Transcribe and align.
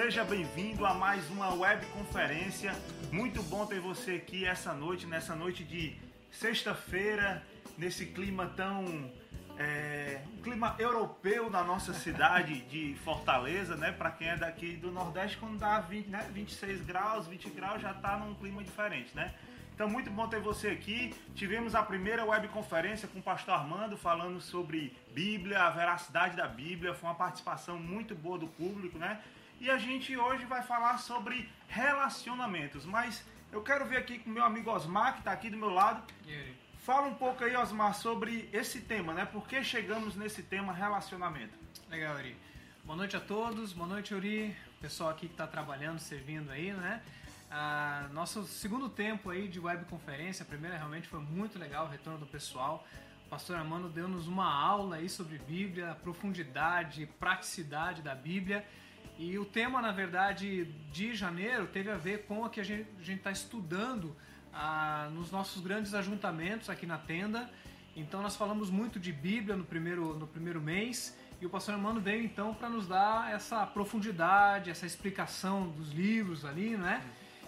seja 0.00 0.22
bem-vindo 0.22 0.86
a 0.86 0.94
mais 0.94 1.28
uma 1.28 1.52
webconferência. 1.52 2.72
Muito 3.10 3.42
bom 3.42 3.66
ter 3.66 3.80
você 3.80 4.12
aqui 4.12 4.44
essa 4.44 4.72
noite, 4.72 5.06
nessa 5.06 5.34
noite 5.34 5.64
de 5.64 5.96
sexta-feira, 6.30 7.42
nesse 7.76 8.06
clima 8.06 8.46
tão. 8.54 9.10
É, 9.58 10.20
um 10.32 10.40
clima 10.40 10.76
europeu 10.78 11.50
na 11.50 11.64
nossa 11.64 11.92
cidade 11.92 12.60
de 12.66 12.94
Fortaleza, 13.02 13.74
né? 13.74 13.90
Para 13.90 14.12
quem 14.12 14.28
é 14.28 14.36
daqui 14.36 14.76
do 14.76 14.92
Nordeste, 14.92 15.36
quando 15.36 15.58
dá 15.58 15.80
20, 15.80 16.06
né, 16.06 16.30
26 16.32 16.82
graus, 16.82 17.26
20 17.26 17.50
graus, 17.50 17.82
já 17.82 17.92
tá 17.92 18.16
num 18.18 18.36
clima 18.36 18.62
diferente, 18.62 19.10
né? 19.16 19.34
Então, 19.74 19.88
muito 19.88 20.12
bom 20.12 20.28
ter 20.28 20.40
você 20.40 20.68
aqui. 20.68 21.12
Tivemos 21.34 21.74
a 21.74 21.82
primeira 21.82 22.24
webconferência 22.24 23.08
com 23.08 23.18
o 23.18 23.22
pastor 23.22 23.54
Armando 23.54 23.96
falando 23.96 24.40
sobre 24.40 24.96
Bíblia, 25.12 25.60
a 25.60 25.70
veracidade 25.70 26.36
da 26.36 26.46
Bíblia. 26.46 26.94
Foi 26.94 27.08
uma 27.08 27.16
participação 27.16 27.80
muito 27.80 28.14
boa 28.14 28.38
do 28.38 28.46
público, 28.46 28.96
né? 28.96 29.20
E 29.60 29.68
a 29.68 29.76
gente 29.76 30.16
hoje 30.16 30.44
vai 30.44 30.62
falar 30.62 30.98
sobre 30.98 31.48
relacionamentos. 31.66 32.84
Mas 32.84 33.24
eu 33.50 33.60
quero 33.60 33.84
ver 33.86 33.96
aqui 33.96 34.20
com 34.20 34.30
meu 34.30 34.44
amigo 34.44 34.70
Osmar, 34.70 35.14
que 35.14 35.18
está 35.18 35.32
aqui 35.32 35.50
do 35.50 35.56
meu 35.56 35.70
lado. 35.70 36.00
Fala 36.78 37.08
um 37.08 37.14
pouco 37.14 37.42
aí, 37.42 37.56
Osmar, 37.56 37.92
sobre 37.94 38.48
esse 38.52 38.82
tema, 38.82 39.12
né? 39.12 39.24
Por 39.24 39.48
que 39.48 39.64
chegamos 39.64 40.14
nesse 40.14 40.44
tema 40.44 40.72
relacionamento? 40.72 41.58
Legal, 41.90 42.14
Uri. 42.16 42.36
Boa 42.84 42.96
noite 42.96 43.16
a 43.16 43.20
todos. 43.20 43.72
Boa 43.72 43.88
noite, 43.88 44.14
Uri. 44.14 44.56
Pessoal 44.80 45.10
aqui 45.10 45.26
que 45.26 45.34
está 45.34 45.46
trabalhando, 45.46 45.98
servindo 45.98 46.52
aí, 46.52 46.72
né? 46.72 47.02
Ah, 47.50 48.06
nosso 48.12 48.44
segundo 48.44 48.88
tempo 48.88 49.28
aí 49.28 49.48
de 49.48 49.58
webconferência, 49.58 50.44
a 50.44 50.46
primeira 50.46 50.76
realmente 50.76 51.08
foi 51.08 51.18
muito 51.18 51.58
legal, 51.58 51.86
o 51.86 51.88
retorno 51.88 52.20
do 52.20 52.26
pessoal. 52.26 52.86
O 53.26 53.28
pastor 53.28 53.56
Armando 53.56 53.88
deu-nos 53.88 54.28
uma 54.28 54.48
aula 54.48 54.96
aí 54.96 55.08
sobre 55.08 55.36
Bíblia, 55.38 55.96
profundidade, 56.02 57.06
praticidade 57.18 58.02
da 58.02 58.14
Bíblia. 58.14 58.64
E 59.18 59.36
o 59.36 59.44
tema, 59.44 59.82
na 59.82 59.90
verdade, 59.90 60.64
de 60.92 61.14
janeiro 61.14 61.66
teve 61.66 61.90
a 61.90 61.96
ver 61.96 62.24
com 62.26 62.44
o 62.44 62.48
que 62.48 62.60
a 62.60 62.64
gente 62.64 62.86
está 63.12 63.32
estudando 63.32 64.16
ah, 64.54 65.10
nos 65.12 65.32
nossos 65.32 65.60
grandes 65.60 65.92
ajuntamentos 65.92 66.70
aqui 66.70 66.86
na 66.86 66.96
tenda. 66.96 67.50
Então 67.96 68.22
nós 68.22 68.36
falamos 68.36 68.70
muito 68.70 69.00
de 69.00 69.12
Bíblia 69.12 69.56
no 69.56 69.64
primeiro, 69.64 70.16
no 70.16 70.26
primeiro 70.28 70.60
mês 70.60 71.18
e 71.40 71.46
o 71.46 71.50
pastor 71.50 71.74
Armando 71.74 72.00
veio 72.00 72.24
então 72.24 72.52
para 72.52 72.68
nos 72.68 72.88
dar 72.88 73.32
essa 73.32 73.64
profundidade, 73.64 74.70
essa 74.70 74.86
explicação 74.86 75.68
dos 75.68 75.92
livros 75.92 76.44
ali, 76.44 76.76
né? 76.76 77.04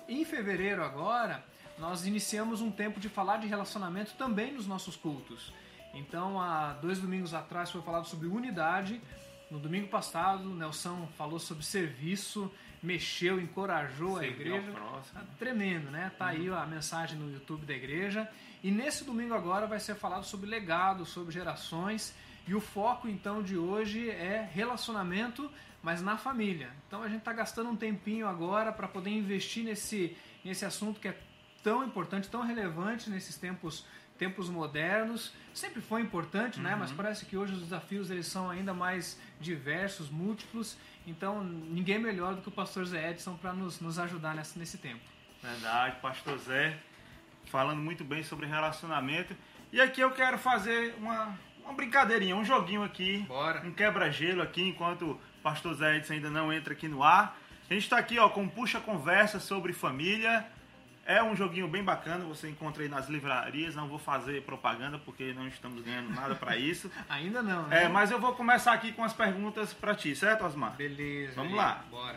Em 0.08 0.24
fevereiro 0.24 0.84
agora, 0.84 1.44
nós 1.76 2.06
iniciamos 2.06 2.60
um 2.60 2.70
tempo 2.70 3.00
de 3.00 3.08
falar 3.08 3.38
de 3.38 3.48
relacionamento 3.48 4.14
também 4.14 4.52
nos 4.52 4.66
nossos 4.66 4.94
cultos. 4.94 5.52
Então, 5.92 6.40
há 6.40 6.72
dois 6.74 7.00
domingos 7.00 7.34
atrás 7.34 7.70
foi 7.70 7.82
falado 7.82 8.06
sobre 8.06 8.28
unidade. 8.28 9.00
No 9.50 9.58
domingo 9.58 9.88
passado, 9.88 10.50
o 10.50 10.54
Nelson 10.54 11.08
falou 11.18 11.38
sobre 11.38 11.64
serviço, 11.64 12.52
mexeu, 12.82 13.40
encorajou 13.40 14.16
a 14.18 14.26
igreja. 14.26 14.72
Tá 15.12 15.24
tremendo, 15.38 15.90
né? 15.90 16.12
Tá 16.16 16.26
aí 16.26 16.48
a 16.48 16.64
mensagem 16.66 17.18
no 17.18 17.32
YouTube 17.32 17.66
da 17.66 17.74
igreja. 17.74 18.28
E 18.62 18.70
nesse 18.70 19.04
domingo 19.04 19.34
agora 19.34 19.66
vai 19.66 19.80
ser 19.80 19.96
falado 19.96 20.24
sobre 20.24 20.48
legado, 20.48 21.04
sobre 21.04 21.32
gerações. 21.32 22.14
E 22.46 22.54
o 22.54 22.60
foco 22.60 23.08
então 23.08 23.42
de 23.42 23.56
hoje 23.56 24.08
é 24.08 24.48
relacionamento 24.52 25.50
mas 25.82 26.02
na 26.02 26.16
família. 26.16 26.70
Então 26.86 27.02
a 27.02 27.08
gente 27.08 27.20
está 27.20 27.32
gastando 27.32 27.70
um 27.70 27.76
tempinho 27.76 28.26
agora 28.26 28.72
para 28.72 28.86
poder 28.86 29.10
investir 29.10 29.64
nesse, 29.64 30.16
nesse 30.44 30.64
assunto 30.64 31.00
que 31.00 31.08
é 31.08 31.18
tão 31.62 31.84
importante, 31.84 32.28
tão 32.28 32.42
relevante 32.42 33.10
nesses 33.10 33.36
tempos 33.36 33.84
tempos 34.20 34.50
modernos. 34.50 35.32
Sempre 35.54 35.80
foi 35.80 36.02
importante, 36.02 36.58
uhum. 36.58 36.64
né? 36.64 36.76
Mas 36.78 36.90
uhum. 36.90 36.96
parece 36.96 37.24
que 37.24 37.36
hoje 37.36 37.54
os 37.54 37.60
desafios 37.60 38.10
eles 38.10 38.26
são 38.26 38.50
ainda 38.50 38.74
mais 38.74 39.18
diversos, 39.40 40.10
múltiplos. 40.10 40.76
Então 41.06 41.42
ninguém 41.42 41.98
melhor 41.98 42.34
do 42.34 42.42
que 42.42 42.48
o 42.48 42.52
pastor 42.52 42.84
Zé 42.84 43.10
Edson 43.10 43.34
para 43.36 43.54
nos, 43.54 43.80
nos 43.80 43.98
ajudar 43.98 44.34
nesse, 44.34 44.58
nesse 44.58 44.76
tempo. 44.76 45.00
Verdade, 45.42 45.96
pastor 46.02 46.38
Zé, 46.38 46.76
falando 47.46 47.80
muito 47.80 48.04
bem 48.04 48.22
sobre 48.22 48.46
relacionamento. 48.46 49.34
E 49.72 49.80
aqui 49.80 50.02
eu 50.02 50.10
quero 50.10 50.36
fazer 50.36 50.94
uma, 50.98 51.38
uma 51.64 51.72
brincadeirinha, 51.72 52.36
um 52.36 52.44
joguinho 52.44 52.84
aqui. 52.84 53.24
Bora. 53.26 53.66
Um 53.66 53.72
quebra-gelo 53.72 54.42
aqui, 54.42 54.62
enquanto 54.62 55.18
pastor 55.42 55.74
Zé 55.74 55.96
Edson 55.96 56.12
ainda 56.12 56.28
não 56.28 56.52
entra 56.52 56.74
aqui 56.74 56.88
no 56.88 57.02
ar. 57.02 57.38
A 57.70 57.72
gente 57.72 57.84
está 57.84 57.96
aqui 57.96 58.18
ó, 58.18 58.28
com 58.28 58.46
Puxa 58.46 58.80
Conversa 58.80 59.40
sobre 59.40 59.72
família. 59.72 60.46
É 61.10 61.20
um 61.20 61.34
joguinho 61.34 61.66
bem 61.66 61.82
bacana, 61.82 62.24
você 62.24 62.48
encontra 62.48 62.84
aí 62.84 62.88
nas 62.88 63.08
livrarias. 63.08 63.74
Não 63.74 63.88
vou 63.88 63.98
fazer 63.98 64.44
propaganda 64.44 64.96
porque 64.96 65.32
não 65.32 65.48
estamos 65.48 65.82
ganhando 65.82 66.08
nada 66.14 66.36
para 66.36 66.56
isso. 66.56 66.88
ainda 67.10 67.42
não, 67.42 67.66
né? 67.66 67.82
É, 67.82 67.88
mas 67.88 68.12
eu 68.12 68.20
vou 68.20 68.32
começar 68.32 68.72
aqui 68.72 68.92
com 68.92 69.02
as 69.02 69.12
perguntas 69.12 69.72
para 69.72 69.92
ti, 69.92 70.14
certo, 70.14 70.44
Osmar? 70.44 70.76
Beleza. 70.76 71.32
Vamos 71.34 71.56
lá. 71.56 71.84
Bora. 71.90 72.16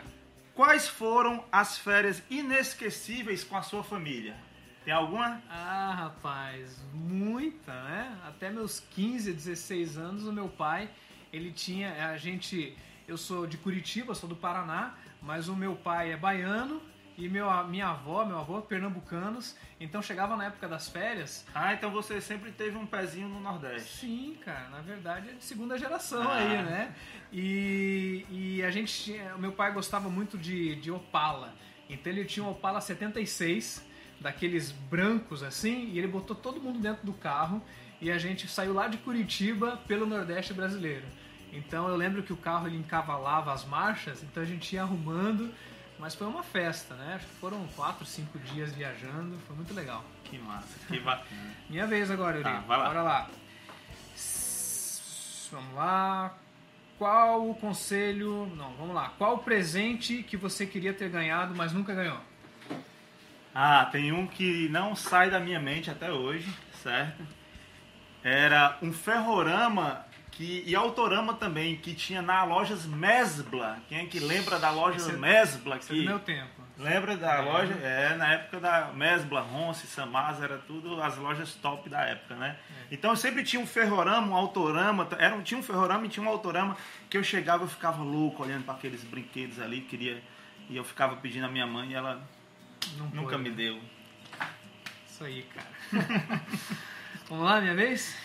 Quais 0.54 0.86
foram 0.86 1.44
as 1.50 1.76
férias 1.76 2.22
inesquecíveis 2.30 3.42
com 3.42 3.56
a 3.56 3.62
sua 3.62 3.82
família? 3.82 4.36
Tem 4.84 4.94
alguma? 4.94 5.42
Ah, 5.50 5.92
rapaz, 5.96 6.80
muita, 6.92 7.72
né? 7.72 8.16
Até 8.24 8.48
meus 8.48 8.78
15, 8.78 9.32
16 9.32 9.98
anos, 9.98 10.24
o 10.24 10.32
meu 10.32 10.48
pai, 10.48 10.88
ele 11.32 11.50
tinha, 11.50 12.10
a 12.10 12.16
gente 12.16 12.76
eu 13.08 13.18
sou 13.18 13.44
de 13.44 13.56
Curitiba, 13.56 14.14
sou 14.14 14.28
do 14.28 14.36
Paraná, 14.36 14.94
mas 15.20 15.48
o 15.48 15.56
meu 15.56 15.74
pai 15.74 16.12
é 16.12 16.16
baiano 16.16 16.80
e 17.16 17.28
meu, 17.28 17.46
minha 17.64 17.88
avó, 17.88 18.24
meu 18.24 18.38
avô, 18.38 18.60
pernambucanos. 18.62 19.56
Então 19.78 20.02
chegava 20.02 20.36
na 20.36 20.46
época 20.46 20.66
das 20.68 20.88
férias. 20.88 21.46
Ah, 21.54 21.72
então 21.72 21.90
você 21.90 22.20
sempre 22.20 22.50
teve 22.50 22.76
um 22.76 22.86
pezinho 22.86 23.28
no 23.28 23.40
Nordeste. 23.40 24.00
Sim, 24.00 24.36
cara, 24.44 24.68
na 24.68 24.80
verdade 24.80 25.30
é 25.30 25.32
de 25.32 25.44
segunda 25.44 25.78
geração 25.78 26.22
ah. 26.22 26.34
aí, 26.34 26.62
né? 26.62 26.94
E, 27.32 28.26
e 28.30 28.62
a 28.64 28.70
gente, 28.70 29.14
meu 29.38 29.52
pai 29.52 29.72
gostava 29.72 30.08
muito 30.08 30.36
de, 30.36 30.74
de 30.76 30.90
Opala. 30.90 31.54
Então 31.88 32.12
ele 32.12 32.24
tinha 32.24 32.44
um 32.44 32.50
Opala 32.50 32.80
76, 32.80 33.84
daqueles 34.20 34.72
brancos 34.72 35.42
assim, 35.42 35.90
e 35.90 35.98
ele 35.98 36.08
botou 36.08 36.34
todo 36.34 36.60
mundo 36.60 36.78
dentro 36.78 37.04
do 37.06 37.12
carro 37.12 37.62
e 38.00 38.10
a 38.10 38.18
gente 38.18 38.48
saiu 38.48 38.74
lá 38.74 38.88
de 38.88 38.98
Curitiba 38.98 39.76
pelo 39.86 40.04
Nordeste 40.04 40.52
brasileiro. 40.52 41.04
Então 41.52 41.88
eu 41.88 41.96
lembro 41.96 42.22
que 42.22 42.32
o 42.32 42.36
carro 42.36 42.66
ele 42.66 42.76
encavalava 42.76 43.52
as 43.52 43.64
marchas, 43.64 44.22
então 44.22 44.42
a 44.42 44.46
gente 44.46 44.74
ia 44.74 44.82
arrumando, 44.82 45.54
mas 45.98 46.14
foi 46.14 46.26
uma 46.26 46.42
festa, 46.42 46.94
né? 46.94 47.14
Acho 47.16 47.26
que 47.26 47.34
foram 47.34 47.66
quatro, 47.68 48.04
cinco 48.04 48.38
dias 48.38 48.72
viajando, 48.72 49.38
foi 49.46 49.56
muito 49.56 49.72
legal. 49.72 50.04
Que 50.24 50.38
massa, 50.38 50.78
que 50.88 50.98
bacana. 51.00 51.54
Minha 51.70 51.86
vez 51.86 52.10
agora, 52.10 52.36
Yuri. 52.38 52.44
Tá, 52.44 52.60
vai 52.60 52.78
lá. 52.78 52.84
Bora 52.86 53.02
lá. 53.02 53.30
Vamos 55.50 55.74
lá. 55.74 56.34
Qual 56.98 57.48
o 57.48 57.54
conselho. 57.54 58.46
Não, 58.56 58.72
vamos 58.74 58.94
lá. 58.94 59.12
Qual 59.18 59.34
o 59.36 59.38
presente 59.38 60.22
que 60.22 60.36
você 60.36 60.66
queria 60.66 60.92
ter 60.92 61.08
ganhado, 61.08 61.54
mas 61.54 61.72
nunca 61.72 61.94
ganhou? 61.94 62.18
Ah, 63.54 63.86
tem 63.86 64.10
um 64.10 64.26
que 64.26 64.68
não 64.70 64.96
sai 64.96 65.30
da 65.30 65.38
minha 65.38 65.60
mente 65.60 65.88
até 65.88 66.10
hoje, 66.10 66.52
certo? 66.82 67.24
Era 68.22 68.78
um 68.82 68.92
ferrorama 68.92 70.04
que, 70.34 70.64
e 70.66 70.74
Autorama 70.74 71.34
também, 71.34 71.76
que 71.76 71.94
tinha 71.94 72.20
na 72.20 72.42
lojas 72.42 72.84
Mesbla. 72.86 73.78
Quem 73.88 73.98
é 73.98 74.06
que 74.06 74.18
lembra 74.18 74.58
da 74.58 74.70
loja 74.70 74.96
esse, 74.96 75.12
Mesbla? 75.12 75.76
Esse 75.76 75.92
é 75.92 75.96
do 75.96 76.02
meu 76.02 76.18
tempo. 76.18 76.62
Lembra 76.76 77.16
da 77.16 77.34
é. 77.36 77.40
loja? 77.40 77.72
É, 77.74 78.16
na 78.16 78.32
época 78.32 78.58
da 78.58 78.92
Mesbla, 78.92 79.40
Ronce, 79.42 79.86
Samasa, 79.86 80.44
era 80.44 80.58
tudo 80.58 81.00
as 81.00 81.16
lojas 81.16 81.54
top 81.54 81.88
da 81.88 82.00
época, 82.02 82.34
né? 82.34 82.56
É. 82.90 82.94
Então 82.94 83.14
sempre 83.14 83.44
tinha 83.44 83.62
um 83.62 83.66
ferrorama, 83.66 84.26
um 84.26 84.34
autorama, 84.34 85.06
era, 85.18 85.40
tinha 85.42 85.58
um 85.58 85.62
ferrorama 85.62 86.04
e 86.04 86.08
tinha 86.08 86.26
um 86.26 86.28
autorama 86.28 86.76
que 87.08 87.16
eu 87.16 87.22
chegava 87.22 87.62
eu 87.62 87.68
ficava 87.68 88.02
louco 88.02 88.42
olhando 88.42 88.64
para 88.64 88.74
aqueles 88.74 89.04
brinquedos 89.04 89.60
ali, 89.60 89.82
queria 89.82 90.20
e 90.68 90.76
eu 90.76 90.82
ficava 90.82 91.14
pedindo 91.16 91.46
a 91.46 91.48
minha 91.48 91.66
mãe 91.66 91.90
e 91.90 91.94
ela 91.94 92.20
Não 92.96 93.06
nunca 93.22 93.38
me 93.38 93.50
né? 93.50 93.56
deu. 93.56 93.80
Isso 95.06 95.22
aí, 95.22 95.46
cara. 95.54 95.68
Vamos 97.28 97.44
lá, 97.44 97.60
minha 97.60 97.74
vez? 97.74 98.16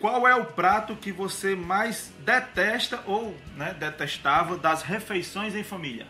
Qual 0.00 0.26
é 0.26 0.34
o 0.34 0.46
prato 0.46 0.96
que 0.96 1.12
você 1.12 1.54
mais 1.54 2.10
detesta 2.20 3.02
ou 3.06 3.36
né, 3.54 3.74
detestava 3.74 4.56
das 4.56 4.82
refeições 4.82 5.54
em 5.54 5.62
família? 5.62 6.06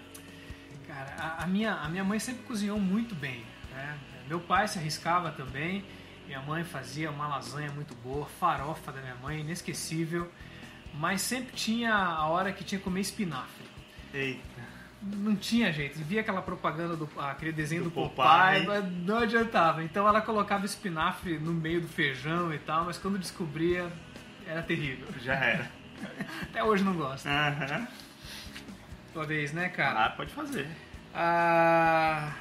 Cara, 0.87 1.13
a, 1.19 1.43
a, 1.43 1.47
minha, 1.49 1.75
a 1.75 1.89
minha 1.89 2.05
mãe 2.05 2.21
sempre 2.21 2.45
cozinhou 2.45 2.79
muito 2.79 3.17
bem. 3.17 3.45
Né? 3.73 3.99
Meu 4.29 4.39
pai 4.39 4.69
se 4.69 4.79
arriscava 4.79 5.33
também. 5.33 5.85
Minha 6.25 6.41
mãe 6.41 6.63
fazia 6.63 7.11
uma 7.11 7.27
lasanha 7.27 7.73
muito 7.73 7.93
boa, 7.97 8.27
farofa 8.27 8.93
da 8.93 9.01
minha 9.01 9.17
mãe, 9.17 9.41
inesquecível. 9.41 10.31
Mas 10.95 11.21
sempre 11.21 11.53
tinha 11.57 11.93
a 11.93 12.29
hora 12.29 12.53
que 12.53 12.63
tinha 12.63 12.79
que 12.79 12.85
comer 12.85 13.01
espinafre. 13.01 13.67
Eita 14.15 14.70
não 15.03 15.35
tinha 15.35 15.73
jeito. 15.73 15.99
Via 15.99 16.21
aquela 16.21 16.43
propaganda, 16.43 16.97
do, 16.97 17.09
aquele 17.19 17.53
desenho 17.53 17.85
do, 17.85 17.91
do 17.91 17.95
Popeye, 17.95 18.65
Popeye, 18.65 18.83
não 19.05 19.19
adiantava. 19.19 19.83
Então 19.83 20.07
ela 20.07 20.21
colocava 20.21 20.67
espinafre 20.67 21.39
no 21.39 21.53
meio 21.53 21.81
do 21.81 21.89
feijão 21.89 22.53
e 22.53 22.59
tal, 22.59 22.85
mas 22.85 22.99
quando 22.99 23.19
descobria, 23.19 23.91
era 24.47 24.63
terrível. 24.63 25.09
Já 25.23 25.35
era. 25.35 25.71
Até 26.43 26.63
hoje 26.63 26.85
não 26.85 26.95
gosto. 26.95 27.27
Uhum. 27.27 27.87
Tua 29.13 29.27
vez, 29.27 29.53
né, 29.53 29.69
cara? 29.69 30.07
Ah, 30.07 30.11
pode 30.11 30.33
fazer. 30.33 30.69
Ah, 31.15 32.33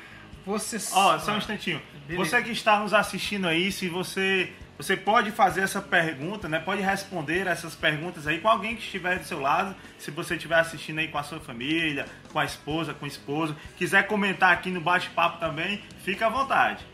você... 0.45 0.77
Ó, 0.93 1.15
oh, 1.15 1.19
só 1.19 1.33
um 1.33 1.37
instantinho. 1.37 1.81
Beleza. 2.07 2.29
Você 2.29 2.43
que 2.43 2.51
está 2.51 2.79
nos 2.79 2.93
assistindo 2.93 3.47
aí, 3.47 3.71
se 3.71 3.87
você 3.87 4.53
Você 4.79 4.95
pode 4.95 5.29
fazer 5.31 5.59
essa 5.59 5.81
pergunta, 5.81 6.47
né? 6.47 6.57
Pode 6.57 6.81
responder 6.81 7.47
essas 7.47 7.75
perguntas 7.75 8.25
aí 8.25 8.39
com 8.39 8.47
alguém 8.47 8.77
que 8.77 8.81
estiver 8.81 9.19
do 9.19 9.25
seu 9.25 9.41
lado. 9.41 9.75
Se 9.97 10.09
você 10.09 10.35
estiver 10.35 10.57
assistindo 10.57 10.99
aí 10.99 11.09
com 11.09 11.17
a 11.17 11.23
sua 11.23 11.41
família, 11.41 12.05
com 12.31 12.39
a 12.39 12.45
esposa, 12.45 12.93
com 12.93 13.03
o 13.03 13.07
esposo, 13.07 13.53
quiser 13.75 14.07
comentar 14.07 14.53
aqui 14.53 14.71
no 14.71 14.79
bate-papo 14.79 15.37
também, 15.37 15.83
fica 16.05 16.27
à 16.27 16.29
vontade. 16.29 16.85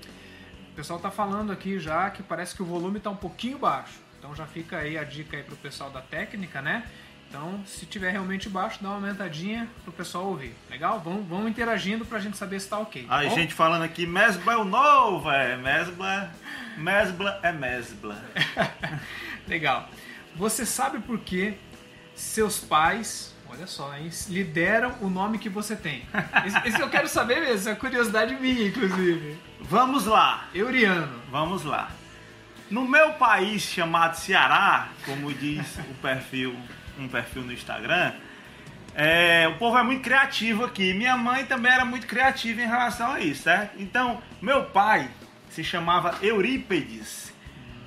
O 0.71 0.75
pessoal 0.75 0.97
tá 0.97 1.11
falando 1.11 1.51
aqui 1.51 1.77
já 1.77 2.09
que 2.09 2.23
parece 2.23 2.55
que 2.55 2.63
o 2.63 2.65
volume 2.65 2.99
tá 2.99 3.11
um 3.11 3.15
pouquinho 3.15 3.59
baixo. 3.59 3.99
Então 4.17 4.33
já 4.33 4.47
fica 4.47 4.79
aí 4.79 4.97
a 4.97 5.03
dica 5.03 5.37
aí 5.37 5.43
pro 5.43 5.55
pessoal 5.55 5.91
da 5.91 6.01
técnica, 6.01 6.63
né? 6.63 6.87
Então, 7.29 7.61
se 7.65 7.85
tiver 7.85 8.11
realmente 8.11 8.47
baixo, 8.47 8.81
dá 8.81 8.89
uma 8.89 8.95
aumentadinha 8.95 9.67
pro 9.83 9.91
pessoal 9.91 10.25
ouvir. 10.25 10.55
Legal? 10.69 11.01
Vamos, 11.01 11.27
vamos 11.27 11.49
interagindo 11.49 12.05
pra 12.05 12.19
gente 12.19 12.37
saber 12.37 12.59
se 12.59 12.69
tá 12.69 12.77
ok. 12.79 13.05
A 13.09 13.25
gente 13.25 13.53
falando 13.53 13.83
aqui, 13.83 14.05
Mesbla 14.05 14.53
é 14.53 14.57
o 14.57 14.63
novo, 14.63 15.29
é. 15.29 15.57
Mesbla, 15.57 16.31
Mesbla 16.77 17.39
é 17.43 17.51
Mesbla. 17.51 18.23
Legal. 19.47 19.89
Você 20.35 20.65
sabe 20.65 20.99
por 20.99 21.19
que 21.19 21.57
seus 22.13 22.59
pais, 22.59 23.35
olha 23.49 23.67
só, 23.67 23.95
hein, 23.97 24.09
lideram 24.29 24.95
o 25.01 25.09
nome 25.09 25.37
que 25.37 25.49
você 25.49 25.75
tem? 25.75 26.05
Esse, 26.45 26.67
esse 26.67 26.81
eu 26.81 26.89
quero 26.89 27.07
saber 27.07 27.41
mesmo, 27.41 27.69
é 27.69 27.75
curiosidade 27.75 28.35
minha, 28.35 28.67
inclusive. 28.67 29.37
Vamos 29.61 30.05
lá. 30.05 30.47
Euriano. 30.53 31.21
Vamos 31.29 31.63
lá. 31.63 31.91
No 32.69 32.87
meu 32.87 33.13
país 33.13 33.61
chamado 33.61 34.15
Ceará, 34.15 34.89
como 35.05 35.33
diz 35.33 35.77
o 35.77 35.93
perfil 36.01 36.55
um 36.99 37.07
perfil 37.07 37.43
no 37.43 37.53
Instagram, 37.53 38.13
é, 38.95 39.47
o 39.49 39.57
povo 39.57 39.77
é 39.77 39.83
muito 39.83 40.01
criativo 40.01 40.63
aqui. 40.63 40.93
Minha 40.93 41.17
mãe 41.17 41.45
também 41.45 41.71
era 41.71 41.83
muito 41.83 42.07
criativa 42.07 42.61
em 42.61 42.67
relação 42.67 43.11
a 43.11 43.19
isso, 43.19 43.43
certo? 43.43 43.75
Então, 43.77 44.21
meu 44.41 44.63
pai 44.65 45.09
se 45.49 45.63
chamava 45.63 46.17
Eurípedes, 46.21 47.33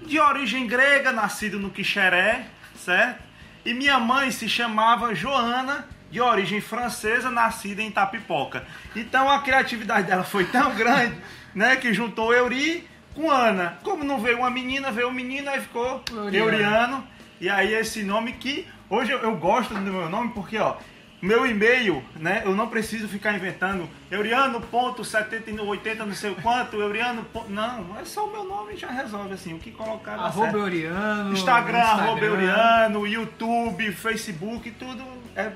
de 0.06 0.20
origem 0.20 0.66
grega, 0.66 1.10
nascido 1.12 1.58
no 1.58 1.70
Quixeré, 1.70 2.46
certo? 2.76 3.22
E 3.64 3.74
minha 3.74 3.98
mãe 3.98 4.30
se 4.30 4.48
chamava 4.48 5.14
Joana, 5.14 5.86
de 6.10 6.20
origem 6.20 6.60
francesa, 6.60 7.30
nascida 7.30 7.82
em 7.82 7.90
Tapipoca. 7.90 8.66
Então 8.96 9.30
a 9.30 9.40
criatividade 9.40 10.06
dela 10.06 10.24
foi 10.24 10.44
tão 10.44 10.74
grande, 10.74 11.16
né, 11.54 11.76
que 11.76 11.92
juntou 11.92 12.32
Euri 12.32 12.88
com 13.14 13.30
Ana. 13.30 13.78
Como 13.82 14.04
não 14.04 14.20
veio 14.20 14.38
uma 14.38 14.50
menina, 14.50 14.90
veio 14.90 15.08
um 15.08 15.12
menino, 15.12 15.50
aí 15.50 15.60
ficou 15.60 16.02
Euriano. 16.10 16.36
Euriano. 16.36 17.08
E 17.40 17.48
aí 17.48 17.74
esse 17.74 18.02
nome 18.02 18.32
que 18.32 18.66
Hoje 18.90 19.12
eu, 19.12 19.18
eu 19.18 19.36
gosto 19.36 19.74
do 19.74 19.80
meu 19.80 20.08
nome 20.08 20.32
porque, 20.32 20.56
ó, 20.58 20.76
meu 21.20 21.44
e-mail, 21.44 22.02
né? 22.16 22.42
Eu 22.44 22.54
não 22.54 22.68
preciso 22.68 23.08
ficar 23.08 23.34
inventando 23.34 23.88
Euriano.7080 24.10 25.98
não 25.98 26.14
sei 26.14 26.34
quanto, 26.36 26.80
Euriano. 26.80 27.26
Não, 27.48 27.98
é 27.98 28.04
só 28.04 28.26
o 28.26 28.30
meu 28.30 28.44
nome 28.44 28.76
já 28.76 28.88
resolve 28.88 29.34
assim. 29.34 29.52
O 29.52 29.58
que 29.58 29.72
colocar 29.72 30.14
Arroba 30.14 30.56
Euriano. 30.56 31.32
Instagram, 31.32 31.78
Instagram, 31.78 32.02
arroba 32.02 32.24
Euriano, 32.24 33.06
YouTube, 33.06 33.92
Facebook, 33.92 34.70
tudo 34.72 35.04
é 35.34 35.50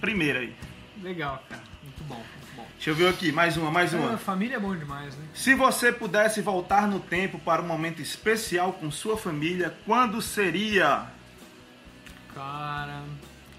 primeiro 0.00 0.40
aí. 0.40 0.54
Legal, 1.02 1.42
cara. 1.48 1.62
Muito 1.82 2.02
bom, 2.04 2.16
muito 2.16 2.56
bom. 2.56 2.66
Deixa 2.74 2.90
eu 2.90 2.94
ver 2.94 3.08
aqui, 3.08 3.30
mais 3.30 3.56
uma, 3.56 3.70
mais 3.70 3.94
uma. 3.94 4.14
É, 4.14 4.16
família 4.16 4.56
é 4.56 4.60
bom 4.60 4.74
demais, 4.76 5.16
né? 5.16 5.24
Se 5.32 5.54
você 5.54 5.92
pudesse 5.92 6.40
voltar 6.40 6.88
no 6.88 6.98
tempo 6.98 7.38
para 7.38 7.62
um 7.62 7.66
momento 7.66 8.02
especial 8.02 8.72
com 8.72 8.90
sua 8.90 9.16
família, 9.16 9.72
quando 9.86 10.20
seria? 10.20 11.13
Cara, 12.34 13.02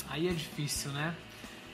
aí 0.10 0.27
é 0.27 0.31
difícil, 0.31 0.92
né? 0.92 1.13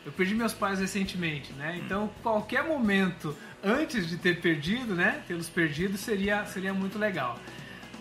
Eu 0.06 0.12
perdi 0.12 0.34
meus 0.34 0.54
pais 0.54 0.80
recentemente, 0.80 1.54
né? 1.54 1.80
Então, 1.84 2.10
qualquer 2.24 2.64
momento 2.64 3.36
antes 3.64 4.08
de 4.08 4.18
ter 4.18 4.42
perdido, 4.42 4.96
né? 4.96 5.22
Tê-los 5.28 5.50
perdido 5.50 5.98
seria, 5.98 6.46
seria 6.46 6.74
muito 6.74 6.98
legal. 6.98 7.38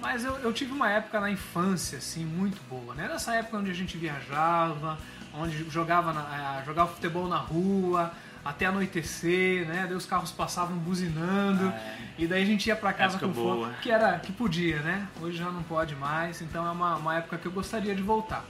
Mas 0.01 0.25
eu, 0.25 0.35
eu, 0.39 0.53
tive 0.53 0.73
uma 0.73 0.91
época 0.91 1.21
na 1.21 1.31
infância, 1.31 1.99
assim, 1.99 2.25
muito 2.25 2.59
boa, 2.69 2.95
né? 2.95 3.07
Nessa 3.07 3.35
época 3.35 3.59
onde 3.59 3.71
a 3.71 3.75
gente 3.75 3.99
viajava, 3.99 4.99
onde 5.35 5.69
jogava, 5.71 6.13
na, 6.13 6.61
eh, 6.61 6.65
jogava 6.65 6.95
futebol 6.95 7.29
na 7.29 7.37
rua, 7.37 8.11
até 8.43 8.65
anoitecer, 8.65 9.67
né? 9.67 9.85
Daí 9.87 9.95
os 9.95 10.07
carros 10.07 10.31
passavam 10.31 10.79
buzinando 10.79 11.69
ah, 11.69 11.79
é. 11.79 11.99
e 12.17 12.27
daí 12.27 12.43
a 12.43 12.47
gente 12.47 12.67
ia 12.67 12.77
para 12.77 12.95
casa 12.95 13.17
época 13.17 13.29
com 13.29 13.35
fome, 13.35 13.75
que 13.83 13.91
era 13.91 14.19
que 14.19 14.33
podia, 14.33 14.81
né? 14.81 15.07
Hoje 15.21 15.37
já 15.37 15.51
não 15.51 15.63
pode 15.63 15.95
mais, 15.95 16.41
então 16.41 16.67
é 16.67 16.71
uma, 16.71 16.97
uma 16.97 17.17
época 17.17 17.37
que 17.37 17.47
eu 17.47 17.53
gostaria 17.53 17.95
de 17.95 18.03
voltar 18.03 18.43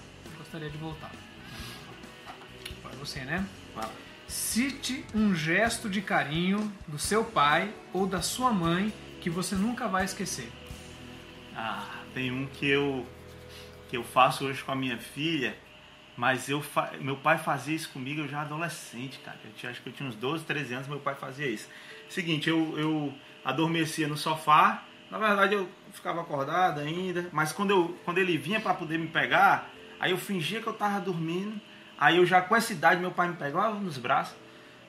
gostaria 0.50 0.68
de 0.68 0.78
voltar. 0.78 1.12
Para 2.82 2.90
você, 2.96 3.20
né? 3.20 3.46
Fala. 3.72 3.92
Cite 4.26 5.04
um 5.14 5.32
gesto 5.32 5.88
de 5.88 6.02
carinho 6.02 6.72
do 6.88 6.98
seu 6.98 7.24
pai 7.24 7.72
ou 7.92 8.04
da 8.04 8.20
sua 8.20 8.52
mãe 8.52 8.92
que 9.20 9.30
você 9.30 9.54
nunca 9.54 9.86
vai 9.86 10.04
esquecer. 10.04 10.50
Ah, 11.54 12.02
tem 12.12 12.32
um 12.32 12.48
que 12.48 12.66
eu 12.66 13.06
que 13.88 13.96
eu 13.96 14.02
faço 14.02 14.44
hoje 14.44 14.62
com 14.62 14.72
a 14.72 14.74
minha 14.74 14.98
filha, 14.98 15.56
mas 16.16 16.48
eu 16.48 16.60
fa... 16.60 16.92
meu 17.00 17.16
pai 17.16 17.38
fazia 17.38 17.74
isso 17.76 17.90
comigo 17.90 18.22
eu 18.22 18.28
já 18.28 18.40
adolescente, 18.40 19.20
cara. 19.20 19.38
Eu 19.44 19.52
tinha, 19.52 19.70
acho 19.70 19.80
que 19.80 19.88
eu 19.88 19.92
tinha 19.92 20.08
uns 20.08 20.16
12, 20.16 20.44
13 20.44 20.74
anos, 20.74 20.88
meu 20.88 20.98
pai 20.98 21.14
fazia 21.14 21.46
isso. 21.46 21.68
Seguinte, 22.08 22.50
eu, 22.50 22.76
eu 22.76 23.14
adormecia 23.44 24.08
no 24.08 24.16
sofá, 24.16 24.82
na 25.10 25.18
verdade 25.18 25.54
eu 25.54 25.68
ficava 25.92 26.20
acordado 26.20 26.80
ainda, 26.80 27.28
mas 27.32 27.52
quando, 27.52 27.70
eu, 27.70 27.98
quando 28.04 28.18
ele 28.18 28.36
vinha 28.36 28.60
para 28.60 28.74
poder 28.74 28.98
me 28.98 29.08
pegar, 29.08 29.69
Aí 30.00 30.10
eu 30.12 30.18
fingia 30.18 30.60
que 30.60 30.66
eu 30.66 30.72
tava 30.72 31.00
dormindo. 31.00 31.60
Aí 31.98 32.16
eu 32.16 32.24
já 32.24 32.40
com 32.40 32.56
essa 32.56 32.72
idade, 32.72 33.00
meu 33.00 33.10
pai 33.10 33.28
me 33.28 33.36
pegava 33.36 33.74
nos 33.78 33.98
braços, 33.98 34.34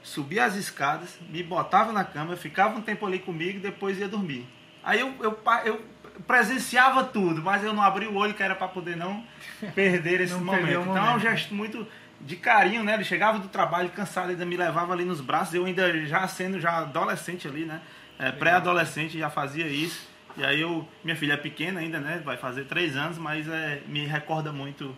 subia 0.01 0.45
as 0.45 0.55
escadas, 0.55 1.19
me 1.29 1.43
botava 1.43 1.91
na 1.91 2.05
cama, 2.05 2.37
ficava 2.37 2.77
um 2.77 2.81
tempo 2.81 3.05
ali 3.05 3.19
comigo 3.19 3.57
e 3.57 3.61
depois 3.61 3.99
ia 3.99 4.07
dormir. 4.07 4.47
Aí 4.81 5.01
eu, 5.01 5.13
eu, 5.19 5.37
eu 5.65 5.81
presenciava 6.25 7.03
tudo, 7.03 7.41
mas 7.41 7.63
eu 7.63 7.73
não 7.73 7.83
abri 7.83 8.07
o 8.07 8.15
olho 8.15 8.33
que 8.33 8.41
era 8.41 8.55
para 8.55 8.67
poder 8.67 8.95
não 8.95 9.23
perder 9.75 10.21
esse 10.21 10.33
não 10.33 10.39
momento. 10.43 10.61
momento. 10.61 10.89
Então 10.89 11.05
é 11.05 11.15
um 11.15 11.19
gesto 11.19 11.53
muito 11.53 11.85
de 12.19 12.35
carinho, 12.35 12.83
né? 12.83 12.93
Ele 12.93 13.03
chegava 13.03 13.39
do 13.39 13.49
trabalho 13.49 13.89
cansado, 13.89 14.29
ainda 14.29 14.45
me 14.45 14.55
levava 14.55 14.93
ali 14.93 15.03
nos 15.03 15.19
braços, 15.19 15.53
eu 15.53 15.65
ainda 15.65 16.05
já 16.05 16.25
sendo 16.27 16.59
já 16.59 16.77
adolescente 16.77 17.47
ali, 17.47 17.65
né? 17.65 17.81
É, 18.17 18.31
Pré-adolescente 18.31 19.17
já 19.17 19.29
fazia 19.29 19.67
isso. 19.67 20.10
E 20.41 20.43
aí 20.43 20.61
eu, 20.61 20.87
minha 21.03 21.15
filha 21.15 21.33
é 21.33 21.37
pequena 21.37 21.81
ainda, 21.81 21.99
né? 21.99 22.19
Vai 22.25 22.35
fazer 22.35 22.65
três 22.65 22.97
anos, 22.97 23.19
mas 23.19 23.47
é, 23.47 23.83
me 23.85 24.07
recorda 24.07 24.51
muito, 24.51 24.95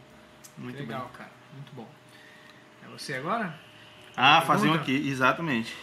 muito 0.58 0.80
Legal, 0.80 1.02
bem. 1.02 1.10
cara. 1.18 1.32
Muito 1.54 1.76
bom. 1.76 1.86
É 2.82 2.88
você 2.90 3.16
agora? 3.16 3.54
Ah, 4.16 4.40
fazer 4.40 4.70
um 4.70 4.74
aqui, 4.74 4.96
exatamente. 5.06 5.76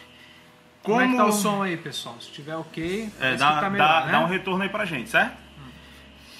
Como... 0.82 0.96
Como 0.96 1.00
é 1.02 1.08
que 1.08 1.16
tá 1.18 1.26
o 1.26 1.32
som 1.32 1.62
aí, 1.62 1.76
pessoal? 1.76 2.18
Se 2.22 2.30
tiver 2.30 2.56
ok, 2.56 3.10
é, 3.20 3.36
dá, 3.36 3.68
melhor, 3.68 3.86
dá, 3.86 4.06
né? 4.06 4.12
dá 4.12 4.20
um 4.20 4.26
retorno 4.28 4.62
aí 4.62 4.70
pra 4.70 4.86
gente, 4.86 5.10
certo? 5.10 5.36
Hum. 5.58 5.70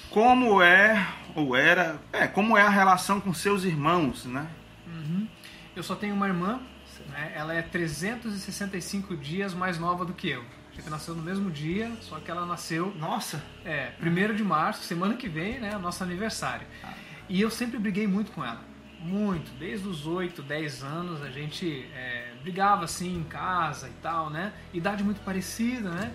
Como 0.09 0.59
é, 0.59 1.07
ou 1.35 1.55
era, 1.55 1.99
é, 2.11 2.25
como 2.25 2.57
é 2.57 2.63
a 2.63 2.69
relação 2.69 3.21
com 3.21 3.31
seus 3.35 3.63
irmãos, 3.63 4.25
né? 4.25 4.47
Uhum. 4.87 5.27
Eu 5.75 5.83
só 5.83 5.93
tenho 5.93 6.15
uma 6.15 6.27
irmã, 6.27 6.59
né? 7.07 7.33
ela 7.35 7.53
é 7.53 7.61
365 7.61 9.15
dias 9.15 9.53
mais 9.53 9.77
nova 9.77 10.03
do 10.05 10.13
que 10.13 10.27
eu. 10.27 10.43
A 10.77 10.89
nasceu 10.89 11.13
no 11.13 11.21
mesmo 11.21 11.51
dia, 11.51 11.91
só 12.01 12.19
que 12.19 12.31
ela 12.31 12.45
nasceu. 12.45 12.93
Nossa! 12.97 13.43
É, 13.63 13.91
primeiro 13.99 14.35
de 14.35 14.43
março, 14.43 14.83
semana 14.83 15.15
que 15.15 15.29
vem, 15.29 15.59
né? 15.59 15.77
Nosso 15.77 16.03
aniversário. 16.03 16.65
Ah. 16.83 16.93
E 17.29 17.39
eu 17.39 17.51
sempre 17.51 17.77
briguei 17.77 18.07
muito 18.07 18.31
com 18.31 18.43
ela. 18.43 18.61
Muito. 18.99 19.51
Desde 19.59 19.87
os 19.87 20.05
8, 20.05 20.41
10 20.41 20.83
anos 20.83 21.21
a 21.21 21.29
gente 21.29 21.87
é, 21.95 22.33
brigava 22.41 22.85
assim 22.85 23.15
em 23.15 23.23
casa 23.23 23.87
e 23.87 24.01
tal, 24.01 24.29
né? 24.29 24.53
Idade 24.73 25.03
muito 25.03 25.21
parecida, 25.21 25.89
né? 25.89 26.11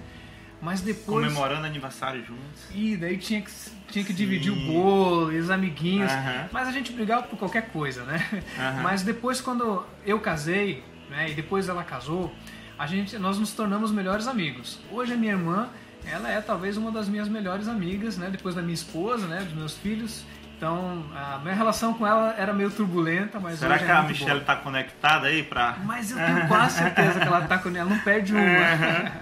Mas 0.60 0.80
depois. 0.80 1.26
Comemorando 1.26 1.66
aniversário 1.66 2.24
juntos. 2.24 2.66
E 2.74 2.96
daí 2.96 3.18
tinha 3.18 3.42
que, 3.42 3.50
tinha 3.88 4.04
que 4.04 4.12
dividir 4.12 4.52
o 4.52 4.56
bolo 4.56 5.32
e 5.32 5.38
os 5.38 5.50
amiguinhos. 5.50 6.10
Uhum. 6.10 6.48
Mas 6.50 6.68
a 6.68 6.72
gente 6.72 6.92
brigava 6.92 7.24
por 7.24 7.38
qualquer 7.38 7.68
coisa, 7.68 8.04
né? 8.04 8.26
Uhum. 8.32 8.82
Mas 8.82 9.02
depois, 9.02 9.40
quando 9.40 9.84
eu 10.04 10.18
casei, 10.20 10.82
né? 11.10 11.30
E 11.30 11.34
depois 11.34 11.68
ela 11.68 11.84
casou 11.84 12.32
a 12.78 12.86
gente, 12.86 13.18
nós 13.18 13.38
nos 13.38 13.52
tornamos 13.52 13.90
melhores 13.90 14.26
amigos. 14.26 14.78
Hoje 14.90 15.14
a 15.14 15.16
minha 15.16 15.32
irmã, 15.32 15.68
ela 16.04 16.30
é 16.30 16.40
talvez 16.40 16.76
uma 16.76 16.90
das 16.90 17.08
minhas 17.08 17.28
melhores 17.28 17.68
amigas, 17.68 18.18
né? 18.18 18.28
Depois 18.30 18.54
da 18.54 18.62
minha 18.62 18.74
esposa, 18.74 19.26
né? 19.26 19.40
Dos 19.40 19.54
meus 19.54 19.76
filhos. 19.76 20.24
Então, 20.56 21.04
a 21.14 21.38
minha 21.38 21.54
relação 21.54 21.92
com 21.92 22.06
ela 22.06 22.34
era 22.38 22.52
meio 22.52 22.70
turbulenta, 22.70 23.38
mas 23.38 23.58
Será 23.58 23.78
que 23.78 23.84
é 23.84 23.92
a 23.92 24.02
Michelle 24.02 24.40
está 24.40 24.56
conectada 24.56 25.26
aí 25.26 25.42
para? 25.42 25.76
Mas 25.84 26.10
eu 26.10 26.16
tenho 26.16 26.48
quase 26.48 26.78
certeza 26.78 27.20
que 27.20 27.26
ela 27.26 27.42
está 27.42 27.58
conectada, 27.58 27.78
ela 27.78 27.90
não 27.90 27.98
perde 27.98 28.34
uma. 28.34 29.12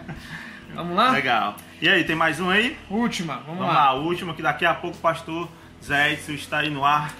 vamos 0.74 0.96
lá? 0.96 1.10
Legal. 1.10 1.56
E 1.80 1.88
aí, 1.88 2.04
tem 2.04 2.14
mais 2.14 2.38
um 2.38 2.50
aí? 2.50 2.76
Última, 2.88 3.34
vamos, 3.38 3.58
vamos 3.58 3.66
lá. 3.66 3.92
lá. 3.92 3.94
última 3.94 4.32
que 4.34 4.42
daqui 4.42 4.64
a 4.64 4.74
pouco 4.74 4.96
o 4.96 5.00
pastor 5.00 5.48
Zé 5.82 6.12
Edson 6.12 6.32
está 6.32 6.58
aí 6.58 6.70
no 6.70 6.84
ar. 6.84 7.12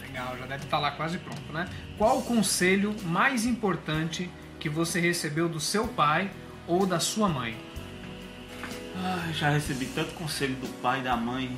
Legal, 0.00 0.36
já 0.36 0.46
deve 0.46 0.64
estar 0.64 0.78
lá 0.80 0.90
quase 0.90 1.18
pronto, 1.18 1.52
né? 1.52 1.68
Qual 1.96 2.18
o 2.18 2.22
conselho 2.22 2.96
mais 3.04 3.46
importante 3.46 4.28
que 4.60 4.68
você 4.68 5.00
recebeu 5.00 5.48
do 5.48 5.58
seu 5.58 5.88
pai 5.88 6.30
ou 6.66 6.86
da 6.86 7.00
sua 7.00 7.28
mãe? 7.28 7.56
Ah, 8.96 9.28
já 9.32 9.50
recebi 9.50 9.86
tanto 9.86 10.14
conselho 10.14 10.54
do 10.54 10.68
pai 10.80 11.00
e 11.00 11.02
da 11.02 11.16
mãe, 11.16 11.56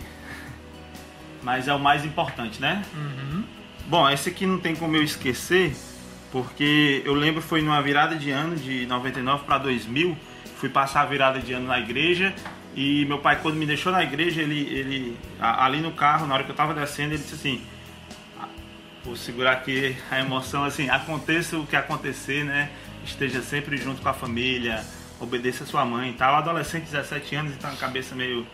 mas 1.42 1.68
é 1.68 1.75
o 1.75 1.78
mais 1.78 2.04
importante, 2.04 2.61
né? 2.61 2.82
Uhum. 2.94 3.44
Bom, 3.87 4.09
esse 4.09 4.30
aqui 4.30 4.47
não 4.47 4.59
tem 4.59 4.75
como 4.75 4.97
eu 4.97 5.02
esquecer, 5.02 5.75
porque 6.30 7.02
eu 7.04 7.14
lembro 7.14 7.42
foi 7.42 7.61
numa 7.61 7.82
virada 7.82 8.16
de 8.16 8.30
ano 8.30 8.56
de 8.56 8.87
99 8.87 9.44
para 9.44 9.59
2000, 9.59 10.16
fui 10.56 10.68
passar 10.68 11.02
a 11.02 11.06
virada 11.06 11.40
de 11.40 11.52
ano 11.52 11.66
na 11.66 11.78
igreja 11.78 12.32
e 12.75 13.04
meu 13.04 13.18
pai, 13.18 13.38
quando 13.42 13.56
me 13.56 13.66
deixou 13.66 13.92
na 13.92 14.02
igreja, 14.02 14.40
ele, 14.40 14.61
ele 14.61 15.18
ali 15.38 15.80
no 15.80 15.92
carro, 15.92 16.26
na 16.26 16.35
hora 16.35 16.44
que 16.44 16.50
eu 16.50 16.54
estava 16.54 16.73
descendo, 16.73 17.12
ele 17.12 17.23
disse 17.23 17.35
assim: 17.35 17.62
ah, 18.40 18.49
Vou 19.04 19.14
segurar 19.14 19.52
aqui 19.52 19.94
a 20.11 20.21
emoção, 20.21 20.64
assim, 20.64 20.88
aconteça 20.88 21.59
o 21.59 21.66
que 21.66 21.76
acontecer, 21.76 22.44
né? 22.44 22.71
Esteja 23.04 23.42
sempre 23.42 23.76
junto 23.76 24.00
com 24.00 24.09
a 24.09 24.14
família, 24.14 24.85
obedeça 25.21 25.64
a 25.64 25.66
sua 25.66 25.85
mãe 25.85 26.11
e 26.11 26.14
tal. 26.14 26.35
Adolescente, 26.35 26.85
17 26.85 27.35
anos, 27.35 27.52
então 27.52 27.71
a 27.71 27.76
cabeça 27.76 28.14
meio. 28.14 28.47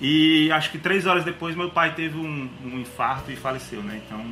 E 0.00 0.50
acho 0.50 0.70
que 0.70 0.78
três 0.78 1.06
horas 1.06 1.24
depois 1.24 1.54
meu 1.54 1.70
pai 1.70 1.94
teve 1.94 2.16
um, 2.16 2.50
um 2.64 2.78
infarto 2.78 3.30
e 3.30 3.36
faleceu, 3.36 3.82
né? 3.82 4.00
Então 4.04 4.24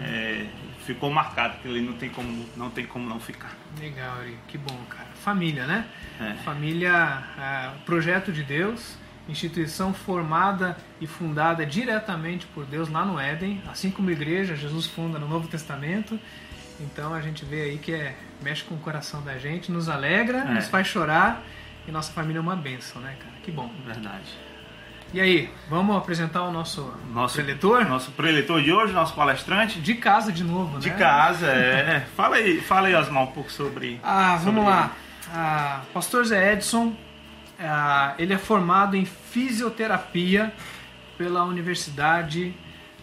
é, 0.00 0.46
ficou 0.84 1.10
marcado, 1.10 1.58
que 1.60 1.68
ele 1.68 1.80
não 1.80 1.94
tem 1.94 2.08
como 2.08 2.46
não, 2.56 2.70
tem 2.70 2.86
como 2.86 3.08
não 3.08 3.18
ficar. 3.18 3.56
Legal, 3.80 4.18
que 4.46 4.56
bom, 4.56 4.78
cara. 4.88 5.08
Família, 5.22 5.66
né? 5.66 5.86
É. 6.20 6.34
Família, 6.44 7.24
é, 7.38 7.70
projeto 7.84 8.32
de 8.32 8.42
Deus, 8.42 8.96
instituição 9.28 9.92
formada 9.92 10.76
e 11.00 11.06
fundada 11.06 11.66
diretamente 11.66 12.46
por 12.46 12.64
Deus 12.64 12.88
lá 12.88 13.04
no 13.04 13.18
Éden, 13.18 13.60
assim 13.68 13.90
como 13.90 14.08
a 14.08 14.12
igreja, 14.12 14.54
Jesus 14.54 14.86
funda 14.86 15.18
no 15.18 15.28
Novo 15.28 15.48
Testamento. 15.48 16.18
Então 16.80 17.14
a 17.14 17.20
gente 17.20 17.44
vê 17.44 17.62
aí 17.62 17.78
que 17.78 17.92
é, 17.92 18.14
mexe 18.42 18.62
com 18.64 18.74
o 18.74 18.78
coração 18.78 19.22
da 19.22 19.38
gente, 19.38 19.72
nos 19.72 19.88
alegra, 19.88 20.38
é. 20.38 20.44
nos 20.44 20.68
faz 20.68 20.86
chorar 20.86 21.42
e 21.86 21.92
nossa 21.92 22.12
família 22.12 22.38
é 22.38 22.42
uma 22.42 22.56
bênção, 22.56 23.00
né, 23.00 23.16
cara? 23.18 23.34
Que 23.42 23.50
bom. 23.50 23.70
Verdade. 23.84 24.46
E 25.14 25.20
aí, 25.20 25.50
vamos 25.70 25.96
apresentar 25.96 26.42
o 26.42 26.50
nosso, 26.50 26.92
nosso 27.12 27.36
preletor? 27.36 27.84
Nosso 27.88 28.10
preletor 28.10 28.60
de 28.60 28.72
hoje, 28.72 28.92
nosso 28.92 29.14
palestrante. 29.14 29.80
De 29.80 29.94
casa 29.94 30.32
de 30.32 30.42
novo, 30.42 30.78
de 30.78 30.88
né? 30.88 30.94
De 30.94 30.98
casa, 31.00 31.46
é. 31.46 32.04
fala 32.16 32.36
aí, 32.36 32.60
fala 32.60 32.88
aí, 32.88 32.94
Osmar, 32.94 33.22
um 33.22 33.28
pouco 33.28 33.50
sobre. 33.50 34.00
Ah, 34.02 34.36
vamos 34.42 34.64
lá. 34.64 34.92
Ah, 35.32 35.82
Pastor 35.94 36.24
Zé 36.24 36.52
Edson, 36.52 36.94
ah, 37.60 38.14
ele 38.18 38.34
é 38.34 38.38
formado 38.38 38.96
em 38.96 39.04
fisioterapia 39.04 40.52
pela 41.16 41.44
Universidade 41.44 42.52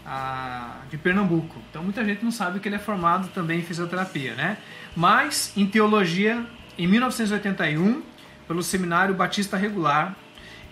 ah, 0.05 0.77
de 0.89 0.98
Pernambuco. 0.98 1.62
Então 1.69 1.83
muita 1.83 2.03
gente 2.03 2.24
não 2.24 2.31
sabe 2.31 2.60
que 2.60 2.67
ele 2.67 2.75
é 2.75 2.79
formado 2.79 3.27
também 3.29 3.60
em 3.60 3.63
fisioterapia, 3.63 4.36
né? 4.36 4.57
Mas 4.95 5.51
em 5.55 5.65
teologia, 5.65 6.45
em 6.77 6.88
1981, 6.88 8.01
pelo 8.48 8.62
Seminário 8.62 9.15
Batista 9.15 9.57
Regular 9.57 10.15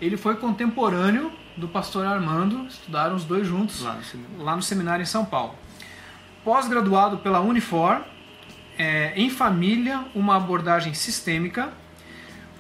ele 0.02 0.18
foi 0.18 0.36
contemporâneo 0.36 1.32
do 1.56 1.68
pastor 1.68 2.06
Armando, 2.08 2.66
estudaram 2.66 3.16
os 3.16 3.24
dois 3.24 3.46
juntos 3.48 3.82
lá 3.82 3.96
no, 4.38 4.44
lá 4.44 4.56
no 4.56 4.64
seminário 4.64 5.04
em 5.04 5.06
São 5.06 5.24
Paulo. 5.24 5.54
Pós-graduado 6.44 7.20
pela 7.20 7.40
Unifor, 7.40 8.02
é, 8.80 9.14
em 9.16 9.30
família, 9.30 10.04
uma 10.16 10.38
abordagem 10.38 10.96
sistêmica. 10.96 11.70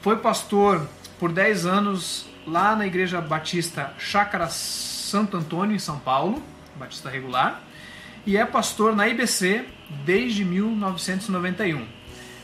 Foi 0.01 0.17
pastor 0.17 0.87
por 1.19 1.31
10 1.31 1.65
anos 1.65 2.27
lá 2.45 2.75
na 2.75 2.85
Igreja 2.85 3.19
Batista 3.19 3.91
Chácara 3.97 4.47
Santo 4.49 5.35
Antônio, 5.35 5.75
em 5.75 5.79
São 5.79 5.97
Paulo, 5.97 6.43
Batista 6.81 7.09
Regular. 7.09 7.61
E 8.25 8.38
é 8.38 8.45
pastor 8.45 8.95
na 8.95 9.07
IBC 9.07 9.65
desde 10.05 10.45
1991 10.45 12.01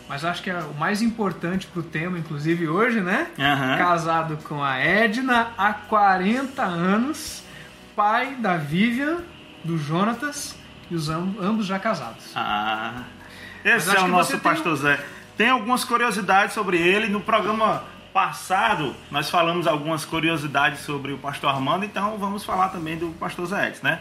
mas 0.08 0.24
acho 0.24 0.41
que 0.41 0.50
é 0.50 0.58
o 0.60 0.74
mais 0.74 1.01
importante 1.01 1.67
para 1.67 1.82
o 1.82 1.84
tema, 1.84 2.17
inclusive 2.17 2.67
hoje, 2.67 3.01
né? 3.01 3.27
Uhum. 3.38 3.77
Casado 3.77 4.38
com 4.38 4.63
a 4.63 4.77
Edna 4.77 5.50
há 5.58 5.74
40 5.74 6.63
anos, 6.63 7.44
pai 7.96 8.36
da 8.36 8.56
Vivian, 8.56 9.17
do 9.65 9.77
Jonatas, 9.77 10.56
e 10.89 10.96
os 10.96 11.10
ambos 11.10 11.65
já 11.65 11.77
casados. 11.77 12.32
Ah, 12.36 13.03
esse 13.65 13.94
é 13.94 14.00
o 14.00 14.08
nosso 14.08 14.39
pastor 14.39 14.77
Zé. 14.77 15.03
Tem 15.36 15.50
algumas 15.50 15.84
curiosidades 15.84 16.53
sobre 16.53 16.77
ele. 16.77 17.08
No 17.08 17.20
programa 17.20 17.84
passado, 18.13 18.96
nós 19.12 19.29
falamos 19.29 19.67
algumas 19.67 20.06
curiosidades 20.06 20.79
sobre 20.79 21.12
o 21.12 21.17
pastor 21.17 21.50
Armando, 21.50 21.86
então 21.86 22.17
vamos 22.17 22.46
falar 22.46 22.70
também 22.70 22.98
do 22.98 23.10
pastor 23.20 23.46
Zé 23.46 23.74
né? 23.84 24.00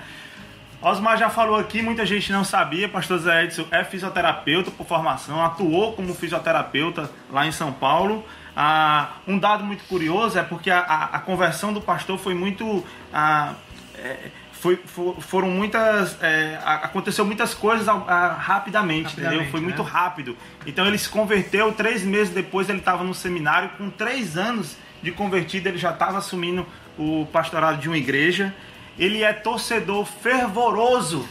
Osmar 0.80 1.16
já 1.16 1.30
falou 1.30 1.56
aqui, 1.56 1.80
muita 1.80 2.04
gente 2.04 2.30
não 2.30 2.45
sabia, 2.45 2.88
pastor 2.88 3.18
Zé 3.18 3.45
Edson 3.45 3.66
é 3.71 3.83
fisioterapeuta 3.83 4.71
por 4.71 4.87
formação, 4.87 5.45
atuou 5.45 5.95
como 5.95 6.14
fisioterapeuta 6.14 7.11
lá 7.30 7.47
em 7.47 7.52
São 7.52 7.73
Paulo. 7.73 8.25
Ah, 8.54 9.16
um 9.26 9.38
dado 9.38 9.64
muito 9.64 9.85
curioso 9.85 10.38
é 10.38 10.42
porque 10.42 10.71
a, 10.71 10.80
a, 10.80 11.04
a 11.16 11.18
conversão 11.18 11.73
do 11.73 11.80
pastor 11.80 12.18
foi 12.18 12.35
muito. 12.35 12.85
Ah, 13.12 13.54
é, 13.97 14.30
foi, 14.52 14.76
for, 14.76 15.21
foram 15.21 15.49
muitas. 15.49 16.16
É, 16.23 16.59
aconteceu 16.64 17.25
muitas 17.25 17.52
coisas 17.54 17.87
rapidamente, 17.87 18.47
rapidamente, 18.47 19.21
entendeu? 19.21 19.45
Foi 19.50 19.61
né? 19.61 19.66
muito 19.66 19.83
rápido. 19.83 20.37
Então 20.66 20.87
ele 20.87 20.99
se 20.99 21.09
converteu, 21.09 21.73
três 21.73 22.02
meses 22.02 22.33
depois 22.33 22.68
ele 22.68 22.78
estava 22.78 23.04
no 23.04 23.14
seminário, 23.14 23.71
com 23.76 23.90
três 23.90 24.37
anos 24.37 24.76
de 25.02 25.11
convertido, 25.12 25.68
ele 25.68 25.78
já 25.78 25.90
estava 25.90 26.18
assumindo 26.18 26.66
o 26.99 27.26
pastorado 27.30 27.78
de 27.78 27.88
uma 27.88 27.99
igreja 27.99 28.54
ele 28.99 29.23
é 29.23 29.33
torcedor 29.33 30.05
fervoroso 30.05 31.29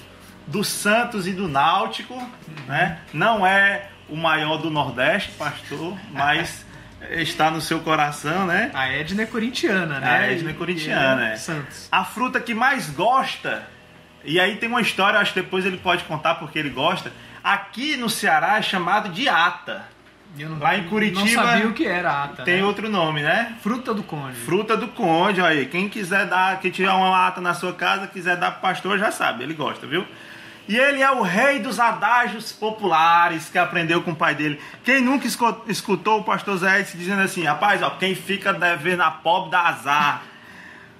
do 0.47 0.63
Santos 0.63 1.27
e 1.27 1.33
do 1.33 1.47
Náutico, 1.47 2.15
né? 2.67 2.99
Não 3.13 3.45
é 3.45 3.89
o 4.07 4.15
maior 4.15 4.57
do 4.57 4.69
Nordeste, 4.69 5.31
pastor, 5.31 5.97
mas 6.11 6.65
está 7.11 7.49
no 7.49 7.61
seu 7.61 7.79
coração, 7.79 8.45
né? 8.45 8.71
A 8.73 8.87
Edna 8.87 9.23
é 9.23 9.25
corintiana, 9.25 9.99
né? 9.99 10.07
A 10.07 10.31
Edna 10.31 10.51
é 10.51 10.53
corintiana, 10.53 11.29
é. 11.29 11.35
Santos. 11.35 11.87
A 11.91 12.03
fruta 12.03 12.39
que 12.39 12.53
mais 12.53 12.89
gosta, 12.89 13.67
e 14.23 14.39
aí 14.39 14.57
tem 14.57 14.69
uma 14.69 14.81
história, 14.81 15.19
acho 15.19 15.33
que 15.33 15.41
depois 15.41 15.65
ele 15.65 15.77
pode 15.77 16.03
contar 16.03 16.35
porque 16.35 16.59
ele 16.59 16.69
gosta. 16.69 17.11
Aqui 17.43 17.95
no 17.97 18.09
Ceará 18.09 18.57
é 18.57 18.61
chamado 18.61 19.09
de 19.09 19.27
ata. 19.27 19.94
Não, 20.37 20.59
Lá 20.59 20.77
em 20.77 20.83
Curitiba. 20.87 21.21
Não 21.21 21.27
sabia 21.27 21.67
o 21.67 21.73
que 21.73 21.85
era 21.85 22.23
ata. 22.23 22.43
Tem 22.43 22.57
né? 22.57 22.63
outro 22.63 22.89
nome, 22.89 23.21
né? 23.21 23.55
Fruta 23.61 23.93
do 23.93 24.03
Conde. 24.03 24.35
Fruta 24.35 24.75
do 24.75 24.87
Conde, 24.89 25.41
olha 25.41 25.59
aí. 25.59 25.65
Quem 25.65 25.87
quiser 25.87 26.25
dar, 26.25 26.59
quem 26.59 26.71
tiver 26.71 26.91
uma 26.91 27.27
ata 27.27 27.39
na 27.39 27.53
sua 27.53 27.73
casa, 27.73 28.07
quiser 28.07 28.37
dar 28.37 28.51
pro 28.51 28.61
pastor, 28.61 28.97
já 28.97 29.11
sabe, 29.11 29.43
ele 29.43 29.53
gosta, 29.53 29.87
viu? 29.87 30.05
E 30.67 30.75
ele 30.75 31.01
é 31.01 31.11
o 31.11 31.21
rei 31.21 31.59
dos 31.59 31.79
adágios 31.79 32.51
populares 32.51 33.49
que 33.49 33.57
aprendeu 33.57 34.01
com 34.01 34.11
o 34.11 34.15
pai 34.15 34.33
dele. 34.33 34.59
Quem 34.83 34.99
nunca 34.99 35.27
escutou 35.67 36.19
o 36.19 36.23
pastor 36.23 36.57
Zé 36.57 36.81
dizendo 36.81 37.21
assim: 37.21 37.43
rapaz, 37.43 37.83
ó, 37.83 37.91
quem 37.91 38.15
fica 38.15 38.51
devendo 38.51 39.01
a 39.01 39.11
pobre 39.11 39.51
dá 39.51 39.61
azar. 39.61 40.23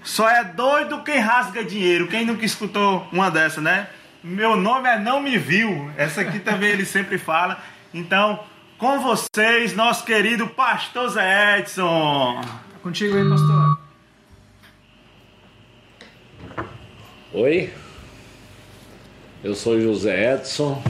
Só 0.04 0.30
é 0.30 0.44
doido 0.44 1.02
quem 1.02 1.18
rasga 1.18 1.64
dinheiro. 1.64 2.08
Quem 2.08 2.26
nunca 2.26 2.46
escutou 2.46 3.08
uma 3.12 3.32
dessa, 3.32 3.60
né? 3.60 3.88
Meu 4.24 4.56
nome 4.56 4.88
é 4.88 5.00
Não 5.00 5.20
Me 5.20 5.36
Viu. 5.36 5.92
Essa 5.98 6.22
aqui 6.22 6.38
também 6.40 6.70
ele 6.70 6.86
sempre 6.86 7.18
fala. 7.18 7.60
Então, 7.92 8.40
com 8.78 9.00
vocês, 9.00 9.74
nosso 9.74 10.06
querido 10.06 10.48
pastor 10.48 11.10
Zé 11.10 11.60
Edson. 11.60 12.42
Tá 12.42 12.80
contigo 12.84 13.16
aí, 13.16 13.30
pastor. 13.30 13.80
Oi, 17.34 17.70
eu 19.44 19.56
sou 19.56 19.80
José 19.80 20.34
Edson. 20.34 20.82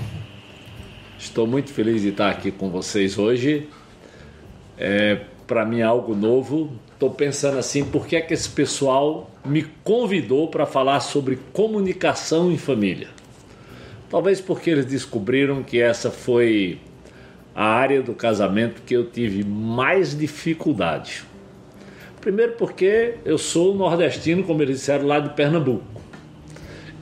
Estou 1.17 1.45
muito 1.45 1.71
feliz 1.71 2.01
de 2.01 2.09
estar 2.09 2.29
aqui 2.29 2.51
com 2.51 2.69
vocês 2.69 3.17
hoje. 3.17 3.69
É, 4.77 5.21
Para 5.47 5.65
mim 5.65 5.79
é 5.79 5.83
algo 5.83 6.15
novo. 6.15 6.71
Estou 6.93 7.11
pensando 7.11 7.57
assim, 7.59 7.85
por 7.85 8.07
que 8.07 8.15
é 8.15 8.21
que 8.21 8.33
esse 8.33 8.49
pessoal 8.49 9.29
me 9.43 9.63
convidou 9.83 10.47
para 10.47 10.65
falar 10.65 11.01
sobre 11.01 11.37
comunicação 11.53 12.51
em 12.51 12.57
família? 12.57 13.09
Talvez 14.09 14.41
porque 14.41 14.69
eles 14.69 14.85
descobriram 14.85 15.61
que 15.61 15.79
essa 15.79 16.09
foi 16.09 16.79
a 17.55 17.65
área 17.65 18.01
do 18.01 18.13
casamento 18.13 18.81
que 18.81 18.93
eu 18.93 19.09
tive 19.09 19.43
mais 19.45 20.17
dificuldade. 20.17 21.23
Primeiro 22.19 22.53
porque 22.53 23.15
eu 23.23 23.37
sou 23.37 23.73
nordestino, 23.73 24.43
como 24.43 24.61
eles 24.61 24.79
disseram, 24.79 25.05
lá 25.05 25.19
de 25.19 25.29
Pernambuco. 25.29 25.85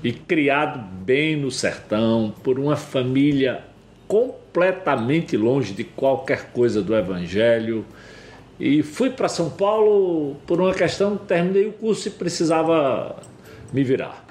E 0.04 0.12
criado 0.12 0.80
bem 0.80 1.36
no 1.36 1.50
sertão, 1.50 2.34
por 2.44 2.60
uma 2.60 2.76
família 2.76 3.64
completamente 4.08 5.36
longe 5.36 5.74
de 5.74 5.84
qualquer 5.84 6.52
coisa 6.52 6.84
do 6.84 6.96
evangelho. 6.96 7.84
E 8.60 8.84
fui 8.84 9.10
para 9.10 9.28
São 9.28 9.50
Paulo 9.50 10.36
por 10.46 10.62
uma 10.62 10.74
questão, 10.74 11.18
terminei 11.18 11.66
o 11.66 11.72
curso 11.72 12.10
e 12.10 12.12
precisava 12.12 13.16
me 13.72 13.84
virar. 13.84 14.24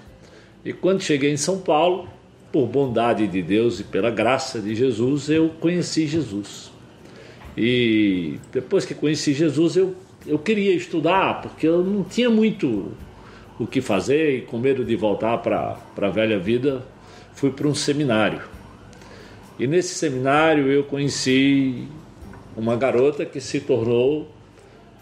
E 0.65 0.73
quando 0.73 1.01
cheguei 1.01 1.33
em 1.33 1.37
São 1.37 1.59
Paulo, 1.59 2.07
por 2.53 2.67
bondade 2.67 3.27
de 3.27 3.43
Deus 3.43 3.81
e 3.81 3.85
pela 3.85 4.11
graça 4.11 4.61
de 4.61 4.75
Jesus, 4.75 5.31
eu 5.31 5.49
conheci 5.59 6.07
Jesus. 6.07 6.71
E 7.57 8.39
depois 8.53 8.85
que 8.85 8.95
conheci 8.95 9.33
Jesus, 9.33 9.77
eu, 9.77 9.95
eu 10.27 10.39
queria 10.39 10.75
estudar, 10.75 11.41
porque 11.41 11.67
eu 11.67 11.83
não 11.83 12.05
tinha 12.05 12.29
muito 12.29 12.93
o 13.59 13.67
que 13.67 13.81
fazer 13.81 14.37
e 14.37 14.41
com 14.43 14.59
medo 14.59 14.85
de 14.85 14.95
voltar 14.95 15.39
para 15.39 15.79
a 15.97 16.09
velha 16.09 16.39
vida, 16.39 16.87
fui 17.35 17.51
para 17.51 17.67
um 17.67 17.75
seminário. 17.75 18.43
E 19.59 19.67
nesse 19.67 19.95
seminário 19.95 20.71
eu 20.71 20.85
conheci 20.85 21.87
uma 22.57 22.77
garota 22.77 23.25
que 23.25 23.41
se 23.41 23.61
tornou 23.61 24.29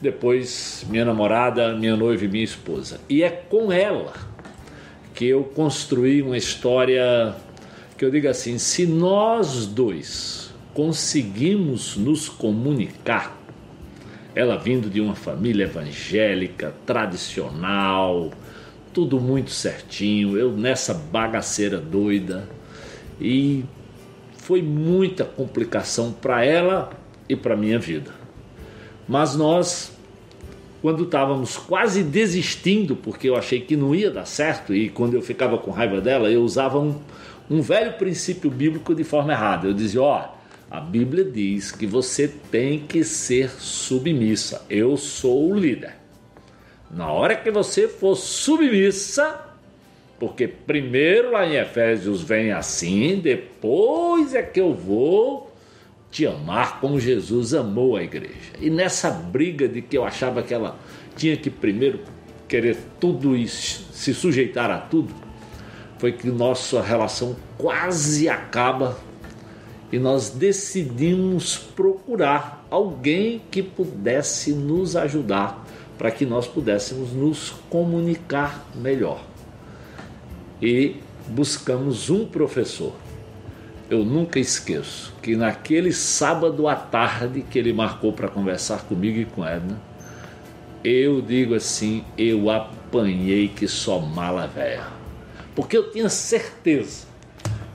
depois 0.00 0.84
minha 0.88 1.04
namorada, 1.04 1.74
minha 1.74 1.96
noiva 1.96 2.24
e 2.24 2.28
minha 2.28 2.44
esposa. 2.44 3.00
E 3.08 3.22
é 3.22 3.30
com 3.30 3.72
ela 3.72 4.12
que 5.20 5.26
eu 5.26 5.44
construí 5.44 6.22
uma 6.22 6.38
história 6.38 7.34
que 7.98 8.02
eu 8.02 8.10
digo 8.10 8.26
assim: 8.26 8.56
se 8.56 8.86
nós 8.86 9.66
dois 9.66 10.50
conseguimos 10.72 11.94
nos 11.94 12.26
comunicar, 12.26 13.38
Ela 14.34 14.56
vindo 14.56 14.88
de 14.88 14.98
uma 14.98 15.14
família 15.14 15.64
evangélica, 15.64 16.72
tradicional, 16.86 18.30
tudo 18.94 19.20
muito 19.20 19.50
certinho, 19.50 20.38
eu 20.38 20.52
nessa 20.52 20.94
bagaceira 20.94 21.76
doida. 21.76 22.48
E 23.20 23.62
foi 24.38 24.62
muita 24.62 25.26
complicação 25.26 26.12
para 26.12 26.42
ela 26.42 26.90
e 27.28 27.36
para 27.36 27.54
minha 27.54 27.78
vida. 27.78 28.12
Mas 29.06 29.36
nós, 29.36 29.92
quando 30.80 31.04
estávamos 31.04 31.56
quase 31.56 32.02
desistindo, 32.02 32.96
porque 32.96 33.28
eu 33.28 33.36
achei 33.36 33.60
que 33.60 33.76
não 33.76 33.94
ia 33.94 34.10
dar 34.10 34.24
certo, 34.24 34.74
e 34.74 34.88
quando 34.88 35.14
eu 35.14 35.22
ficava 35.22 35.58
com 35.58 35.70
raiva 35.70 36.00
dela, 36.00 36.30
eu 36.30 36.42
usava 36.42 36.78
um, 36.78 36.98
um 37.50 37.60
velho 37.60 37.92
princípio 37.94 38.50
bíblico 38.50 38.94
de 38.94 39.04
forma 39.04 39.32
errada. 39.32 39.68
Eu 39.68 39.74
dizia: 39.74 40.00
Ó, 40.00 40.18
oh, 40.18 40.40
a 40.70 40.80
Bíblia 40.80 41.24
diz 41.24 41.72
que 41.72 41.86
você 41.86 42.28
tem 42.28 42.78
que 42.78 43.04
ser 43.04 43.50
submissa. 43.50 44.64
Eu 44.70 44.96
sou 44.96 45.50
o 45.50 45.58
líder. 45.58 45.96
Na 46.90 47.12
hora 47.12 47.36
que 47.36 47.50
você 47.50 47.86
for 47.86 48.16
submissa, 48.16 49.48
porque 50.18 50.48
primeiro 50.48 51.32
lá 51.32 51.46
em 51.46 51.56
Efésios 51.56 52.22
vem 52.22 52.52
assim, 52.52 53.20
depois 53.20 54.34
é 54.34 54.42
que 54.42 54.60
eu 54.60 54.74
vou 54.74 55.49
te 56.10 56.26
amar 56.26 56.80
como 56.80 56.98
Jesus 56.98 57.54
amou 57.54 57.96
a 57.96 58.02
igreja. 58.02 58.52
E 58.60 58.68
nessa 58.68 59.10
briga 59.10 59.68
de 59.68 59.80
que 59.80 59.96
eu 59.96 60.04
achava 60.04 60.42
que 60.42 60.52
ela 60.52 60.78
tinha 61.16 61.36
que 61.36 61.50
primeiro 61.50 62.00
querer 62.48 62.76
tudo 62.98 63.36
e 63.36 63.46
se 63.46 64.12
sujeitar 64.12 64.70
a 64.70 64.78
tudo, 64.78 65.14
foi 65.98 66.12
que 66.12 66.28
nossa 66.28 66.82
relação 66.82 67.36
quase 67.56 68.28
acaba 68.28 68.98
e 69.92 69.98
nós 69.98 70.30
decidimos 70.30 71.56
procurar 71.56 72.66
alguém 72.70 73.42
que 73.50 73.62
pudesse 73.62 74.52
nos 74.52 74.96
ajudar 74.96 75.66
para 75.98 76.10
que 76.10 76.24
nós 76.24 76.46
pudéssemos 76.46 77.12
nos 77.12 77.50
comunicar 77.68 78.66
melhor 78.74 79.22
e 80.62 80.96
buscamos 81.28 82.08
um 82.08 82.24
professor. 82.24 82.92
Eu 83.90 84.04
nunca 84.04 84.38
esqueço 84.38 85.12
que 85.20 85.34
naquele 85.34 85.92
sábado 85.92 86.68
à 86.68 86.76
tarde 86.76 87.42
que 87.42 87.58
ele 87.58 87.72
marcou 87.72 88.12
para 88.12 88.28
conversar 88.28 88.84
comigo 88.84 89.18
e 89.18 89.24
com 89.24 89.44
Edna, 89.44 89.82
eu 90.84 91.20
digo 91.20 91.56
assim, 91.56 92.04
eu 92.16 92.48
apanhei 92.48 93.48
que 93.48 93.66
só 93.66 93.98
mala 93.98 94.46
velha. 94.46 94.86
Porque 95.56 95.76
eu 95.76 95.90
tinha 95.90 96.08
certeza 96.08 97.08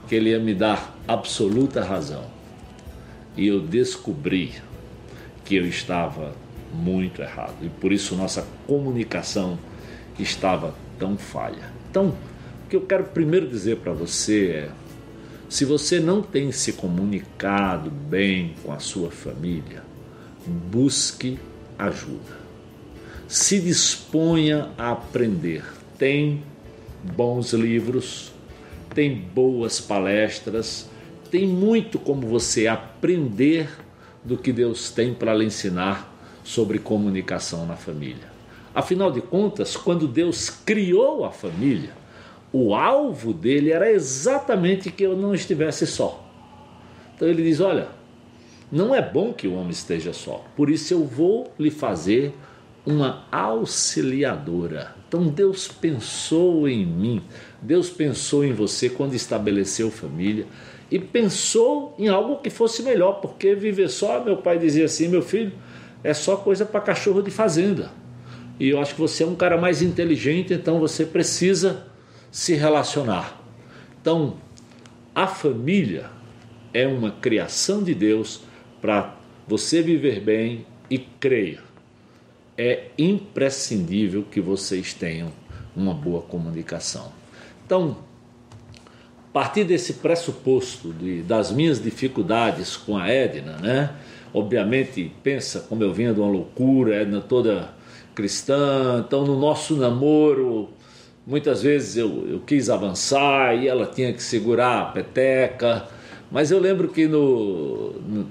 que 0.08 0.14
ele 0.14 0.30
ia 0.30 0.40
me 0.40 0.54
dar 0.54 0.96
absoluta 1.06 1.84
razão. 1.84 2.24
E 3.36 3.46
eu 3.46 3.60
descobri 3.60 4.54
que 5.44 5.54
eu 5.54 5.66
estava 5.66 6.34
muito 6.72 7.20
errado. 7.20 7.56
E 7.60 7.68
por 7.68 7.92
isso 7.92 8.16
nossa 8.16 8.46
comunicação 8.66 9.58
estava 10.18 10.74
tão 10.98 11.18
falha. 11.18 11.70
Então, 11.90 12.08
o 12.64 12.68
que 12.70 12.76
eu 12.76 12.80
quero 12.80 13.04
primeiro 13.04 13.46
dizer 13.46 13.76
para 13.76 13.92
você 13.92 14.46
é: 14.46 14.85
se 15.48 15.64
você 15.64 16.00
não 16.00 16.22
tem 16.22 16.50
se 16.50 16.72
comunicado 16.72 17.90
bem 17.90 18.54
com 18.62 18.72
a 18.72 18.78
sua 18.78 19.10
família, 19.10 19.82
busque 20.46 21.38
ajuda. 21.78 22.46
Se 23.28 23.60
disponha 23.60 24.70
a 24.76 24.92
aprender. 24.92 25.64
Tem 25.98 26.42
bons 27.02 27.52
livros, 27.52 28.32
tem 28.94 29.14
boas 29.14 29.80
palestras, 29.80 30.88
tem 31.30 31.46
muito 31.46 31.98
como 31.98 32.26
você 32.26 32.66
aprender 32.66 33.68
do 34.24 34.36
que 34.36 34.52
Deus 34.52 34.90
tem 34.90 35.14
para 35.14 35.34
lhe 35.34 35.44
ensinar 35.44 36.12
sobre 36.42 36.78
comunicação 36.78 37.66
na 37.66 37.76
família. 37.76 38.36
Afinal 38.74 39.10
de 39.10 39.20
contas, 39.20 39.76
quando 39.76 40.06
Deus 40.06 40.50
criou 40.50 41.24
a 41.24 41.30
família, 41.30 41.90
o 42.56 42.74
alvo 42.74 43.34
dele 43.34 43.70
era 43.70 43.92
exatamente 43.92 44.90
que 44.90 45.02
eu 45.02 45.14
não 45.14 45.34
estivesse 45.34 45.86
só. 45.86 46.24
Então 47.14 47.28
ele 47.28 47.42
diz: 47.42 47.60
Olha, 47.60 47.88
não 48.72 48.94
é 48.94 49.02
bom 49.02 49.32
que 49.32 49.46
o 49.46 49.54
homem 49.54 49.70
esteja 49.70 50.12
só, 50.14 50.42
por 50.56 50.70
isso 50.70 50.94
eu 50.94 51.04
vou 51.04 51.52
lhe 51.58 51.70
fazer 51.70 52.32
uma 52.86 53.24
auxiliadora. 53.30 54.94
Então 55.06 55.28
Deus 55.28 55.68
pensou 55.68 56.66
em 56.66 56.86
mim, 56.86 57.22
Deus 57.60 57.90
pensou 57.90 58.42
em 58.42 58.52
você 58.52 58.88
quando 58.88 59.14
estabeleceu 59.14 59.90
família 59.90 60.46
e 60.90 60.98
pensou 60.98 61.94
em 61.98 62.08
algo 62.08 62.36
que 62.36 62.48
fosse 62.48 62.82
melhor, 62.82 63.20
porque 63.20 63.54
viver 63.54 63.90
só, 63.90 64.24
meu 64.24 64.38
pai 64.38 64.58
dizia 64.58 64.86
assim: 64.86 65.08
meu 65.08 65.22
filho, 65.22 65.52
é 66.02 66.14
só 66.14 66.36
coisa 66.36 66.64
para 66.64 66.80
cachorro 66.80 67.20
de 67.20 67.30
fazenda. 67.30 67.90
E 68.58 68.70
eu 68.70 68.80
acho 68.80 68.94
que 68.94 69.00
você 69.00 69.24
é 69.24 69.26
um 69.26 69.34
cara 69.34 69.60
mais 69.60 69.82
inteligente, 69.82 70.54
então 70.54 70.80
você 70.80 71.04
precisa 71.04 71.84
se 72.30 72.54
relacionar. 72.54 73.40
Então, 74.00 74.36
a 75.14 75.26
família 75.26 76.10
é 76.72 76.86
uma 76.86 77.10
criação 77.10 77.82
de 77.82 77.94
Deus 77.94 78.42
para 78.80 79.16
você 79.48 79.80
viver 79.80 80.20
bem 80.20 80.66
e 80.90 80.98
creia. 80.98 81.60
É 82.58 82.88
imprescindível 82.98 84.24
que 84.30 84.40
vocês 84.40 84.92
tenham 84.92 85.32
uma 85.74 85.94
boa 85.94 86.22
comunicação. 86.22 87.12
Então, 87.64 87.98
a 89.30 89.32
partir 89.32 89.64
desse 89.64 89.94
pressuposto 89.94 90.92
de, 90.92 91.22
das 91.22 91.50
minhas 91.50 91.82
dificuldades 91.82 92.76
com 92.76 92.96
a 92.96 93.08
Edna, 93.08 93.58
né? 93.58 93.94
Obviamente, 94.32 95.12
pensa 95.22 95.60
como 95.60 95.82
eu 95.82 95.92
vinha 95.92 96.12
de 96.12 96.20
uma 96.20 96.30
loucura, 96.30 97.02
Edna 97.02 97.20
toda 97.20 97.74
cristã, 98.14 99.04
então 99.06 99.24
no 99.24 99.38
nosso 99.38 99.76
namoro 99.76 100.70
Muitas 101.26 101.62
vezes 101.62 101.96
eu, 101.96 102.24
eu 102.28 102.40
quis 102.40 102.70
avançar 102.70 103.56
e 103.56 103.66
ela 103.66 103.86
tinha 103.86 104.12
que 104.12 104.22
segurar 104.22 104.80
a 104.80 104.84
peteca, 104.84 105.88
mas 106.30 106.52
eu 106.52 106.60
lembro 106.60 106.88
que 106.88 107.08
no, 107.08 107.92
no 107.92 108.26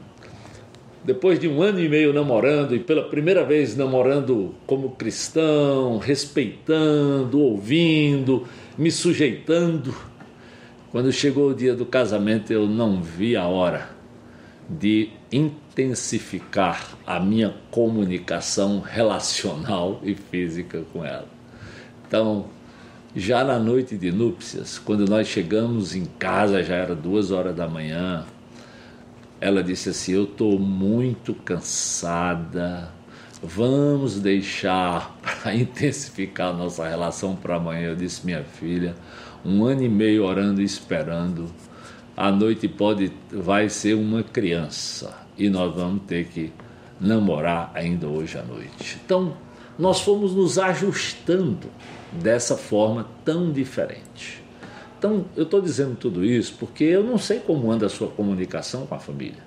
depois 1.03 1.37
de 1.37 1.47
um 1.47 1.61
ano 1.61 1.79
e 1.79 1.89
meio 1.89 2.13
namorando 2.13 2.73
e 2.73 2.79
pela 2.79 3.03
primeira 3.03 3.43
vez 3.43 3.75
namorando 3.75 4.55
como 4.65 4.91
cristão, 4.91 5.97
respeitando, 5.97 7.39
ouvindo, 7.39 8.47
me 8.77 8.89
sujeitando, 8.89 9.93
quando 10.89 11.11
chegou 11.11 11.49
o 11.49 11.53
dia 11.53 11.75
do 11.75 11.85
casamento 11.85 12.53
eu 12.53 12.65
não 12.65 13.01
vi 13.03 13.35
a 13.35 13.45
hora 13.45 13.89
de 14.69 15.09
intensificar 15.31 16.97
a 17.05 17.19
minha 17.19 17.53
comunicação 17.69 18.79
relacional 18.79 19.99
e 20.01 20.15
física 20.15 20.83
com 20.91 21.03
ela. 21.05 21.27
Então, 22.07 22.54
já 23.15 23.45
na 23.45 23.57
noite 23.57 23.97
de 23.97 24.11
núpcias, 24.11 24.77
quando 24.77 25.05
nós 25.05 25.27
chegamos 25.27 25.95
em 25.95 26.03
casa, 26.03 26.61
já 26.61 26.75
era 26.75 26.93
duas 26.93 27.31
horas 27.31 27.55
da 27.55 27.65
manhã, 27.65 28.25
ela 29.39 29.63
disse 29.63 29.89
assim: 29.89 30.11
Eu 30.11 30.25
estou 30.25 30.59
muito 30.59 31.33
cansada, 31.33 32.91
vamos 33.41 34.19
deixar 34.19 35.17
para 35.21 35.55
intensificar 35.55 36.49
a 36.49 36.53
nossa 36.53 36.85
relação 36.87 37.35
para 37.37 37.55
amanhã. 37.55 37.89
Eu 37.89 37.95
disse: 37.95 38.25
Minha 38.25 38.43
filha, 38.43 38.95
um 39.45 39.63
ano 39.63 39.83
e 39.83 39.89
meio 39.89 40.25
orando 40.25 40.61
e 40.61 40.65
esperando, 40.65 41.49
a 42.17 42.29
noite 42.29 42.67
pode, 42.67 43.13
vai 43.31 43.69
ser 43.69 43.93
uma 43.93 44.23
criança 44.23 45.25
e 45.37 45.49
nós 45.49 45.73
vamos 45.73 46.01
ter 46.05 46.25
que 46.25 46.51
namorar 46.99 47.71
ainda 47.73 48.07
hoje 48.07 48.37
à 48.37 48.43
noite. 48.43 48.99
Então, 49.05 49.37
nós 49.79 50.01
fomos 50.01 50.33
nos 50.33 50.57
ajustando 50.57 51.69
dessa 52.15 52.57
forma 52.57 53.07
tão 53.23 53.51
diferente. 53.51 54.43
Então, 54.97 55.25
eu 55.35 55.43
estou 55.43 55.61
dizendo 55.61 55.95
tudo 55.95 56.25
isso 56.25 56.55
porque 56.59 56.83
eu 56.83 57.03
não 57.03 57.17
sei 57.17 57.39
como 57.39 57.71
anda 57.71 57.85
a 57.85 57.89
sua 57.89 58.07
comunicação 58.07 58.87
com 58.87 58.95
a 58.95 58.99
família. 58.99 59.43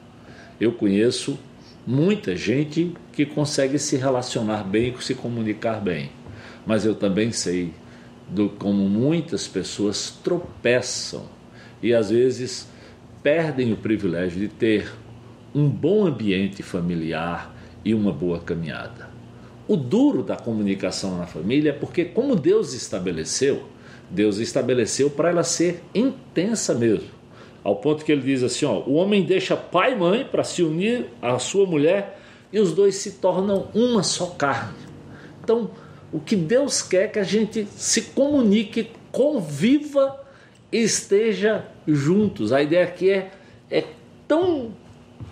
Eu 0.61 0.73
conheço 0.73 1.39
muita 1.87 2.37
gente 2.37 2.93
que 3.13 3.25
consegue 3.25 3.79
se 3.79 3.97
relacionar 3.97 4.63
bem 4.63 4.95
e 4.97 5.03
se 5.03 5.15
comunicar 5.15 5.81
bem, 5.81 6.11
mas 6.67 6.85
eu 6.85 6.95
também 6.95 7.33
sei 7.33 7.73
do 8.29 8.51
como 8.51 8.89
muitas 8.89 9.49
pessoas 9.49 10.11
tropeçam 10.23 11.25
e 11.83 11.95
às 11.95 12.11
vezes 12.11 12.69
perdem 13.23 13.73
o 13.73 13.77
privilégio 13.77 14.39
de 14.39 14.49
ter 14.49 14.93
um 15.55 15.69
bom 15.69 16.07
ambiente 16.07 16.63
familiar 16.63 17.55
e 17.85 17.95
uma 17.95 18.13
boa 18.13 18.39
caminhada. 18.39 19.09
O 19.69 19.77
duro 19.77 20.23
da 20.23 20.35
comunicação 20.35 21.19
na 21.19 21.27
família 21.27 21.71
é 21.71 21.73
porque, 21.75 22.07
como 22.07 22.35
Deus 22.35 22.73
estabeleceu, 22.73 23.65
Deus 24.09 24.39
estabeleceu 24.39 25.11
para 25.11 25.29
ela 25.29 25.45
ser 25.45 25.83
intensa 25.95 26.75
mesmo. 26.75 27.11
Ao 27.63 27.77
ponto 27.77 28.03
que 28.03 28.11
ele 28.11 28.23
diz 28.23 28.43
assim: 28.43 28.65
ó, 28.65 28.81
o 28.81 28.95
homem 28.95 29.25
deixa 29.25 29.55
pai 29.55 29.93
e 29.93 29.97
mãe 29.97 30.25
para 30.25 30.43
se 30.43 30.63
unir 30.63 31.09
à 31.21 31.39
sua 31.39 31.67
mulher 31.67 32.19
e 32.51 32.59
os 32.59 32.73
dois 32.73 32.95
se 32.95 33.13
tornam 33.13 33.69
uma 33.75 34.03
só 34.03 34.29
carne. 34.29 34.79
Então, 35.45 35.71
o 36.11 36.19
que 36.19 36.35
Deus 36.35 36.81
quer 36.81 37.05
é 37.05 37.09
que 37.09 37.19
a 37.19 37.25
gente 37.25 37.69
se 37.77 38.01
comunique, 38.03 38.91
conviva 39.13 40.19
e 40.73 40.79
esteja 40.79 41.67
juntos. 41.87 42.55
A 42.55 42.63
ideia 42.63 42.85
aqui 42.85 43.11
é, 43.11 43.31
é 43.71 43.85
tão 44.27 44.73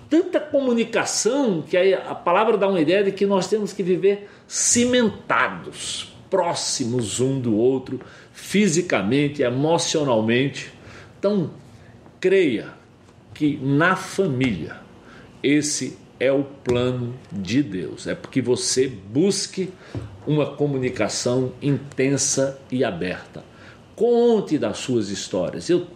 tanta 0.08 0.40
comunicação 0.40 1.62
que 1.62 1.76
a 1.76 2.14
palavra 2.14 2.56
dá 2.56 2.68
uma 2.68 2.80
ideia 2.80 3.04
de 3.04 3.12
que 3.12 3.26
nós 3.26 3.48
temos 3.48 3.72
que 3.72 3.82
viver 3.82 4.28
cimentados, 4.46 6.12
próximos 6.30 7.20
um 7.20 7.40
do 7.40 7.56
outro, 7.56 8.00
fisicamente, 8.32 9.42
emocionalmente. 9.42 10.72
Então, 11.18 11.50
creia 12.20 12.68
que 13.34 13.58
na 13.62 13.96
família 13.96 14.76
esse 15.42 15.98
é 16.18 16.32
o 16.32 16.42
plano 16.42 17.14
de 17.30 17.62
Deus. 17.62 18.06
É 18.06 18.14
porque 18.14 18.40
você 18.40 18.88
busque 18.88 19.70
uma 20.26 20.46
comunicação 20.46 21.52
intensa 21.60 22.58
e 22.70 22.82
aberta. 22.82 23.44
Conte 23.94 24.58
das 24.58 24.78
suas 24.78 25.08
histórias. 25.08 25.68
Eu, 25.68 25.86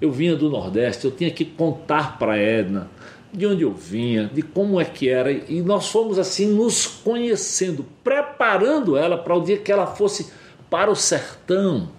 eu 0.00 0.12
vinha 0.12 0.36
do 0.36 0.48
Nordeste, 0.48 1.04
eu 1.04 1.10
tinha 1.10 1.30
que 1.30 1.44
contar 1.44 2.18
para 2.18 2.38
Edna 2.38 2.88
de 3.32 3.46
onde 3.46 3.62
eu 3.62 3.72
vinha, 3.72 4.30
de 4.32 4.42
como 4.42 4.80
é 4.80 4.84
que 4.84 5.08
era, 5.08 5.30
e 5.30 5.62
nós 5.62 5.88
fomos 5.88 6.18
assim 6.18 6.46
nos 6.46 6.86
conhecendo, 6.86 7.86
preparando 8.02 8.96
ela 8.96 9.16
para 9.16 9.34
o 9.34 9.42
dia 9.42 9.58
que 9.58 9.70
ela 9.70 9.86
fosse 9.86 10.32
para 10.68 10.90
o 10.90 10.96
sertão 10.96 11.90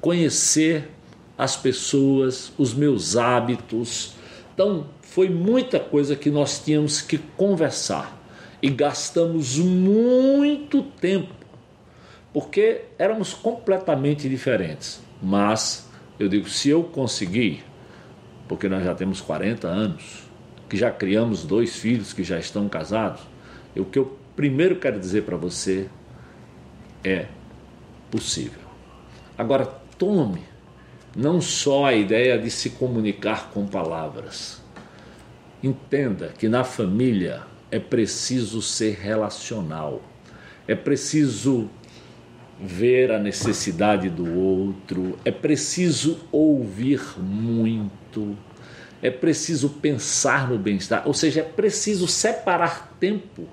conhecer 0.00 0.90
as 1.38 1.56
pessoas, 1.56 2.52
os 2.58 2.74
meus 2.74 3.16
hábitos. 3.16 4.14
Então, 4.54 4.86
foi 5.00 5.28
muita 5.28 5.78
coisa 5.78 6.16
que 6.16 6.30
nós 6.30 6.58
tínhamos 6.58 7.00
que 7.00 7.18
conversar 7.18 8.20
e 8.60 8.70
gastamos 8.70 9.58
muito 9.58 10.82
tempo, 10.82 11.34
porque 12.32 12.82
éramos 12.98 13.34
completamente 13.34 14.28
diferentes. 14.28 15.00
Mas 15.20 15.88
eu 16.18 16.28
digo, 16.28 16.48
se 16.48 16.68
eu 16.68 16.84
conseguir, 16.84 17.64
porque 18.48 18.68
nós 18.68 18.84
já 18.84 18.94
temos 18.94 19.20
40 19.20 19.66
anos, 19.68 20.31
que 20.72 20.76
já 20.78 20.90
criamos 20.90 21.44
dois 21.44 21.76
filhos 21.76 22.14
que 22.14 22.24
já 22.24 22.38
estão 22.38 22.66
casados, 22.66 23.20
o 23.76 23.84
que 23.84 23.98
eu 23.98 24.16
primeiro 24.34 24.76
quero 24.76 24.98
dizer 24.98 25.22
para 25.22 25.36
você 25.36 25.86
é 27.04 27.26
possível. 28.10 28.62
Agora 29.36 29.66
tome 29.98 30.40
não 31.14 31.42
só 31.42 31.84
a 31.84 31.92
ideia 31.92 32.38
de 32.38 32.50
se 32.50 32.70
comunicar 32.70 33.50
com 33.50 33.66
palavras. 33.66 34.62
Entenda 35.62 36.28
que 36.38 36.48
na 36.48 36.64
família 36.64 37.42
é 37.70 37.78
preciso 37.78 38.62
ser 38.62 38.94
relacional. 38.94 40.00
É 40.66 40.74
preciso 40.74 41.68
ver 42.58 43.12
a 43.12 43.18
necessidade 43.18 44.08
do 44.08 44.38
outro, 44.38 45.18
é 45.22 45.30
preciso 45.30 46.18
ouvir 46.32 47.02
muito, 47.18 48.38
é 49.02 49.10
preciso 49.10 49.68
pensar 49.68 50.48
no 50.48 50.56
bem-estar, 50.56 51.02
ou 51.04 51.12
seja, 51.12 51.40
é 51.40 51.42
preciso 51.42 52.06
separar 52.06 52.96
tempo 53.00 53.48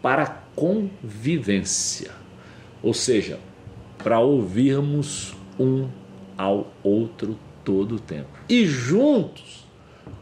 para 0.00 0.26
convivência, 0.56 2.10
ou 2.82 2.94
seja, 2.94 3.38
para 3.98 4.18
ouvirmos 4.18 5.36
um 5.60 5.88
ao 6.36 6.72
outro 6.82 7.38
todo 7.62 7.96
o 7.96 8.00
tempo. 8.00 8.28
E 8.48 8.64
juntos 8.64 9.66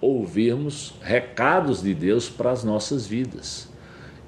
ouvirmos 0.01 0.95
recados 1.01 1.83
de 1.83 1.95
Deus 1.95 2.29
para 2.29 2.51
as 2.51 2.65
nossas 2.65 3.07
vidas 3.07 3.69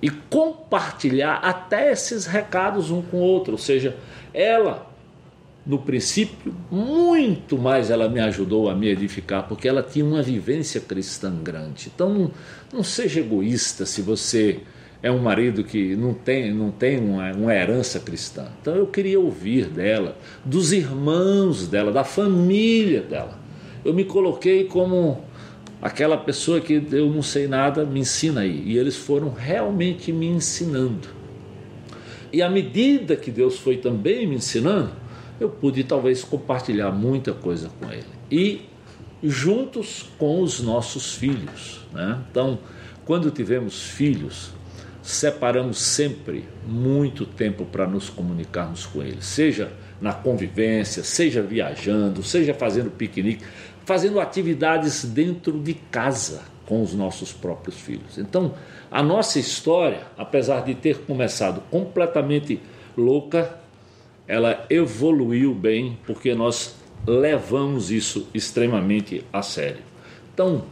e 0.00 0.10
compartilhar 0.10 1.36
até 1.36 1.90
esses 1.90 2.26
recados 2.26 2.90
um 2.90 3.02
com 3.02 3.16
o 3.16 3.20
outro, 3.20 3.52
ou 3.52 3.58
seja, 3.58 3.96
ela 4.32 4.86
no 5.66 5.78
princípio, 5.78 6.54
muito 6.70 7.58
mais 7.58 7.90
ela 7.90 8.08
me 8.08 8.20
ajudou 8.20 8.70
a 8.70 8.74
me 8.74 8.88
edificar, 8.88 9.48
porque 9.48 9.66
ela 9.66 9.82
tinha 9.82 10.04
uma 10.04 10.22
vivência 10.22 10.80
cristã 10.80 11.34
grande. 11.42 11.90
Então, 11.92 12.08
não, 12.08 12.30
não 12.72 12.82
seja 12.84 13.18
egoísta 13.20 13.84
se 13.84 14.00
você 14.00 14.60
é 15.02 15.10
um 15.10 15.18
marido 15.18 15.64
que 15.64 15.96
não 15.96 16.14
tem, 16.14 16.54
não 16.54 16.70
tem 16.70 16.98
uma, 17.00 17.32
uma 17.32 17.52
herança 17.52 17.98
cristã. 17.98 18.46
Então, 18.60 18.76
eu 18.76 18.86
queria 18.86 19.18
ouvir 19.18 19.66
dela, 19.66 20.16
dos 20.44 20.72
irmãos 20.72 21.66
dela, 21.66 21.90
da 21.90 22.04
família 22.04 23.02
dela. 23.02 23.38
Eu 23.84 23.92
me 23.92 24.04
coloquei 24.04 24.64
como 24.64 25.24
aquela 25.82 26.16
pessoa 26.16 26.60
que 26.60 26.80
eu 26.92 27.10
não 27.10 27.22
sei 27.22 27.48
nada, 27.48 27.84
me 27.84 28.00
ensina 28.00 28.42
aí. 28.42 28.62
E 28.66 28.78
eles 28.78 28.96
foram 28.96 29.30
realmente 29.32 30.12
me 30.12 30.26
ensinando. 30.26 31.08
E 32.32 32.40
à 32.40 32.48
medida 32.48 33.16
que 33.16 33.30
Deus 33.30 33.58
foi 33.58 33.76
também 33.76 34.26
me 34.26 34.36
ensinando, 34.36 34.90
eu 35.38 35.48
pude 35.48 35.84
talvez 35.84 36.24
compartilhar 36.24 36.90
muita 36.90 37.32
coisa 37.32 37.70
com 37.80 37.90
ele. 37.92 38.06
E 38.30 38.66
juntos 39.22 40.08
com 40.18 40.42
os 40.42 40.60
nossos 40.60 41.14
filhos. 41.14 41.80
Né? 41.92 42.20
Então, 42.30 42.58
quando 43.04 43.30
tivemos 43.30 43.82
filhos, 43.82 44.50
separamos 45.02 45.78
sempre 45.78 46.48
muito 46.66 47.24
tempo 47.24 47.64
para 47.64 47.86
nos 47.86 48.10
comunicarmos 48.10 48.86
com 48.86 49.02
eles, 49.02 49.24
seja 49.24 49.72
na 50.00 50.12
convivência, 50.12 51.02
seja 51.02 51.40
viajando, 51.40 52.22
seja 52.22 52.52
fazendo 52.52 52.90
piquenique, 52.90 53.44
fazendo 53.84 54.20
atividades 54.20 55.04
dentro 55.04 55.58
de 55.60 55.74
casa 55.74 56.42
com 56.66 56.82
os 56.82 56.92
nossos 56.92 57.32
próprios 57.32 57.76
filhos. 57.76 58.18
Então, 58.18 58.54
a 58.90 59.02
nossa 59.02 59.38
história, 59.38 60.02
apesar 60.18 60.64
de 60.64 60.74
ter 60.74 60.98
começado 60.98 61.62
completamente 61.70 62.60
louca, 62.96 63.58
ela 64.26 64.66
evoluiu 64.68 65.54
bem 65.54 65.98
porque 66.06 66.34
nós 66.34 66.76
levamos 67.06 67.90
isso 67.90 68.28
extremamente 68.34 69.24
a 69.32 69.42
sério. 69.42 69.82
Então, 70.34 70.64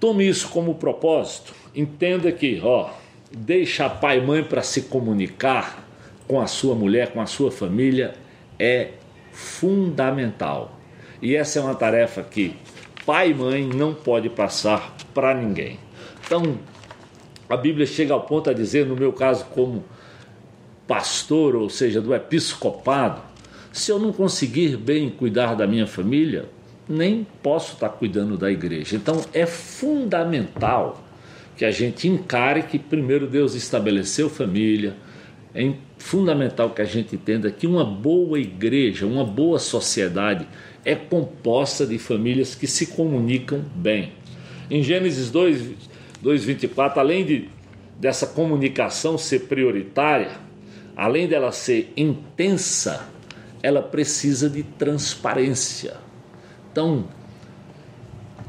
tome 0.00 0.26
isso 0.26 0.48
como 0.48 0.74
propósito. 0.74 1.54
Entenda 1.74 2.32
que, 2.32 2.60
ó, 2.62 2.90
deixar 3.30 3.90
pai 4.00 4.18
e 4.18 4.22
mãe 4.22 4.42
para 4.42 4.62
se 4.62 4.82
comunicar 4.82 5.84
com 6.26 6.40
a 6.40 6.46
sua 6.46 6.74
mulher, 6.74 7.12
com 7.12 7.20
a 7.20 7.26
sua 7.26 7.50
família 7.50 8.14
é 8.58 8.92
fundamental. 9.32 10.78
E 11.20 11.36
essa 11.36 11.58
é 11.58 11.62
uma 11.62 11.74
tarefa 11.74 12.22
que 12.22 12.54
pai 13.04 13.30
e 13.30 13.34
mãe 13.34 13.64
não 13.66 13.92
pode 13.92 14.30
passar 14.30 14.96
para 15.12 15.34
ninguém. 15.34 15.78
Então, 16.24 16.58
a 17.48 17.56
Bíblia 17.56 17.86
chega 17.86 18.14
ao 18.14 18.22
ponto 18.22 18.48
a 18.48 18.52
dizer, 18.54 18.86
no 18.86 18.96
meu 18.96 19.12
caso, 19.12 19.44
como 19.46 19.84
pastor, 20.86 21.56
ou 21.56 21.68
seja, 21.68 22.00
do 22.00 22.14
episcopado, 22.14 23.22
se 23.72 23.90
eu 23.90 23.98
não 23.98 24.12
conseguir 24.12 24.76
bem 24.76 25.10
cuidar 25.10 25.54
da 25.54 25.66
minha 25.66 25.86
família, 25.86 26.46
nem 26.88 27.26
posso 27.42 27.74
estar 27.74 27.88
cuidando 27.88 28.36
da 28.36 28.50
igreja. 28.50 28.96
Então 28.96 29.20
é 29.32 29.46
fundamental 29.46 31.02
que 31.56 31.64
a 31.64 31.70
gente 31.70 32.08
encare 32.08 32.62
que 32.64 32.78
primeiro 32.78 33.26
Deus 33.26 33.54
estabeleceu 33.54 34.28
família, 34.28 34.96
é 35.54 35.72
fundamental 35.98 36.70
que 36.70 36.82
a 36.82 36.84
gente 36.84 37.14
entenda 37.14 37.50
que 37.50 37.66
uma 37.66 37.84
boa 37.84 38.38
igreja, 38.38 39.06
uma 39.06 39.24
boa 39.24 39.58
sociedade 39.58 40.46
é 40.84 40.94
composta 40.94 41.86
de 41.86 41.98
famílias 41.98 42.54
que 42.54 42.66
se 42.66 42.88
comunicam 42.88 43.64
bem. 43.74 44.12
Em 44.70 44.82
Gênesis 44.82 45.30
2, 45.30 45.62
2:24, 46.22 46.98
além 46.98 47.24
de 47.24 47.48
dessa 47.98 48.26
comunicação 48.26 49.16
ser 49.16 49.40
prioritária, 49.40 50.32
além 50.96 51.26
dela 51.26 51.52
ser 51.52 51.92
intensa, 51.96 53.08
ela 53.62 53.82
precisa 53.82 54.48
de 54.48 54.62
transparência. 54.62 55.96
Então, 56.70 57.06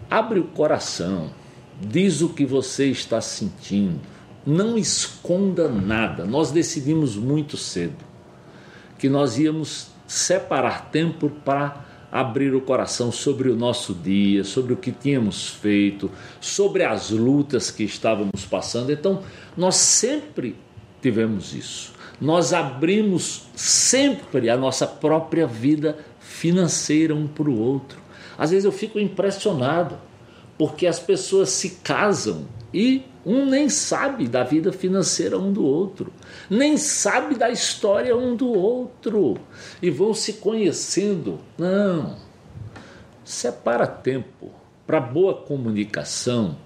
abre 0.10 0.40
o 0.40 0.46
coração, 0.46 1.32
diz 1.82 2.22
o 2.22 2.30
que 2.30 2.46
você 2.46 2.88
está 2.88 3.22
sentindo, 3.22 4.00
não 4.46 4.78
esconda 4.78 5.68
nada. 5.70 6.26
Nós 6.26 6.52
decidimos 6.52 7.16
muito 7.16 7.58
cedo 7.58 8.04
que 9.00 9.10
nós 9.10 9.38
íamos 9.38 9.88
separar 10.08 10.90
tempo 10.92 11.30
para 11.30 11.84
abrir 12.12 12.54
o 12.54 12.62
coração 12.62 13.12
sobre 13.12 13.50
o 13.50 13.56
nosso 13.56 13.94
dia, 13.94 14.44
sobre 14.44 14.74
o 14.74 14.78
que 14.78 14.92
tínhamos 14.92 15.50
feito, 15.50 16.10
sobre 16.40 16.84
as 16.84 17.10
lutas 17.10 17.72
que 17.72 17.84
estávamos 17.84 18.46
passando. 18.46 18.92
Então, 18.92 19.24
nós 19.58 19.76
sempre 19.76 20.56
tivemos 21.02 21.54
isso 21.54 21.95
nós 22.20 22.54
abrimos 22.54 23.48
sempre 23.56 24.50
a 24.50 24.58
nossa 24.58 24.88
própria 24.88 25.46
vida 25.46 25.98
financeira 26.20 27.14
um 27.14 27.28
para 27.28 27.50
o 27.50 27.60
outro. 27.60 28.00
Às 28.38 28.52
vezes 28.52 28.66
eu 28.66 28.72
fico 28.72 29.00
impressionado, 29.00 29.98
porque 30.58 30.88
as 30.88 31.00
pessoas 31.00 31.50
se 31.50 31.72
casam 31.84 32.46
e 32.74 33.04
um 33.26 33.46
nem 33.46 33.70
sabe 33.70 34.28
da 34.28 34.44
vida 34.44 34.72
financeira 34.72 35.38
um 35.38 35.52
do 35.52 35.66
outro, 35.66 36.12
nem 36.50 36.78
sabe 36.78 37.36
da 37.36 37.50
história 37.50 38.16
um 38.16 38.36
do 38.36 38.50
outro, 38.50 39.38
e 39.82 39.90
vão 39.90 40.14
se 40.14 40.34
conhecendo. 40.34 41.40
Não. 41.58 42.18
Separa 43.24 43.88
tempo. 43.88 44.52
Para 44.86 45.00
boa 45.00 45.34
comunicação, 45.34 46.58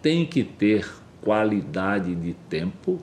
tem 0.00 0.24
que 0.24 0.44
ter 0.44 0.88
qualidade 1.20 2.14
de 2.14 2.32
tempo 2.48 3.02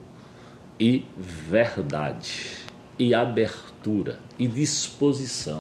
e 0.78 1.04
verdade, 1.16 2.50
e 2.98 3.14
abertura, 3.14 4.18
e 4.38 4.46
disposição. 4.46 5.58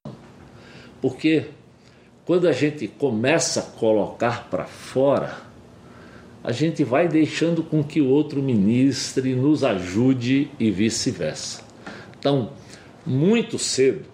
Porque 1.02 1.48
quando 2.26 2.48
a 2.48 2.52
gente 2.52 2.88
começa 2.88 3.60
a 3.60 3.64
colocar 3.64 4.48
para 4.50 4.66
fora, 4.66 5.36
a 6.44 6.52
gente 6.52 6.84
vai 6.84 7.08
deixando 7.08 7.64
com 7.64 7.84
que 7.84 8.02
o 8.02 8.08
outro 8.08 8.42
ministre, 8.42 9.36
nos 9.36 9.64
ajude 9.64 10.50
e 10.60 10.70
vice-versa. 10.70 11.64
Então, 12.20 12.52
muito 13.06 13.58
cedo, 13.58 14.06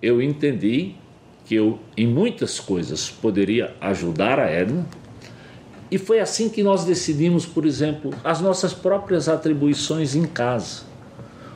eu 0.00 0.20
entendi 0.20 0.94
que 1.44 1.54
eu, 1.54 1.78
em 1.96 2.06
muitas 2.06 2.58
coisas, 2.58 3.10
poderia 3.10 3.74
ajudar 3.80 4.38
a 4.38 4.50
Edna. 4.50 4.86
E 5.92 5.98
foi 5.98 6.20
assim 6.20 6.48
que 6.48 6.62
nós 6.62 6.86
decidimos, 6.86 7.44
por 7.44 7.66
exemplo, 7.66 8.14
as 8.24 8.40
nossas 8.40 8.72
próprias 8.72 9.28
atribuições 9.28 10.14
em 10.14 10.24
casa. 10.24 10.84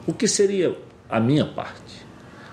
O 0.06 0.12
que 0.12 0.28
seria 0.28 0.76
a 1.08 1.18
minha 1.18 1.46
parte? 1.46 2.04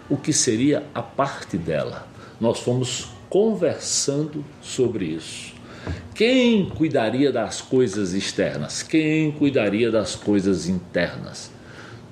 O 0.10 0.15
que 0.15 0.32
seria 0.32 0.86
a 0.96 1.02
parte 1.02 1.58
dela? 1.58 2.08
Nós 2.39 2.60
fomos 2.62 3.10
conversando 3.30 4.46
sobre 4.62 5.08
isso. 5.08 5.54
Quem 6.15 6.69
cuidaria 6.69 7.34
das 7.34 7.60
coisas 7.60 8.13
externas? 8.13 8.82
Quem 8.82 9.34
cuidaria 9.34 9.91
das 9.91 10.15
coisas 10.15 10.69
internas? 10.69 11.52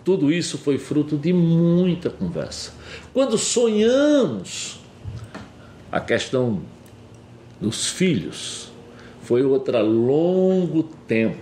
Tudo 0.04 0.34
isso 0.34 0.58
foi 0.58 0.78
fruto 0.78 1.16
de 1.16 1.32
muita 1.32 2.10
conversa. 2.10 2.74
Quando 3.14 3.38
sonhamos 3.38 4.82
a 5.90 6.02
questão 6.02 6.62
dos 7.62 7.88
filhos, 7.88 8.71
foi 9.32 9.44
outra 9.44 9.80
longo 9.80 10.84
tempo, 11.08 11.38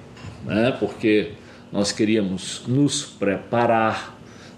né? 0.46 0.70
porque 0.80 1.32
nós 1.72 1.92
queríamos 1.92 2.62
nos 2.68 3.04
preparar, 3.04 4.16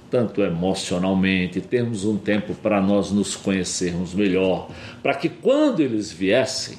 tanto 0.09 0.41
emocionalmente, 0.41 1.61
termos 1.61 2.03
um 2.03 2.17
tempo 2.17 2.53
para 2.53 2.81
nós 2.81 3.09
nos 3.09 3.33
conhecermos 3.33 4.13
melhor, 4.13 4.69
para 5.01 5.13
que 5.13 5.29
quando 5.29 5.79
eles 5.79 6.11
viessem, 6.11 6.77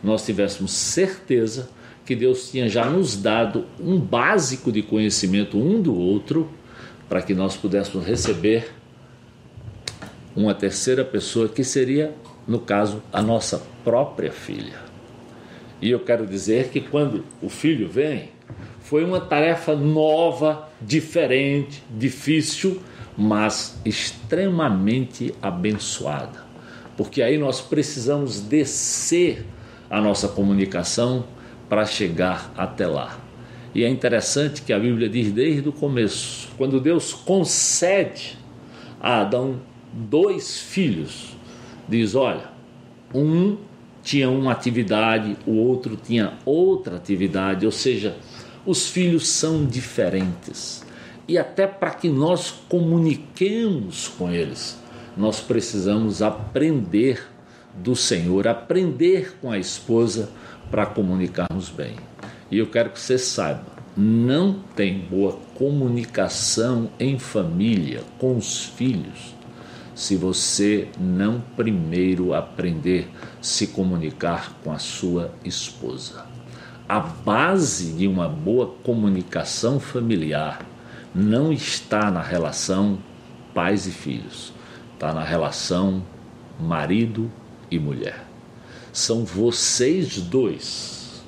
nós 0.00 0.24
tivéssemos 0.24 0.70
certeza 0.70 1.68
que 2.06 2.14
Deus 2.14 2.48
tinha 2.48 2.68
já 2.68 2.88
nos 2.88 3.20
dado 3.20 3.64
um 3.80 3.98
básico 3.98 4.70
de 4.70 4.82
conhecimento 4.82 5.58
um 5.58 5.82
do 5.82 5.92
outro, 5.92 6.48
para 7.08 7.20
que 7.20 7.34
nós 7.34 7.56
pudéssemos 7.56 8.06
receber 8.06 8.72
uma 10.36 10.54
terceira 10.54 11.04
pessoa 11.04 11.48
que 11.48 11.64
seria, 11.64 12.14
no 12.46 12.60
caso, 12.60 13.02
a 13.12 13.20
nossa 13.20 13.60
própria 13.82 14.30
filha. 14.30 14.86
E 15.80 15.90
eu 15.90 16.00
quero 16.00 16.26
dizer 16.26 16.68
que 16.68 16.80
quando 16.80 17.24
o 17.40 17.48
filho 17.48 17.88
vem, 17.88 18.30
foi 18.80 19.04
uma 19.04 19.20
tarefa 19.20 19.74
nova, 19.74 20.68
diferente, 20.80 21.82
difícil, 21.90 22.80
mas 23.16 23.80
extremamente 23.84 25.34
abençoada. 25.42 26.46
Porque 26.96 27.22
aí 27.22 27.38
nós 27.38 27.60
precisamos 27.60 28.40
descer 28.40 29.44
a 29.90 30.00
nossa 30.00 30.28
comunicação 30.28 31.24
para 31.68 31.84
chegar 31.84 32.52
até 32.56 32.86
lá. 32.86 33.18
E 33.74 33.84
é 33.84 33.88
interessante 33.88 34.62
que 34.62 34.72
a 34.72 34.78
Bíblia 34.78 35.08
diz 35.08 35.30
desde 35.30 35.68
o 35.68 35.72
começo, 35.72 36.48
quando 36.56 36.80
Deus 36.80 37.12
concede 37.12 38.38
a 39.00 39.20
Adão 39.20 39.60
dois 39.92 40.60
filhos, 40.60 41.36
diz: 41.88 42.14
olha, 42.14 42.44
um 43.14 43.56
tinha 44.08 44.30
uma 44.30 44.52
atividade, 44.52 45.36
o 45.46 45.52
outro 45.52 45.94
tinha 45.94 46.32
outra 46.46 46.96
atividade, 46.96 47.66
ou 47.66 47.70
seja, 47.70 48.16
os 48.64 48.88
filhos 48.88 49.28
são 49.28 49.66
diferentes. 49.66 50.82
E 51.28 51.36
até 51.36 51.66
para 51.66 51.90
que 51.90 52.08
nós 52.08 52.50
comuniquemos 52.70 54.08
com 54.08 54.30
eles, 54.30 54.78
nós 55.14 55.40
precisamos 55.40 56.22
aprender 56.22 57.22
do 57.74 57.94
Senhor, 57.94 58.48
aprender 58.48 59.36
com 59.42 59.52
a 59.52 59.58
esposa 59.58 60.30
para 60.70 60.86
comunicarmos 60.86 61.68
bem. 61.68 61.96
E 62.50 62.56
eu 62.56 62.66
quero 62.66 62.88
que 62.88 62.98
você 62.98 63.18
saiba, 63.18 63.66
não 63.94 64.54
tem 64.74 65.00
boa 65.00 65.38
comunicação 65.54 66.88
em 66.98 67.18
família 67.18 68.00
com 68.18 68.38
os 68.38 68.64
filhos 68.64 69.37
se 69.98 70.14
você 70.14 70.88
não 70.98 71.42
primeiro 71.56 72.32
aprender 72.32 73.10
se 73.40 73.66
comunicar 73.66 74.52
com 74.62 74.70
a 74.70 74.78
sua 74.78 75.32
esposa 75.44 76.38
a 76.88 77.00
base 77.00 77.92
de 77.92 78.08
uma 78.08 78.26
boa 78.26 78.66
comunicação 78.82 79.78
familiar 79.78 80.64
não 81.14 81.52
está 81.52 82.10
na 82.10 82.22
relação 82.22 82.98
pais 83.52 83.86
e 83.86 83.90
filhos, 83.90 84.54
está 84.94 85.12
na 85.12 85.22
relação 85.22 86.02
marido 86.58 87.30
e 87.70 87.78
mulher. 87.78 88.24
São 88.90 89.22
vocês 89.22 90.18
dois 90.18 91.22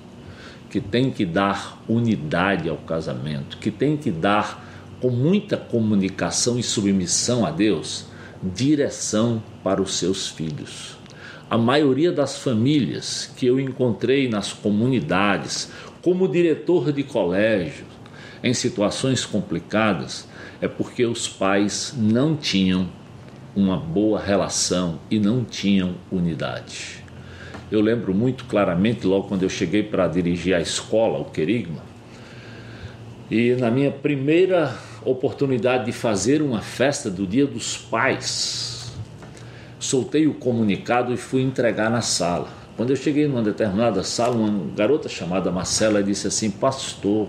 que 0.71 0.81
têm 0.81 1.11
que 1.11 1.27
dar 1.27 1.83
unidade 1.87 2.69
ao 2.69 2.79
casamento, 2.79 3.59
que 3.59 3.71
têm 3.71 3.97
que 3.99 4.11
dar 4.11 4.65
com 4.99 5.11
muita 5.11 5.59
comunicação 5.59 6.59
e 6.59 6.63
submissão 6.63 7.45
a 7.45 7.51
Deus 7.51 8.07
direção 8.43 9.43
para 9.63 9.83
os 9.83 9.95
seus 9.95 10.29
filhos. 10.29 10.97
A 11.49 11.59
maioria 11.59 12.13
das 12.13 12.39
famílias 12.39 13.33
que 13.37 13.47
eu 13.47 13.59
encontrei 13.59 14.29
nas 14.29 14.53
comunidades, 14.53 15.71
como 16.01 16.29
diretor 16.29 16.93
de 16.93 17.03
colégio, 17.03 17.85
em 18.43 18.55
situações 18.55 19.25
complicadas, 19.25 20.29
é 20.61 20.69
porque 20.69 21.05
os 21.05 21.29
pais 21.29 21.95
não 21.97 22.37
tinham 22.37 22.89
uma 23.55 23.77
boa 23.77 24.21
relação 24.21 25.01
e 25.11 25.19
não 25.19 25.45
tinham 25.45 25.95
unidade. 26.11 27.05
Eu 27.71 27.81
lembro 27.81 28.15
muito 28.15 28.45
claramente, 28.45 29.07
logo 29.07 29.29
quando 29.29 29.43
eu 29.43 29.49
cheguei 29.49 29.83
para 29.83 30.07
dirigir 30.07 30.55
a 30.55 30.61
escola, 30.61 31.19
o 31.19 31.27
Querigma, 31.27 31.83
e 33.31 33.55
na 33.55 33.71
minha 33.71 33.91
primeira 33.91 34.77
oportunidade 35.05 35.87
de 35.87 35.93
fazer 35.93 36.43
uma 36.43 36.61
festa 36.61 37.11
do 37.11 37.27
Dia 37.27 37.47
dos 37.47 37.77
Pais, 37.77 38.93
soltei 39.79 40.27
o 40.27 40.35
comunicado 40.35 41.13
e 41.13 41.17
fui 41.17 41.43
entregar 41.43 41.91
na 41.91 42.01
sala. 42.01 42.49
Quando 42.77 42.91
eu 42.91 42.97
cheguei 42.97 43.29
numa 43.29 43.43
determinada 43.43 44.03
sala, 44.03 44.37
uma 44.37 44.75
garota 44.75 45.09
chamada 45.09 45.51
Marcela 45.51 46.03
disse 46.03 46.27
assim: 46.27 46.51
Pastor, 46.51 47.29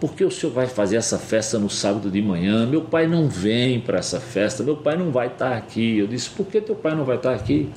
por 0.00 0.14
que 0.14 0.24
o 0.24 0.30
senhor 0.30 0.52
vai 0.52 0.66
fazer 0.66 0.96
essa 0.96 1.18
festa 1.18 1.58
no 1.58 1.68
sábado 1.70 2.10
de 2.10 2.20
manhã? 2.22 2.66
Meu 2.66 2.82
pai 2.82 3.06
não 3.06 3.28
vem 3.28 3.80
para 3.80 3.98
essa 3.98 4.18
festa, 4.18 4.62
meu 4.62 4.76
pai 4.76 4.96
não 4.96 5.10
vai 5.10 5.28
estar 5.28 5.56
aqui. 5.56 5.98
Eu 5.98 6.06
disse: 6.06 6.30
Por 6.30 6.46
que 6.46 6.60
teu 6.60 6.74
pai 6.74 6.94
não 6.94 7.04
vai 7.04 7.16
estar 7.16 7.34
aqui? 7.34 7.70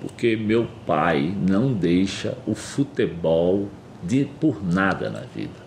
Porque 0.00 0.34
meu 0.34 0.66
pai 0.86 1.32
não 1.48 1.72
deixa 1.72 2.36
o 2.46 2.54
futebol 2.54 3.68
de, 4.02 4.24
por 4.24 4.64
nada 4.64 5.08
na 5.08 5.20
vida. 5.20 5.61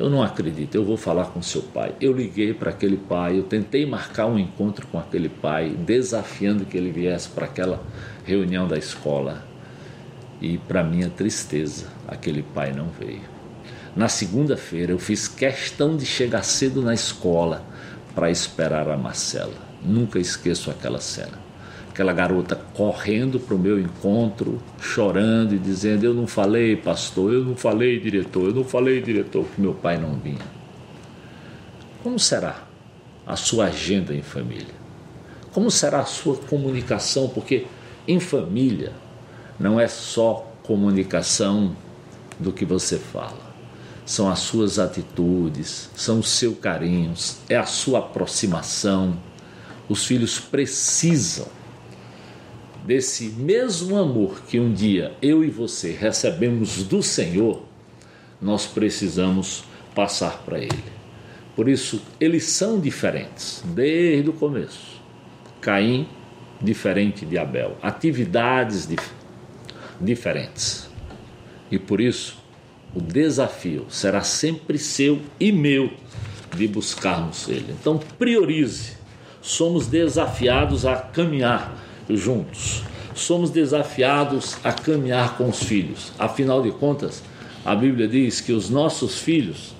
Eu 0.00 0.08
não 0.08 0.22
acredito, 0.22 0.74
eu 0.74 0.82
vou 0.82 0.96
falar 0.96 1.26
com 1.26 1.42
seu 1.42 1.60
pai. 1.60 1.94
Eu 2.00 2.14
liguei 2.14 2.54
para 2.54 2.70
aquele 2.70 2.96
pai, 2.96 3.38
eu 3.38 3.42
tentei 3.42 3.84
marcar 3.84 4.24
um 4.24 4.38
encontro 4.38 4.86
com 4.86 4.98
aquele 4.98 5.28
pai, 5.28 5.76
desafiando 5.76 6.64
que 6.64 6.74
ele 6.74 6.90
viesse 6.90 7.28
para 7.28 7.44
aquela 7.44 7.84
reunião 8.24 8.66
da 8.66 8.78
escola. 8.78 9.44
E, 10.40 10.56
para 10.56 10.82
minha 10.82 11.10
tristeza, 11.10 11.88
aquele 12.08 12.42
pai 12.42 12.72
não 12.72 12.88
veio. 12.98 13.28
Na 13.94 14.08
segunda-feira, 14.08 14.90
eu 14.90 14.98
fiz 14.98 15.28
questão 15.28 15.98
de 15.98 16.06
chegar 16.06 16.44
cedo 16.44 16.80
na 16.80 16.94
escola 16.94 17.62
para 18.14 18.30
esperar 18.30 18.88
a 18.88 18.96
Marcela. 18.96 19.68
Nunca 19.82 20.18
esqueço 20.18 20.70
aquela 20.70 20.98
cena 20.98 21.49
aquela 21.90 22.12
garota 22.12 22.54
correndo 22.72 23.40
para 23.40 23.54
o 23.54 23.58
meu 23.58 23.78
encontro, 23.78 24.62
chorando 24.80 25.54
e 25.54 25.58
dizendo: 25.58 26.04
Eu 26.04 26.14
não 26.14 26.26
falei, 26.26 26.76
pastor, 26.76 27.32
eu 27.32 27.44
não 27.44 27.56
falei, 27.56 27.98
diretor, 27.98 28.48
eu 28.48 28.54
não 28.54 28.64
falei, 28.64 29.02
diretor, 29.02 29.44
que 29.44 29.60
meu 29.60 29.74
pai 29.74 29.98
não 29.98 30.14
vinha. 30.14 30.38
Como 32.02 32.18
será 32.18 32.62
a 33.26 33.36
sua 33.36 33.66
agenda 33.66 34.14
em 34.14 34.22
família? 34.22 34.80
Como 35.52 35.70
será 35.70 36.00
a 36.00 36.04
sua 36.04 36.36
comunicação? 36.36 37.28
Porque 37.28 37.66
em 38.06 38.20
família 38.20 38.92
não 39.58 39.78
é 39.78 39.88
só 39.88 40.50
comunicação 40.62 41.76
do 42.38 42.52
que 42.52 42.64
você 42.64 42.98
fala. 42.98 43.50
São 44.06 44.30
as 44.30 44.38
suas 44.38 44.78
atitudes, 44.78 45.90
são 45.94 46.20
os 46.20 46.28
seus 46.28 46.58
carinhos, 46.58 47.38
é 47.48 47.56
a 47.56 47.66
sua 47.66 47.98
aproximação. 47.98 49.18
Os 49.88 50.06
filhos 50.06 50.38
precisam 50.38 51.46
desse 52.90 53.26
mesmo 53.26 53.96
amor 53.96 54.42
que 54.48 54.58
um 54.58 54.72
dia 54.72 55.12
eu 55.22 55.44
e 55.44 55.48
você 55.48 55.92
recebemos 55.92 56.82
do 56.82 57.04
Senhor, 57.04 57.62
nós 58.42 58.66
precisamos 58.66 59.62
passar 59.94 60.38
para 60.38 60.58
Ele. 60.58 60.82
Por 61.54 61.68
isso, 61.68 62.02
eles 62.18 62.46
são 62.46 62.80
diferentes 62.80 63.62
desde 63.64 64.28
o 64.28 64.32
começo. 64.32 65.00
Caim, 65.60 66.08
diferente 66.60 67.24
de 67.24 67.38
Abel, 67.38 67.76
atividades 67.80 68.88
dif 68.88 69.08
diferentes. 70.00 70.90
E 71.70 71.78
por 71.78 72.00
isso, 72.00 72.38
o 72.92 73.00
desafio 73.00 73.86
será 73.88 74.24
sempre 74.24 74.78
seu 74.78 75.20
e 75.38 75.52
meu 75.52 75.92
de 76.56 76.66
buscarmos 76.66 77.48
Ele. 77.48 77.72
Então, 77.80 78.00
priorize. 78.18 78.98
Somos 79.40 79.86
desafiados 79.86 80.84
a 80.84 80.96
caminhar 80.96 81.79
juntos. 82.16 82.82
Somos 83.14 83.50
desafiados 83.50 84.56
a 84.64 84.72
caminhar 84.72 85.36
com 85.36 85.48
os 85.48 85.62
filhos. 85.62 86.12
Afinal 86.18 86.62
de 86.62 86.70
contas, 86.70 87.22
A 87.64 87.74
Bíblia 87.74 88.08
diz 88.08 88.40
que 88.40 88.52
os 88.52 88.70
nossos 88.70 89.18
filhos 89.18 89.74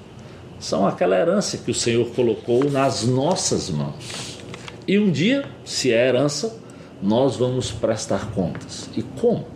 são 0.58 0.86
aquela 0.86 1.16
herança 1.16 1.56
que 1.56 1.70
o 1.70 1.74
Senhor 1.74 2.06
colocou 2.10 2.70
nas 2.70 3.04
nossas 3.04 3.70
mãos. 3.70 4.38
E 4.86 4.98
um 4.98 5.10
dia, 5.10 5.46
se 5.64 5.90
é 5.90 6.08
herança, 6.08 6.58
nós 7.02 7.36
vamos 7.36 7.70
prestar 7.70 8.32
contas. 8.32 8.90
E 8.94 9.02
como 9.02 9.46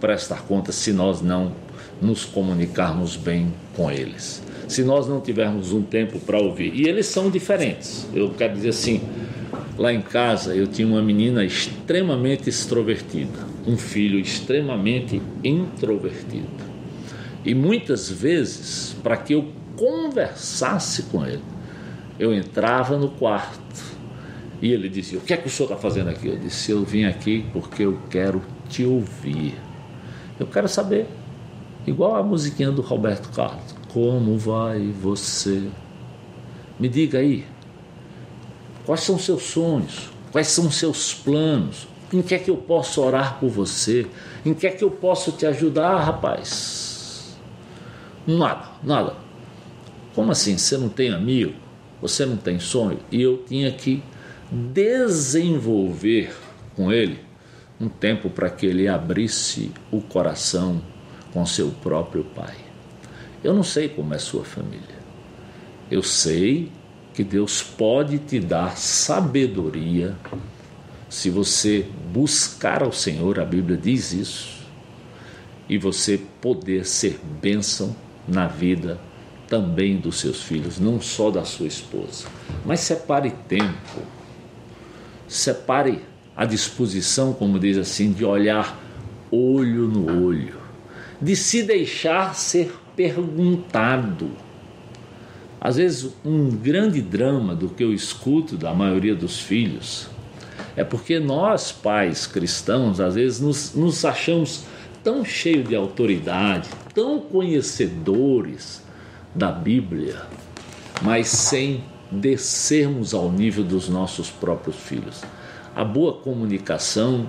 prestar 0.00 0.42
contas 0.42 0.74
se 0.74 0.92
nós 0.92 1.22
não 1.22 1.52
nos 2.00 2.24
comunicarmos 2.24 3.14
bem 3.14 3.54
com 3.76 3.88
eles? 3.88 4.42
Se 4.66 4.82
nós 4.82 5.06
não 5.06 5.20
tivermos 5.20 5.72
um 5.72 5.82
tempo 5.82 6.18
para 6.18 6.38
ouvir. 6.38 6.74
E 6.74 6.88
eles 6.88 7.06
são 7.06 7.30
diferentes. 7.30 8.08
Eu 8.12 8.30
quero 8.30 8.54
dizer 8.54 8.70
assim, 8.70 9.00
lá 9.78 9.92
em 9.92 10.02
casa 10.02 10.54
eu 10.54 10.66
tinha 10.66 10.86
uma 10.86 11.02
menina 11.02 11.44
extremamente 11.44 12.48
extrovertida, 12.48 13.46
um 13.66 13.76
filho 13.76 14.18
extremamente 14.18 15.20
introvertido. 15.42 16.72
E 17.44 17.54
muitas 17.54 18.10
vezes, 18.10 18.96
para 19.02 19.16
que 19.16 19.34
eu 19.34 19.48
conversasse 19.76 21.04
com 21.04 21.26
ele, 21.26 21.42
eu 22.18 22.32
entrava 22.32 22.96
no 22.96 23.08
quarto 23.10 23.62
e 24.60 24.72
ele 24.72 24.88
dizia: 24.88 25.18
O 25.18 25.22
que 25.22 25.34
é 25.34 25.36
que 25.36 25.48
o 25.48 25.50
senhor 25.50 25.68
está 25.68 25.76
fazendo 25.76 26.08
aqui? 26.08 26.28
Eu 26.28 26.38
disse: 26.38 26.70
Eu 26.70 26.84
vim 26.84 27.04
aqui 27.04 27.44
porque 27.52 27.82
eu 27.82 27.98
quero 28.08 28.40
te 28.68 28.84
ouvir. 28.84 29.56
Eu 30.38 30.46
quero 30.46 30.68
saber, 30.68 31.06
igual 31.86 32.14
a 32.16 32.22
musiquinha 32.22 32.70
do 32.70 32.80
Roberto 32.80 33.28
Carlos: 33.34 33.74
Como 33.92 34.38
vai 34.38 34.86
você? 34.92 35.68
Me 36.78 36.88
diga 36.88 37.18
aí, 37.18 37.44
quais 38.84 39.00
são 39.00 39.18
seus 39.18 39.42
sonhos? 39.42 40.10
Quais 40.30 40.48
são 40.48 40.70
seus 40.70 41.14
planos? 41.14 41.86
Em 42.12 42.22
que 42.22 42.34
é 42.34 42.38
que 42.38 42.50
eu 42.50 42.56
posso 42.56 43.00
orar 43.02 43.38
por 43.38 43.48
você? 43.48 44.06
Em 44.44 44.52
que 44.52 44.66
é 44.66 44.70
que 44.70 44.84
eu 44.84 44.90
posso 44.90 45.32
te 45.32 45.46
ajudar, 45.46 45.96
rapaz? 45.98 47.36
Nada, 48.26 48.68
nada. 48.82 49.16
Como 50.14 50.30
assim? 50.30 50.58
Você 50.58 50.76
não 50.76 50.88
tem 50.88 51.12
amigo? 51.12 51.54
Você 52.00 52.26
não 52.26 52.36
tem 52.36 52.58
sonho? 52.58 52.98
E 53.10 53.22
eu 53.22 53.44
tinha 53.46 53.70
que 53.72 54.02
desenvolver 54.50 56.34
com 56.76 56.92
ele 56.92 57.20
um 57.80 57.88
tempo 57.88 58.28
para 58.28 58.50
que 58.50 58.66
ele 58.66 58.86
abrisse 58.86 59.72
o 59.90 60.00
coração 60.00 60.80
com 61.32 61.44
seu 61.46 61.68
próprio 61.82 62.24
pai. 62.24 62.54
Eu 63.42 63.54
não 63.54 63.62
sei 63.62 63.88
como 63.88 64.14
é 64.14 64.18
sua 64.18 64.44
família. 64.44 65.02
Eu 65.90 66.02
sei 66.02 66.70
que 67.14 67.22
Deus 67.22 67.62
pode 67.62 68.18
te 68.18 68.40
dar 68.40 68.76
sabedoria 68.76 70.16
se 71.12 71.28
você 71.28 71.86
buscar 72.10 72.82
ao 72.82 72.90
Senhor, 72.90 73.38
a 73.38 73.44
Bíblia 73.44 73.76
diz 73.76 74.14
isso, 74.14 74.62
e 75.68 75.76
você 75.76 76.18
poder 76.40 76.86
ser 76.86 77.20
bênção 77.40 77.94
na 78.26 78.46
vida 78.46 78.98
também 79.46 79.98
dos 79.98 80.20
seus 80.20 80.42
filhos, 80.42 80.80
não 80.80 81.02
só 81.02 81.30
da 81.30 81.44
sua 81.44 81.66
esposa. 81.66 82.26
Mas 82.64 82.80
separe 82.80 83.30
tempo, 83.46 84.00
separe 85.28 86.00
a 86.34 86.46
disposição, 86.46 87.34
como 87.34 87.58
diz 87.58 87.76
assim, 87.76 88.10
de 88.10 88.24
olhar 88.24 88.80
olho 89.30 89.86
no 89.86 90.26
olho, 90.26 90.56
de 91.20 91.36
se 91.36 91.62
deixar 91.62 92.34
ser 92.34 92.74
perguntado. 92.96 94.30
Às 95.64 95.76
vezes, 95.76 96.10
um 96.24 96.50
grande 96.50 97.00
drama 97.00 97.54
do 97.54 97.68
que 97.68 97.84
eu 97.84 97.94
escuto 97.94 98.56
da 98.56 98.74
maioria 98.74 99.14
dos 99.14 99.38
filhos 99.38 100.08
é 100.74 100.82
porque 100.82 101.20
nós, 101.20 101.70
pais 101.70 102.26
cristãos, 102.26 102.98
às 102.98 103.14
vezes 103.14 103.38
nos, 103.38 103.72
nos 103.72 104.04
achamos 104.04 104.64
tão 105.04 105.24
cheios 105.24 105.68
de 105.68 105.76
autoridade, 105.76 106.68
tão 106.92 107.20
conhecedores 107.20 108.82
da 109.32 109.52
Bíblia, 109.52 110.22
mas 111.00 111.28
sem 111.28 111.84
descermos 112.10 113.14
ao 113.14 113.30
nível 113.30 113.62
dos 113.62 113.88
nossos 113.88 114.30
próprios 114.30 114.74
filhos. 114.74 115.22
A 115.76 115.84
boa 115.84 116.14
comunicação, 116.14 117.28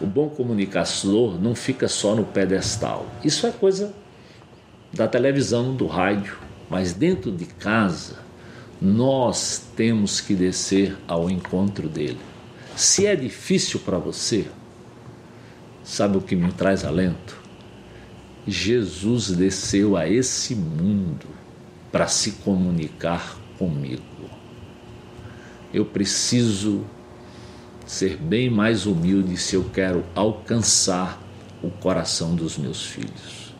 o 0.00 0.06
bom 0.06 0.30
comunicador 0.30 1.38
não 1.38 1.54
fica 1.54 1.88
só 1.88 2.14
no 2.14 2.24
pedestal. 2.24 3.04
Isso 3.22 3.46
é 3.46 3.50
coisa 3.50 3.92
da 4.94 5.06
televisão, 5.06 5.74
do 5.76 5.86
rádio, 5.86 6.47
mas 6.70 6.92
dentro 6.92 7.30
de 7.32 7.46
casa 7.46 8.18
nós 8.80 9.62
temos 9.76 10.20
que 10.20 10.34
descer 10.34 10.96
ao 11.06 11.28
encontro 11.28 11.88
dele. 11.88 12.20
Se 12.76 13.06
é 13.06 13.16
difícil 13.16 13.80
para 13.80 13.98
você, 13.98 14.46
sabe 15.82 16.16
o 16.16 16.20
que 16.20 16.36
me 16.36 16.52
traz 16.52 16.84
alento? 16.84 17.36
Jesus 18.46 19.30
desceu 19.30 19.96
a 19.96 20.08
esse 20.08 20.54
mundo 20.54 21.26
para 21.90 22.06
se 22.06 22.32
comunicar 22.32 23.36
comigo. 23.58 24.02
Eu 25.74 25.84
preciso 25.84 26.84
ser 27.84 28.16
bem 28.16 28.48
mais 28.48 28.86
humilde 28.86 29.36
se 29.36 29.56
eu 29.56 29.64
quero 29.64 30.04
alcançar 30.14 31.20
o 31.62 31.70
coração 31.70 32.34
dos 32.34 32.56
meus 32.56 32.86
filhos. 32.86 33.52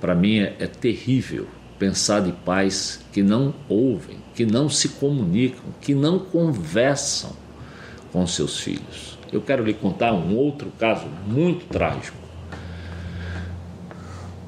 Para 0.00 0.14
mim 0.14 0.38
é, 0.38 0.56
é 0.60 0.66
terrível 0.66 1.48
pensar 1.78 2.20
de 2.20 2.32
pais 2.32 3.04
que 3.12 3.22
não 3.22 3.54
ouvem, 3.68 4.18
que 4.34 4.44
não 4.44 4.68
se 4.68 4.90
comunicam, 4.90 5.64
que 5.80 5.94
não 5.94 6.18
conversam 6.18 7.32
com 8.12 8.26
seus 8.26 8.60
filhos. 8.60 9.18
Eu 9.32 9.40
quero 9.40 9.64
lhe 9.64 9.74
contar 9.74 10.12
um 10.12 10.36
outro 10.36 10.72
caso 10.78 11.06
muito 11.26 11.66
trágico. 11.66 12.16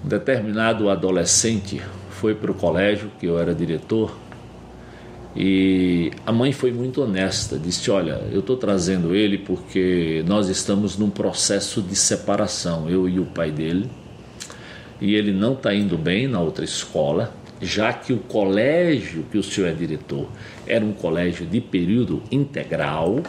Um 0.04 0.08
determinado 0.08 0.88
adolescente 0.88 1.82
foi 2.10 2.34
para 2.34 2.50
o 2.50 2.54
colégio, 2.54 3.10
que 3.18 3.26
eu 3.26 3.38
era 3.38 3.54
diretor, 3.54 4.14
e 5.36 6.10
a 6.26 6.32
mãe 6.32 6.52
foi 6.52 6.72
muito 6.72 7.02
honesta, 7.02 7.58
disse: 7.58 7.90
Olha, 7.90 8.22
eu 8.32 8.40
estou 8.40 8.56
trazendo 8.56 9.14
ele 9.14 9.38
porque 9.38 10.24
nós 10.26 10.48
estamos 10.48 10.96
num 10.96 11.10
processo 11.10 11.80
de 11.80 11.94
separação, 11.94 12.90
eu 12.90 13.08
e 13.08 13.20
o 13.20 13.24
pai 13.26 13.50
dele, 13.50 13.88
e 15.00 15.14
ele 15.14 15.32
não 15.32 15.52
está 15.52 15.74
indo 15.74 15.96
bem 15.96 16.26
na 16.26 16.40
outra 16.40 16.64
escola, 16.64 17.32
já 17.60 17.92
que 17.92 18.12
o 18.12 18.18
colégio 18.18 19.24
que 19.30 19.38
o 19.38 19.42
senhor 19.42 19.68
é 19.68 19.72
diretor 19.72 20.28
era 20.66 20.84
um 20.84 20.92
colégio 20.92 21.46
de 21.46 21.60
período 21.60 22.22
integral. 22.30 23.22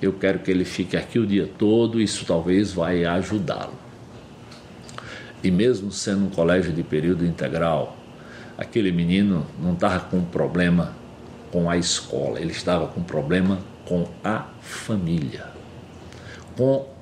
Eu 0.00 0.12
quero 0.12 0.40
que 0.40 0.50
ele 0.50 0.64
fique 0.64 0.96
aqui 0.96 1.18
o 1.18 1.26
dia 1.26 1.48
todo, 1.58 2.00
isso 2.00 2.24
talvez 2.24 2.72
vai 2.72 3.04
ajudá-lo. 3.04 3.74
E 5.42 5.50
mesmo 5.50 5.92
sendo 5.92 6.26
um 6.26 6.30
colégio 6.30 6.72
de 6.72 6.82
período 6.82 7.24
integral, 7.24 7.96
aquele 8.56 8.90
menino 8.90 9.46
não 9.60 9.74
estava 9.74 10.00
com 10.00 10.22
problema 10.24 10.94
com 11.52 11.70
a 11.70 11.76
escola, 11.76 12.40
ele 12.40 12.50
estava 12.50 12.86
com 12.88 13.02
problema 13.02 13.58
com 13.84 14.08
a 14.24 14.46
família, 14.60 15.46
com 16.56 16.93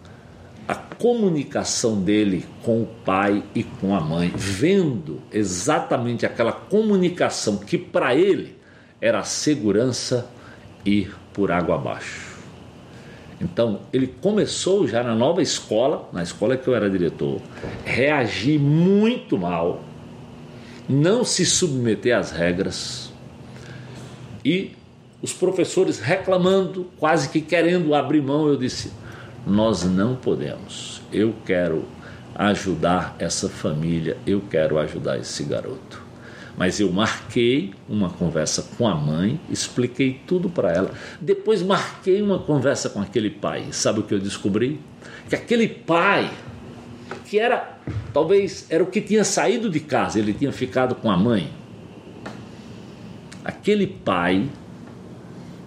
a 0.72 0.74
comunicação 0.74 2.00
dele 2.00 2.46
com 2.62 2.80
o 2.80 2.86
pai 3.04 3.44
e 3.54 3.62
com 3.62 3.94
a 3.94 4.00
mãe, 4.00 4.32
vendo 4.34 5.20
exatamente 5.30 6.24
aquela 6.24 6.50
comunicação 6.50 7.58
que 7.58 7.76
para 7.76 8.14
ele 8.14 8.56
era 8.98 9.22
segurança 9.22 10.30
ir 10.82 11.14
por 11.34 11.52
água 11.52 11.74
abaixo. 11.74 12.32
Então, 13.38 13.80
ele 13.92 14.06
começou 14.06 14.88
já 14.88 15.02
na 15.02 15.14
nova 15.14 15.42
escola, 15.42 16.08
na 16.10 16.22
escola 16.22 16.56
que 16.56 16.66
eu 16.66 16.74
era 16.74 16.88
diretor, 16.88 17.42
reagir 17.84 18.58
muito 18.58 19.36
mal, 19.36 19.82
não 20.88 21.22
se 21.22 21.44
submeter 21.44 22.16
às 22.16 22.30
regras 22.30 23.12
e 24.42 24.72
os 25.20 25.34
professores 25.34 26.00
reclamando, 26.00 26.86
quase 26.96 27.28
que 27.28 27.42
querendo 27.42 27.94
abrir 27.94 28.22
mão. 28.22 28.48
Eu 28.48 28.56
disse: 28.56 29.01
Nós 29.46 29.84
não 29.84 30.14
podemos. 30.14 31.02
Eu 31.12 31.34
quero 31.44 31.84
ajudar 32.34 33.16
essa 33.18 33.48
família, 33.48 34.16
eu 34.26 34.40
quero 34.40 34.78
ajudar 34.78 35.18
esse 35.18 35.42
garoto. 35.44 36.02
Mas 36.56 36.78
eu 36.80 36.92
marquei 36.92 37.72
uma 37.88 38.10
conversa 38.10 38.62
com 38.76 38.86
a 38.86 38.94
mãe, 38.94 39.40
expliquei 39.48 40.20
tudo 40.26 40.50
para 40.50 40.70
ela. 40.70 40.90
Depois 41.20 41.62
marquei 41.62 42.20
uma 42.20 42.38
conversa 42.38 42.90
com 42.90 43.00
aquele 43.00 43.30
pai. 43.30 43.66
Sabe 43.72 44.00
o 44.00 44.02
que 44.02 44.14
eu 44.14 44.18
descobri? 44.18 44.78
Que 45.28 45.34
aquele 45.34 45.66
pai, 45.66 46.30
que 47.24 47.38
era, 47.38 47.78
talvez, 48.12 48.66
era 48.68 48.82
o 48.82 48.86
que 48.86 49.00
tinha 49.00 49.24
saído 49.24 49.70
de 49.70 49.80
casa, 49.80 50.18
ele 50.18 50.32
tinha 50.32 50.52
ficado 50.52 50.94
com 50.94 51.10
a 51.10 51.16
mãe. 51.16 51.50
Aquele 53.44 53.86
pai 53.86 54.48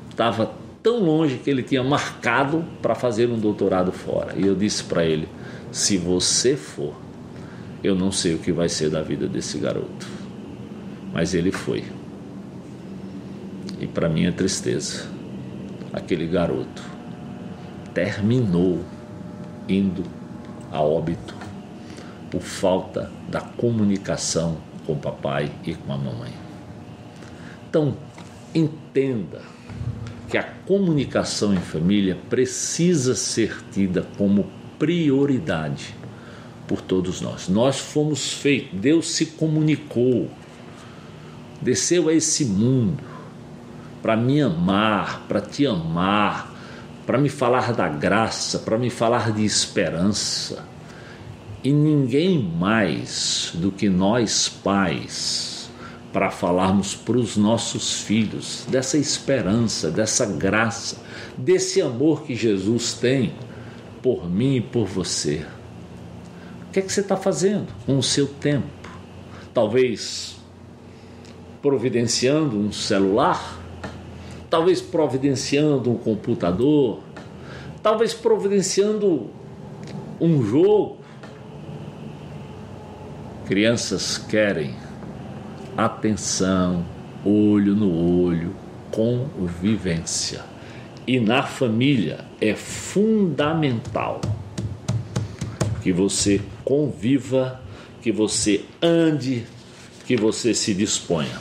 estava 0.09 0.53
tão 0.85 0.99
longe 0.99 1.39
que 1.39 1.49
ele 1.49 1.63
tinha 1.63 1.83
marcado 1.83 2.63
para 2.79 2.93
fazer 2.93 3.27
um 3.31 3.39
doutorado 3.39 3.91
fora. 3.91 4.35
E 4.37 4.45
eu 4.45 4.53
disse 4.53 4.83
para 4.83 5.03
ele: 5.03 5.27
se 5.71 5.97
você 5.97 6.55
for, 6.55 6.93
eu 7.83 7.95
não 7.95 8.11
sei 8.11 8.35
o 8.35 8.37
que 8.37 8.51
vai 8.51 8.69
ser 8.69 8.91
da 8.91 9.01
vida 9.01 9.27
desse 9.27 9.57
garoto. 9.57 10.07
Mas 11.11 11.33
ele 11.33 11.51
foi. 11.51 11.83
E 13.79 13.87
para 13.87 14.07
minha 14.07 14.31
tristeza, 14.31 15.07
aquele 15.91 16.27
garoto 16.27 16.83
terminou 17.91 18.79
indo 19.67 20.03
a 20.71 20.83
óbito 20.83 21.33
por 22.29 22.41
falta 22.41 23.11
da 23.27 23.41
comunicação 23.41 24.57
com 24.85 24.93
o 24.93 24.97
papai 24.97 25.51
e 25.65 25.73
com 25.73 25.91
a 25.91 25.97
mamãe. 25.97 26.31
Então, 27.67 27.97
entenda 28.53 29.54
que 30.29 30.37
a 30.37 30.43
comunicação 30.43 31.53
em 31.53 31.59
família 31.59 32.17
precisa 32.29 33.15
ser 33.15 33.61
tida 33.71 34.05
como 34.17 34.49
prioridade 34.79 35.95
por 36.67 36.81
todos 36.81 37.21
nós. 37.21 37.47
Nós 37.47 37.79
fomos 37.79 38.33
feitos, 38.33 38.79
Deus 38.79 39.09
se 39.11 39.27
comunicou, 39.27 40.29
desceu 41.61 42.09
a 42.09 42.13
esse 42.13 42.45
mundo 42.45 43.03
para 44.01 44.15
me 44.15 44.41
amar, 44.41 45.25
para 45.27 45.41
te 45.41 45.65
amar, 45.65 46.53
para 47.05 47.17
me 47.17 47.29
falar 47.29 47.73
da 47.73 47.87
graça, 47.87 48.59
para 48.59 48.77
me 48.77 48.89
falar 48.89 49.31
de 49.31 49.45
esperança. 49.45 50.65
E 51.63 51.71
ninguém 51.71 52.39
mais 52.39 53.51
do 53.55 53.71
que 53.71 53.89
nós 53.89 54.47
pais 54.47 55.54
para 56.15 56.31
falarmos 56.31 56.95
para 56.95 57.17
os 57.17 57.35
nossos 57.35 57.99
filhos 57.99 58.65
dessa 58.69 58.97
esperança, 58.97 59.91
dessa 59.91 60.25
graça, 60.25 61.03
desse 61.37 61.81
amor 61.81 62.23
que 62.23 62.33
Jesus 62.33 62.93
tem 62.93 63.33
por 64.01 64.25
mim 64.29 64.55
e 64.55 64.61
por 64.61 64.85
você. 64.85 65.45
O 66.69 66.71
que 66.71 66.79
é 66.79 66.81
que 66.81 66.89
você 66.89 67.01
está 67.01 67.17
fazendo 67.17 67.67
com 67.85 67.97
o 67.97 68.01
seu 68.01 68.27
tempo? 68.27 68.69
Talvez 69.53 70.37
providenciando 71.61 72.57
um 72.57 72.71
celular, 72.71 73.59
talvez 74.49 74.79
providenciando 74.79 75.91
um 75.91 75.97
computador, 75.97 77.01
talvez 77.83 78.13
providenciando 78.13 79.29
um 80.21 80.41
jogo. 80.41 80.95
Crianças 83.45 84.17
querem 84.17 84.84
atenção, 85.77 86.85
olho 87.23 87.75
no 87.75 88.23
olho, 88.23 88.55
convivência. 88.91 90.43
E 91.07 91.19
na 91.19 91.43
família 91.43 92.19
é 92.41 92.55
fundamental 92.55 94.21
que 95.83 95.91
você 95.91 96.41
conviva, 96.63 97.61
que 98.01 98.11
você 98.11 98.61
ande, 98.81 99.45
que 100.05 100.15
você 100.15 100.53
se 100.53 100.73
disponha. 100.73 101.39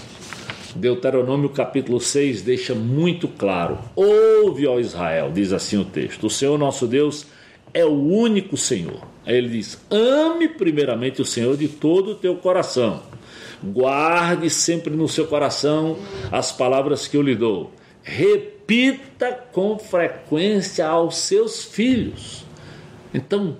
Deuteronômio 0.74 1.48
capítulo 1.50 2.00
6 2.00 2.42
deixa 2.42 2.74
muito 2.74 3.28
claro: 3.28 3.78
Ouve, 3.94 4.66
ó 4.66 4.78
Israel, 4.80 5.30
diz 5.32 5.52
assim 5.52 5.78
o 5.78 5.84
texto: 5.84 6.26
O 6.26 6.30
Senhor 6.30 6.58
nosso 6.58 6.86
Deus 6.86 7.26
é 7.72 7.84
o 7.84 7.92
único 7.92 8.56
Senhor. 8.56 9.00
Aí 9.24 9.36
ele 9.36 9.48
diz: 9.48 9.80
Ame 9.90 10.48
primeiramente 10.48 11.22
o 11.22 11.24
Senhor 11.24 11.56
de 11.56 11.68
todo 11.68 12.10
o 12.10 12.14
teu 12.14 12.36
coração. 12.36 13.02
Guarde 13.72 14.50
sempre 14.50 14.94
no 14.94 15.08
seu 15.08 15.26
coração 15.26 15.98
as 16.30 16.52
palavras 16.52 17.08
que 17.08 17.16
eu 17.16 17.22
lhe 17.22 17.34
dou. 17.34 17.72
Repita 18.02 19.32
com 19.52 19.78
frequência 19.78 20.86
aos 20.86 21.16
seus 21.16 21.64
filhos. 21.64 22.44
Então, 23.12 23.56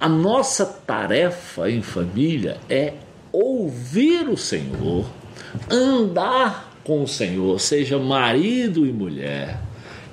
a 0.00 0.08
nossa 0.08 0.64
tarefa 0.64 1.70
em 1.70 1.82
família 1.82 2.58
é 2.68 2.94
ouvir 3.32 4.28
o 4.28 4.36
Senhor 4.36 5.06
andar 5.70 6.72
com 6.84 7.02
o 7.02 7.08
Senhor, 7.08 7.58
seja 7.60 7.98
marido 7.98 8.86
e 8.86 8.92
mulher, 8.92 9.60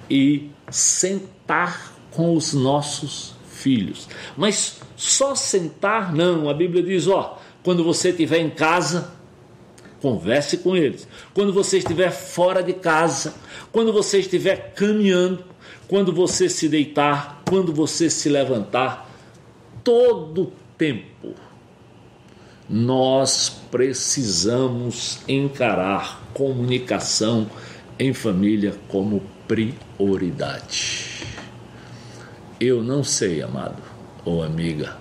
e 0.10 0.50
sentar 0.70 1.94
com 2.12 2.34
os 2.36 2.54
nossos 2.54 3.36
filhos. 3.50 4.08
Mas 4.36 4.80
só 4.96 5.36
sentar, 5.36 6.14
não. 6.14 6.50
A 6.50 6.54
Bíblia 6.54 6.84
diz: 6.84 7.08
ó, 7.08 7.40
quando 7.64 7.84
você 7.84 8.10
estiver 8.10 8.40
em 8.40 8.50
casa, 8.50 9.12
converse 10.06 10.58
com 10.58 10.78
eles. 10.78 11.08
Quando 11.34 11.51
você 11.51 11.80
estiver 11.80 12.12
fora 12.12 12.62
de 12.62 12.74
casa, 12.74 13.34
quando 13.72 13.91
você 13.91 14.20
estiver 14.20 14.72
caminhando, 14.76 15.43
quando 15.88 16.14
você 16.14 16.47
se 16.47 16.70
deitar, 16.70 17.41
quando 17.49 17.74
você 17.74 18.08
se 18.08 18.30
levantar, 18.30 19.10
todo 19.84 20.53
tempo 20.78 21.34
nós 22.70 23.49
precisamos 23.72 25.22
encarar 25.28 26.22
comunicação 26.36 27.49
em 27.97 28.14
família 28.14 28.76
como 28.88 29.24
prioridade. 29.47 31.26
Eu 32.60 32.84
não 32.84 33.03
sei, 33.03 33.41
amado 33.41 33.82
ou 34.24 34.43
amiga, 34.43 34.97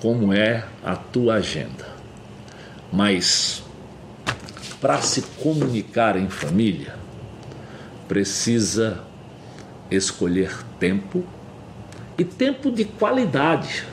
como 0.00 0.32
é 0.32 0.64
a 0.84 0.96
tua 0.96 1.34
agenda, 1.34 1.86
mas 2.92 3.62
para 4.80 5.00
se 5.02 5.22
comunicar 5.42 6.16
em 6.16 6.28
família, 6.28 6.94
precisa 8.06 9.04
escolher 9.90 10.52
tempo 10.78 11.24
e 12.16 12.24
tempo 12.24 12.70
de 12.70 12.84
qualidade 12.84 13.84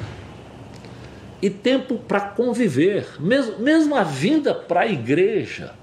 e 1.41 1.49
tempo 1.49 1.97
para 1.97 2.21
conviver. 2.21 3.07
Mesmo, 3.19 3.59
mesmo 3.59 3.95
a 3.95 4.03
vinda 4.03 4.53
para 4.53 4.81
a 4.81 4.87
igreja 4.87 5.73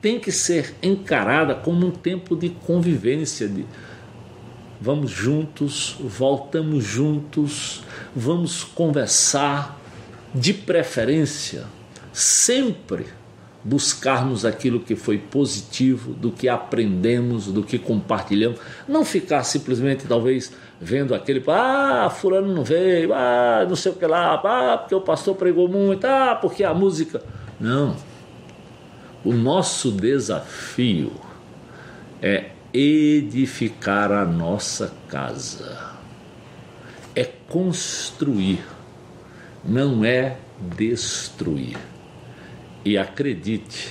tem 0.00 0.18
que 0.18 0.32
ser 0.32 0.74
encarada 0.82 1.54
como 1.54 1.86
um 1.86 1.90
tempo 1.90 2.36
de 2.36 2.48
convivência, 2.50 3.46
de 3.46 3.64
vamos 4.80 5.10
juntos, 5.12 5.96
voltamos 6.00 6.82
juntos, 6.82 7.84
vamos 8.14 8.64
conversar, 8.64 9.80
de 10.34 10.52
preferência, 10.52 11.64
sempre 12.12 13.06
buscarmos 13.64 14.44
aquilo 14.44 14.80
que 14.80 14.96
foi 14.96 15.18
positivo, 15.18 16.12
do 16.14 16.30
que 16.30 16.48
aprendemos, 16.48 17.46
do 17.46 17.62
que 17.62 17.78
compartilhamos, 17.78 18.58
não 18.88 19.04
ficar 19.04 19.44
simplesmente 19.44 20.06
talvez 20.06 20.52
vendo 20.80 21.14
aquele, 21.14 21.42
ah, 21.46 22.10
fulano 22.10 22.52
não 22.52 22.64
veio, 22.64 23.14
ah, 23.14 23.64
não 23.68 23.76
sei 23.76 23.92
o 23.92 23.94
que 23.94 24.06
lá, 24.06 24.34
ah, 24.34 24.78
porque 24.78 24.94
o 24.94 25.00
pastor 25.00 25.36
pregou 25.36 25.68
muito, 25.68 26.04
ah, 26.04 26.36
porque 26.40 26.64
a 26.64 26.74
música. 26.74 27.22
Não. 27.60 27.94
O 29.24 29.32
nosso 29.32 29.92
desafio 29.92 31.12
é 32.20 32.50
edificar 32.74 34.10
a 34.10 34.24
nossa 34.24 34.92
casa. 35.06 35.92
É 37.14 37.24
construir, 37.48 38.64
não 39.64 40.04
é 40.04 40.38
destruir. 40.76 41.91
E 42.84 42.98
acredite, 42.98 43.90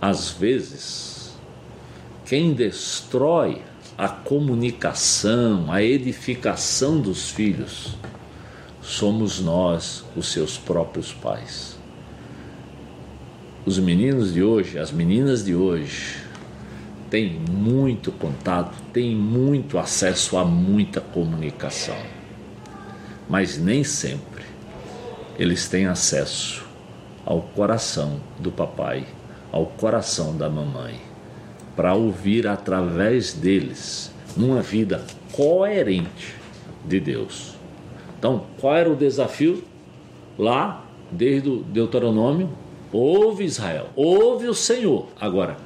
às 0.00 0.30
vezes, 0.30 1.36
quem 2.26 2.52
destrói 2.52 3.62
a 3.96 4.08
comunicação, 4.08 5.70
a 5.70 5.80
edificação 5.80 7.00
dos 7.00 7.30
filhos, 7.30 7.96
somos 8.82 9.40
nós, 9.40 10.04
os 10.16 10.32
seus 10.32 10.58
próprios 10.58 11.12
pais. 11.12 11.78
Os 13.64 13.78
meninos 13.78 14.34
de 14.34 14.42
hoje, 14.42 14.76
as 14.76 14.90
meninas 14.90 15.44
de 15.44 15.54
hoje, 15.54 16.16
têm 17.08 17.38
muito 17.38 18.10
contato, 18.10 18.76
têm 18.92 19.14
muito 19.14 19.78
acesso 19.78 20.36
a 20.36 20.44
muita 20.44 21.00
comunicação, 21.00 21.96
mas 23.28 23.56
nem 23.56 23.84
sempre 23.84 24.42
eles 25.38 25.68
têm 25.68 25.86
acesso 25.86 26.63
ao 27.24 27.40
coração 27.40 28.20
do 28.38 28.50
papai, 28.50 29.06
ao 29.50 29.66
coração 29.66 30.36
da 30.36 30.48
mamãe 30.48 31.14
para 31.76 31.94
ouvir 31.94 32.46
através 32.46 33.32
deles 33.32 34.12
numa 34.36 34.62
vida 34.62 35.04
coerente 35.32 36.34
de 36.84 37.00
Deus. 37.00 37.54
Então, 38.18 38.44
qual 38.60 38.76
era 38.76 38.90
o 38.90 38.96
desafio 38.96 39.64
lá 40.38 40.84
desde 41.10 41.48
o 41.48 41.56
Deuteronômio? 41.62 42.48
Ouve 42.92 43.44
Israel, 43.44 43.88
ouve 43.96 44.46
o 44.46 44.54
Senhor. 44.54 45.08
Agora, 45.20 45.56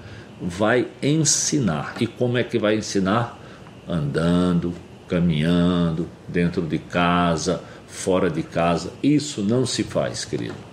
vai 0.41 0.89
ensinar. 1.03 1.95
E 2.01 2.07
como 2.07 2.39
é 2.39 2.45
que 2.45 2.59
vai 2.59 2.77
ensinar? 2.77 3.39
Andando, 3.87 4.73
caminhando, 5.07 6.09
dentro 6.27 6.63
de 6.63 6.79
casa, 6.79 7.63
fora 7.87 8.31
de 8.31 8.43
casa. 8.43 8.93
Isso 9.03 9.43
não 9.43 9.67
se 9.67 9.83
faz, 9.83 10.25
querido. 10.25 10.68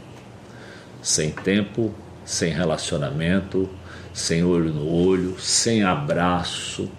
Sem 1.05 1.29
tempo, 1.29 1.93
sem 2.25 2.51
relacionamento, 2.51 3.69
sem 4.11 4.43
olho 4.43 4.73
no 4.73 4.91
olho, 4.91 5.39
sem 5.39 5.83
abraço, 5.83 6.89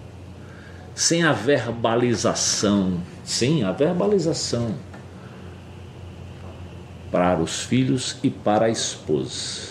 sem 0.95 1.23
a 1.23 1.33
verbalização, 1.33 3.01
sim, 3.25 3.63
a 3.63 3.73
verbalização 3.73 4.75
para 7.11 7.37
os 7.37 7.63
filhos 7.63 8.15
e 8.23 8.29
para 8.29 8.67
a 8.67 8.69
esposa. 8.69 9.61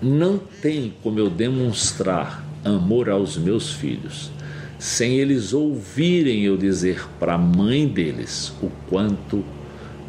Não 0.00 0.38
tem 0.38 0.94
como 1.02 1.18
eu 1.18 1.28
demonstrar 1.28 2.44
amor 2.64 3.10
aos 3.10 3.36
meus 3.36 3.72
filhos 3.72 4.30
sem 4.78 5.14
eles 5.14 5.52
ouvirem 5.52 6.44
eu 6.44 6.56
dizer 6.56 7.04
para 7.18 7.34
a 7.34 7.38
mãe 7.38 7.88
deles 7.88 8.52
o 8.62 8.70
quanto 8.88 9.44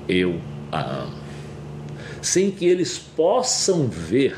eu 0.07 0.39
a 0.71 0.81
ano, 0.81 1.18
sem 2.21 2.51
que 2.51 2.65
eles 2.65 2.97
possam 2.97 3.87
ver 3.87 4.35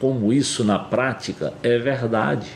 como 0.00 0.32
isso 0.32 0.64
na 0.64 0.78
prática 0.78 1.54
é 1.62 1.78
verdade, 1.78 2.50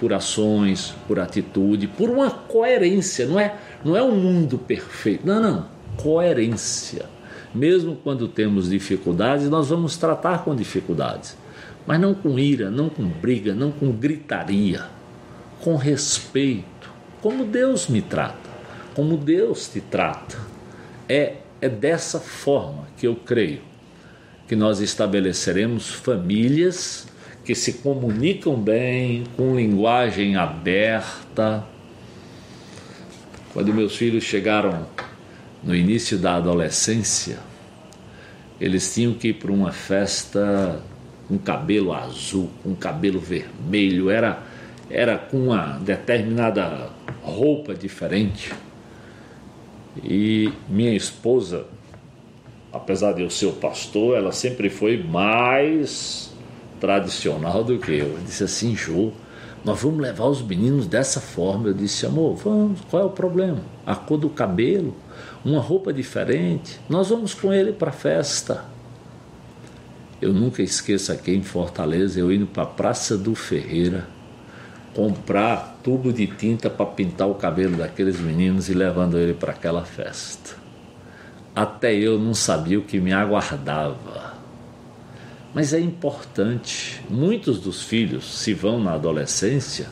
por 0.00 0.12
ações, 0.12 0.94
por 1.06 1.18
atitude, 1.18 1.86
por 1.86 2.08
uma 2.10 2.30
coerência, 2.30 3.26
não 3.26 3.38
é, 3.38 3.56
não 3.84 3.96
é 3.96 4.02
um 4.02 4.14
mundo 4.14 4.58
perfeito, 4.58 5.26
não, 5.26 5.40
não, 5.40 5.66
coerência. 5.96 7.06
Mesmo 7.54 7.96
quando 7.96 8.28
temos 8.28 8.68
dificuldades, 8.68 9.48
nós 9.48 9.68
vamos 9.68 9.96
tratar 9.96 10.44
com 10.44 10.54
dificuldades, 10.54 11.36
mas 11.86 12.00
não 12.00 12.14
com 12.14 12.38
ira, 12.38 12.70
não 12.70 12.88
com 12.88 13.04
briga, 13.04 13.54
não 13.54 13.70
com 13.70 13.90
gritaria, 13.92 14.84
com 15.62 15.76
respeito, 15.76 16.90
como 17.22 17.44
Deus 17.44 17.88
me 17.88 18.02
trata, 18.02 18.50
como 18.94 19.16
Deus 19.16 19.68
te 19.68 19.80
trata. 19.80 20.36
É, 21.08 21.36
é 21.60 21.68
dessa 21.68 22.20
forma 22.20 22.88
que 22.96 23.06
eu 23.06 23.16
creio 23.16 23.60
que 24.46 24.54
nós 24.54 24.80
estabeleceremos 24.80 25.90
famílias 25.90 27.06
que 27.44 27.54
se 27.54 27.74
comunicam 27.74 28.56
bem, 28.56 29.24
com 29.36 29.54
linguagem 29.54 30.36
aberta. 30.36 31.64
Quando 33.52 33.72
meus 33.72 33.96
filhos 33.96 34.24
chegaram 34.24 34.86
no 35.62 35.74
início 35.74 36.18
da 36.18 36.34
adolescência, 36.34 37.38
eles 38.60 38.92
tinham 38.92 39.14
que 39.14 39.28
ir 39.28 39.34
para 39.34 39.52
uma 39.52 39.70
festa 39.70 40.82
com 41.28 41.38
cabelo 41.38 41.92
azul, 41.92 42.50
com 42.62 42.74
cabelo 42.74 43.20
vermelho, 43.20 44.10
era, 44.10 44.42
era 44.90 45.16
com 45.16 45.46
uma 45.46 45.78
determinada 45.78 46.90
roupa 47.22 47.74
diferente. 47.74 48.52
E 50.02 50.52
minha 50.68 50.94
esposa, 50.94 51.66
apesar 52.72 53.12
de 53.12 53.22
eu 53.22 53.30
ser 53.30 53.46
o 53.46 53.52
pastor, 53.52 54.16
ela 54.16 54.32
sempre 54.32 54.68
foi 54.68 55.02
mais 55.02 56.32
tradicional 56.80 57.64
do 57.64 57.78
que 57.78 57.92
eu. 57.92 58.08
Eu 58.08 58.18
disse 58.24 58.44
assim, 58.44 58.74
Jô, 58.76 59.12
nós 59.64 59.80
vamos 59.80 60.00
levar 60.00 60.26
os 60.26 60.42
meninos 60.42 60.86
dessa 60.86 61.20
forma. 61.20 61.68
Eu 61.68 61.74
disse, 61.74 62.06
amor, 62.06 62.36
vamos, 62.36 62.80
qual 62.90 63.02
é 63.02 63.06
o 63.06 63.10
problema? 63.10 63.60
A 63.84 63.96
cor 63.96 64.18
do 64.18 64.28
cabelo, 64.28 64.94
uma 65.44 65.60
roupa 65.60 65.92
diferente, 65.92 66.78
nós 66.88 67.08
vamos 67.08 67.34
com 67.34 67.52
ele 67.52 67.72
para 67.72 67.90
a 67.90 67.92
festa. 67.92 68.64
Eu 70.20 70.32
nunca 70.32 70.62
esqueço 70.62 71.12
aqui 71.12 71.32
em 71.32 71.42
Fortaleza, 71.42 72.18
eu 72.18 72.32
indo 72.32 72.46
para 72.46 72.62
a 72.62 72.66
Praça 72.66 73.18
do 73.18 73.34
Ferreira, 73.34 74.06
comprar 74.96 75.78
tubo 75.84 76.10
de 76.10 76.26
tinta 76.26 76.70
para 76.70 76.86
pintar 76.86 77.28
o 77.28 77.34
cabelo 77.34 77.76
daqueles 77.76 78.18
meninos 78.18 78.70
e 78.70 78.72
levando 78.72 79.18
ele 79.18 79.34
para 79.34 79.52
aquela 79.52 79.84
festa. 79.84 80.56
Até 81.54 81.94
eu 81.94 82.18
não 82.18 82.32
sabia 82.32 82.78
o 82.78 82.82
que 82.82 82.98
me 82.98 83.12
aguardava. 83.12 84.32
Mas 85.52 85.74
é 85.74 85.80
importante. 85.80 87.02
Muitos 87.10 87.60
dos 87.60 87.82
filhos 87.82 88.38
se 88.38 88.54
vão 88.54 88.82
na 88.82 88.94
adolescência 88.94 89.86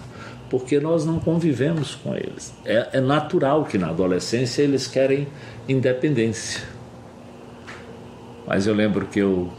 porque 0.49 0.81
nós 0.81 1.05
não 1.05 1.19
convivemos 1.21 1.95
com 1.97 2.15
eles. 2.15 2.55
É, 2.65 2.89
é 2.95 3.01
natural 3.01 3.67
que 3.67 3.77
na 3.77 3.91
adolescência 3.91 4.63
eles 4.63 4.87
querem 4.87 5.29
independência. 5.69 6.63
Mas 8.47 8.67
eu 8.67 8.75
lembro 8.75 9.07
que 9.07 9.19
eu, 9.19 9.53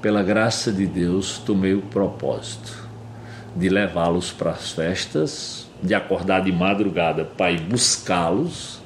pela 0.00 0.22
graça 0.22 0.72
de 0.72 0.86
Deus, 0.86 1.36
tomei 1.38 1.74
o 1.74 1.82
propósito 1.82 2.89
de 3.54 3.68
levá-los 3.68 4.30
para 4.30 4.50
as 4.50 4.70
festas, 4.70 5.66
de 5.82 5.94
acordar 5.94 6.42
de 6.42 6.52
madrugada 6.52 7.24
para 7.24 7.50
ir 7.50 7.60
buscá-los, 7.60 8.80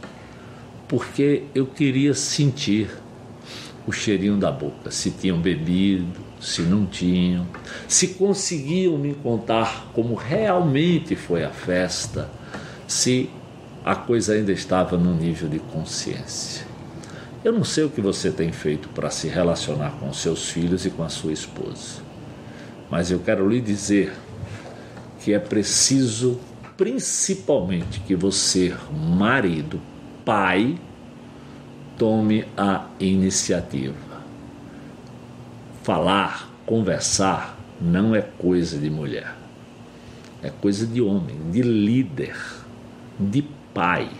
porque 0.88 1.44
eu 1.54 1.66
queria 1.66 2.14
sentir 2.14 2.90
o 3.86 3.92
cheirinho 3.92 4.36
da 4.36 4.50
boca, 4.50 4.90
se 4.90 5.10
tinham 5.10 5.38
bebido, 5.38 6.20
se 6.40 6.62
não 6.62 6.86
tinham, 6.86 7.46
se 7.88 8.08
conseguiam 8.08 8.96
me 8.96 9.14
contar 9.14 9.86
como 9.92 10.14
realmente 10.14 11.14
foi 11.14 11.44
a 11.44 11.50
festa, 11.50 12.30
se 12.86 13.28
a 13.84 13.94
coisa 13.94 14.34
ainda 14.34 14.52
estava 14.52 14.96
no 14.96 15.14
nível 15.14 15.48
de 15.48 15.58
consciência. 15.58 16.66
Eu 17.44 17.52
não 17.52 17.64
sei 17.64 17.84
o 17.84 17.90
que 17.90 18.00
você 18.00 18.30
tem 18.30 18.52
feito 18.52 18.88
para 18.88 19.10
se 19.10 19.28
relacionar 19.28 19.90
com 20.00 20.10
seus 20.14 20.48
filhos 20.48 20.86
e 20.86 20.90
com 20.90 21.02
a 21.02 21.10
sua 21.10 21.32
esposa, 21.32 22.00
mas 22.90 23.10
eu 23.10 23.18
quero 23.18 23.46
lhe 23.48 23.60
dizer 23.60 24.14
que 25.24 25.32
é 25.32 25.38
preciso, 25.38 26.38
principalmente, 26.76 27.98
que 28.00 28.14
você, 28.14 28.74
marido, 28.92 29.80
pai, 30.22 30.78
tome 31.96 32.44
a 32.56 32.86
iniciativa 33.00 34.04
Falar, 35.82 36.50
conversar, 36.64 37.58
não 37.80 38.14
é 38.14 38.22
coisa 38.22 38.78
de 38.78 38.88
mulher. 38.88 39.34
É 40.42 40.50
coisa 40.50 40.86
de 40.86 41.00
homem, 41.00 41.36
de 41.50 41.60
líder, 41.60 42.36
de 43.18 43.42
pai. 43.72 44.10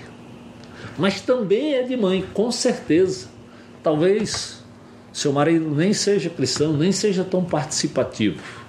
Mas 0.98 1.20
também 1.22 1.74
é 1.74 1.82
de 1.82 1.96
mãe, 1.96 2.24
com 2.34 2.50
certeza. 2.50 3.28
Talvez 3.82 4.62
seu 5.10 5.32
marido 5.32 5.70
nem 5.70 5.92
seja 5.94 6.28
cristão, 6.28 6.74
nem 6.74 6.92
seja 6.92 7.24
tão 7.24 7.42
participativo. 7.44 8.63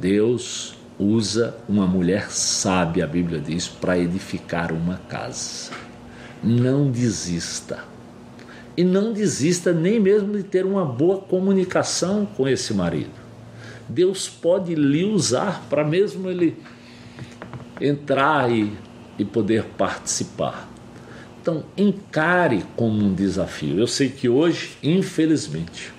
Deus 0.00 0.76
usa 0.98 1.56
uma 1.68 1.86
mulher 1.86 2.30
sábia, 2.30 3.04
a 3.04 3.08
Bíblia 3.08 3.40
diz, 3.40 3.68
para 3.68 3.98
edificar 3.98 4.72
uma 4.72 4.96
casa. 5.08 5.70
Não 6.42 6.90
desista 6.90 7.96
e 8.76 8.84
não 8.84 9.12
desista 9.12 9.72
nem 9.72 9.98
mesmo 9.98 10.36
de 10.36 10.42
ter 10.42 10.66
uma 10.66 10.84
boa 10.84 11.18
comunicação 11.18 12.26
com 12.26 12.46
esse 12.46 12.74
marido. 12.74 13.10
Deus 13.88 14.28
pode 14.28 14.74
lhe 14.74 15.04
usar 15.04 15.64
para 15.70 15.82
mesmo 15.82 16.28
ele 16.28 16.56
entrar 17.80 18.50
e, 18.50 18.72
e 19.18 19.24
poder 19.24 19.64
participar. 19.78 20.68
Então, 21.40 21.64
encare 21.76 22.64
como 22.76 23.02
um 23.02 23.14
desafio. 23.14 23.78
Eu 23.78 23.86
sei 23.86 24.08
que 24.08 24.28
hoje, 24.28 24.76
infelizmente, 24.82 25.92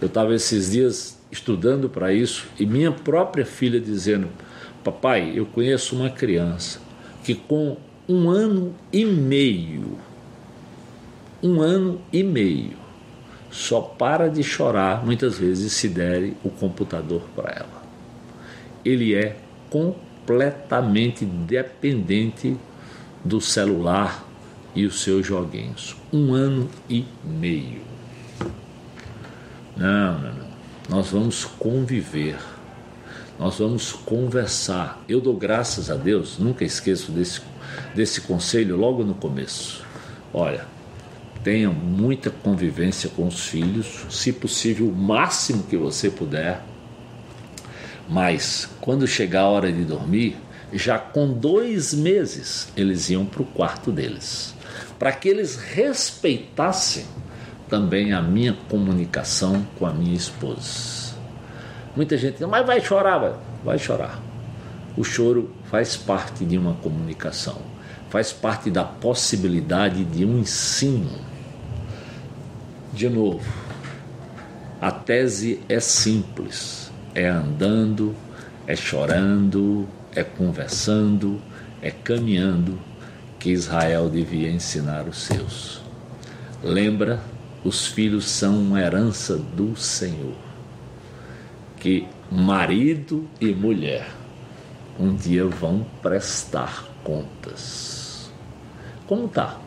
eu 0.00 0.06
estava 0.08 0.34
esses 0.34 0.72
dias 0.72 1.11
estudando 1.32 1.88
para 1.88 2.12
isso 2.12 2.46
e 2.60 2.64
minha 2.64 2.92
própria 2.92 3.44
filha 3.44 3.80
dizendo: 3.80 4.28
Papai, 4.84 5.32
eu 5.34 5.46
conheço 5.46 5.96
uma 5.96 6.10
criança 6.10 6.80
que 7.24 7.34
com 7.34 7.76
um 8.08 8.30
ano 8.30 8.72
e 8.92 9.04
meio 9.04 9.98
um 11.42 11.60
ano 11.60 12.00
e 12.12 12.22
meio. 12.22 12.76
Só 13.50 13.80
para 13.80 14.28
de 14.28 14.42
chorar 14.42 15.04
muitas 15.04 15.36
vezes 15.36 15.72
se 15.72 15.88
der 15.88 16.32
o 16.44 16.48
computador 16.48 17.22
para 17.34 17.50
ela. 17.50 17.82
Ele 18.84 19.14
é 19.14 19.36
completamente 19.68 21.24
dependente 21.24 22.56
do 23.24 23.40
celular 23.40 24.24
e 24.74 24.86
os 24.86 25.02
seus 25.02 25.26
joguinhos. 25.26 25.96
Um 26.12 26.32
ano 26.32 26.68
e 26.88 27.04
meio. 27.24 27.82
Não, 29.76 30.18
não, 30.18 30.32
não. 30.34 30.41
Nós 30.88 31.10
vamos 31.10 31.44
conviver. 31.44 32.36
Nós 33.38 33.58
vamos 33.58 33.92
conversar. 33.92 35.02
Eu 35.08 35.20
dou 35.20 35.36
graças 35.36 35.90
a 35.90 35.94
Deus, 35.94 36.38
nunca 36.38 36.64
esqueço 36.64 37.12
desse, 37.12 37.40
desse 37.94 38.20
conselho 38.22 38.76
logo 38.76 39.04
no 39.04 39.14
começo. 39.14 39.84
Olha, 40.34 40.66
tenha 41.42 41.70
muita 41.70 42.30
convivência 42.30 43.08
com 43.10 43.26
os 43.26 43.46
filhos, 43.46 44.06
se 44.10 44.32
possível, 44.32 44.88
o 44.88 44.94
máximo 44.94 45.62
que 45.64 45.76
você 45.76 46.10
puder. 46.10 46.62
Mas 48.08 48.68
quando 48.80 49.06
chegar 49.06 49.42
a 49.42 49.48
hora 49.48 49.72
de 49.72 49.84
dormir, 49.84 50.36
já 50.72 50.98
com 50.98 51.32
dois 51.32 51.94
meses 51.94 52.68
eles 52.76 53.08
iam 53.08 53.24
para 53.24 53.42
o 53.42 53.46
quarto 53.46 53.92
deles, 53.92 54.54
para 54.98 55.12
que 55.12 55.28
eles 55.28 55.56
respeitassem 55.56 57.06
também 57.72 58.12
a 58.12 58.20
minha 58.20 58.52
comunicação 58.68 59.66
com 59.78 59.86
a 59.86 59.94
minha 59.94 60.14
esposa. 60.14 61.14
Muita 61.96 62.18
gente 62.18 62.36
diz, 62.36 62.46
mas 62.46 62.66
vai 62.66 62.82
chorar, 62.82 63.16
vai, 63.16 63.32
vai 63.64 63.78
chorar. 63.78 64.20
O 64.94 65.02
choro 65.02 65.50
faz 65.70 65.96
parte 65.96 66.44
de 66.44 66.58
uma 66.58 66.74
comunicação, 66.74 67.56
faz 68.10 68.30
parte 68.30 68.70
da 68.70 68.84
possibilidade 68.84 70.04
de 70.04 70.22
um 70.22 70.38
ensino 70.38 71.10
de 72.92 73.08
novo, 73.08 73.40
a 74.78 74.90
tese 74.90 75.60
é 75.66 75.80
simples: 75.80 76.92
é 77.14 77.26
andando, 77.26 78.14
é 78.66 78.76
chorando, 78.76 79.88
é 80.14 80.22
conversando, 80.22 81.40
é 81.80 81.90
caminhando 81.90 82.78
que 83.38 83.48
Israel 83.48 84.10
devia 84.10 84.50
ensinar 84.50 85.08
os 85.08 85.22
seus. 85.22 85.80
Lembra, 86.62 87.31
os 87.64 87.86
filhos 87.86 88.28
são 88.28 88.58
uma 88.58 88.80
herança 88.80 89.36
do 89.36 89.76
Senhor, 89.76 90.34
que 91.78 92.06
marido 92.30 93.28
e 93.40 93.52
mulher 93.52 94.08
um 94.98 95.14
dia 95.14 95.46
vão 95.46 95.86
prestar 96.02 96.84
contas. 97.04 98.30
Como 99.06 99.26
está 99.26 99.58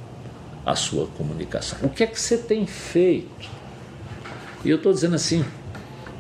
a 0.66 0.76
sua 0.76 1.08
comunicação. 1.08 1.78
O 1.84 1.90
que 1.90 2.04
é 2.04 2.08
que 2.08 2.20
você 2.20 2.38
tem 2.38 2.66
feito? 2.66 3.50
E 4.64 4.70
eu 4.70 4.78
estou 4.78 4.92
dizendo 4.92 5.16
assim: 5.16 5.46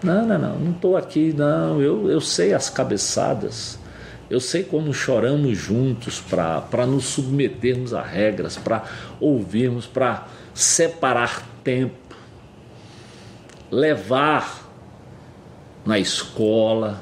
não, 0.03 0.25
não, 0.25 0.37
não, 0.37 0.59
não 0.59 0.71
estou 0.71 0.95
aqui, 0.95 1.33
não. 1.33 1.81
Eu, 1.81 2.09
eu 2.09 2.21
sei 2.21 2.53
as 2.53 2.69
cabeçadas. 2.69 3.79
Eu 4.29 4.39
sei 4.39 4.63
como 4.63 4.91
choramos 4.93 5.57
juntos 5.57 6.19
para 6.19 6.85
nos 6.87 7.05
submetermos 7.05 7.93
a 7.93 8.01
regras, 8.01 8.57
para 8.57 8.83
ouvirmos, 9.19 9.85
para 9.85 10.27
separar 10.53 11.54
tempo, 11.65 12.15
levar 13.71 14.63
na 15.83 15.99
escola. 15.99 17.01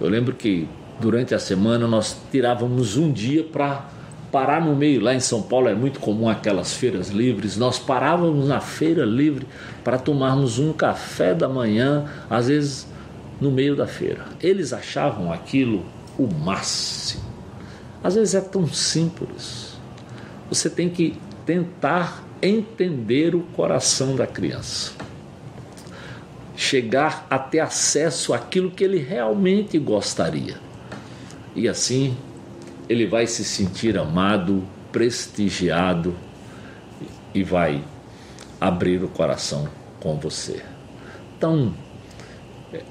Eu 0.00 0.08
lembro 0.08 0.34
que 0.34 0.68
durante 1.00 1.34
a 1.34 1.38
semana 1.38 1.86
nós 1.86 2.20
tirávamos 2.30 2.96
um 2.96 3.10
dia 3.10 3.44
para 3.44 3.88
parar 4.32 4.60
no 4.60 4.74
meio. 4.74 5.00
Lá 5.00 5.14
em 5.14 5.20
São 5.20 5.40
Paulo 5.40 5.68
é 5.68 5.74
muito 5.74 6.00
comum 6.00 6.28
aquelas 6.28 6.74
feiras 6.74 7.10
livres. 7.10 7.56
Nós 7.56 7.78
parávamos 7.78 8.48
na 8.48 8.60
feira 8.60 9.04
livre 9.04 9.46
para 9.84 9.96
tomarmos 9.96 10.58
um 10.58 10.72
café 10.72 11.32
da 11.32 11.48
manhã, 11.48 12.06
às 12.28 12.48
vezes 12.48 12.88
no 13.40 13.52
meio 13.52 13.76
da 13.76 13.86
feira. 13.86 14.24
Eles 14.42 14.72
achavam 14.72 15.32
aquilo 15.32 15.86
o 16.18 16.26
máximo. 16.26 17.22
Às 18.02 18.16
vezes 18.16 18.34
é 18.34 18.40
tão 18.40 18.66
simples. 18.66 19.76
Você 20.50 20.68
tem 20.68 20.88
que 20.88 21.16
tentar 21.46 22.23
entender 22.46 23.34
o 23.34 23.40
coração 23.40 24.16
da 24.16 24.26
criança. 24.26 24.92
Chegar 26.56 27.26
a 27.28 27.38
ter 27.38 27.60
acesso 27.60 28.32
àquilo 28.32 28.70
que 28.70 28.84
ele 28.84 28.98
realmente 28.98 29.78
gostaria. 29.78 30.56
E 31.54 31.68
assim 31.68 32.16
ele 32.88 33.06
vai 33.06 33.26
se 33.26 33.44
sentir 33.44 33.98
amado, 33.98 34.62
prestigiado 34.92 36.14
e 37.34 37.42
vai 37.42 37.82
abrir 38.60 39.02
o 39.02 39.08
coração 39.08 39.68
com 40.00 40.16
você. 40.16 40.62
Então, 41.36 41.74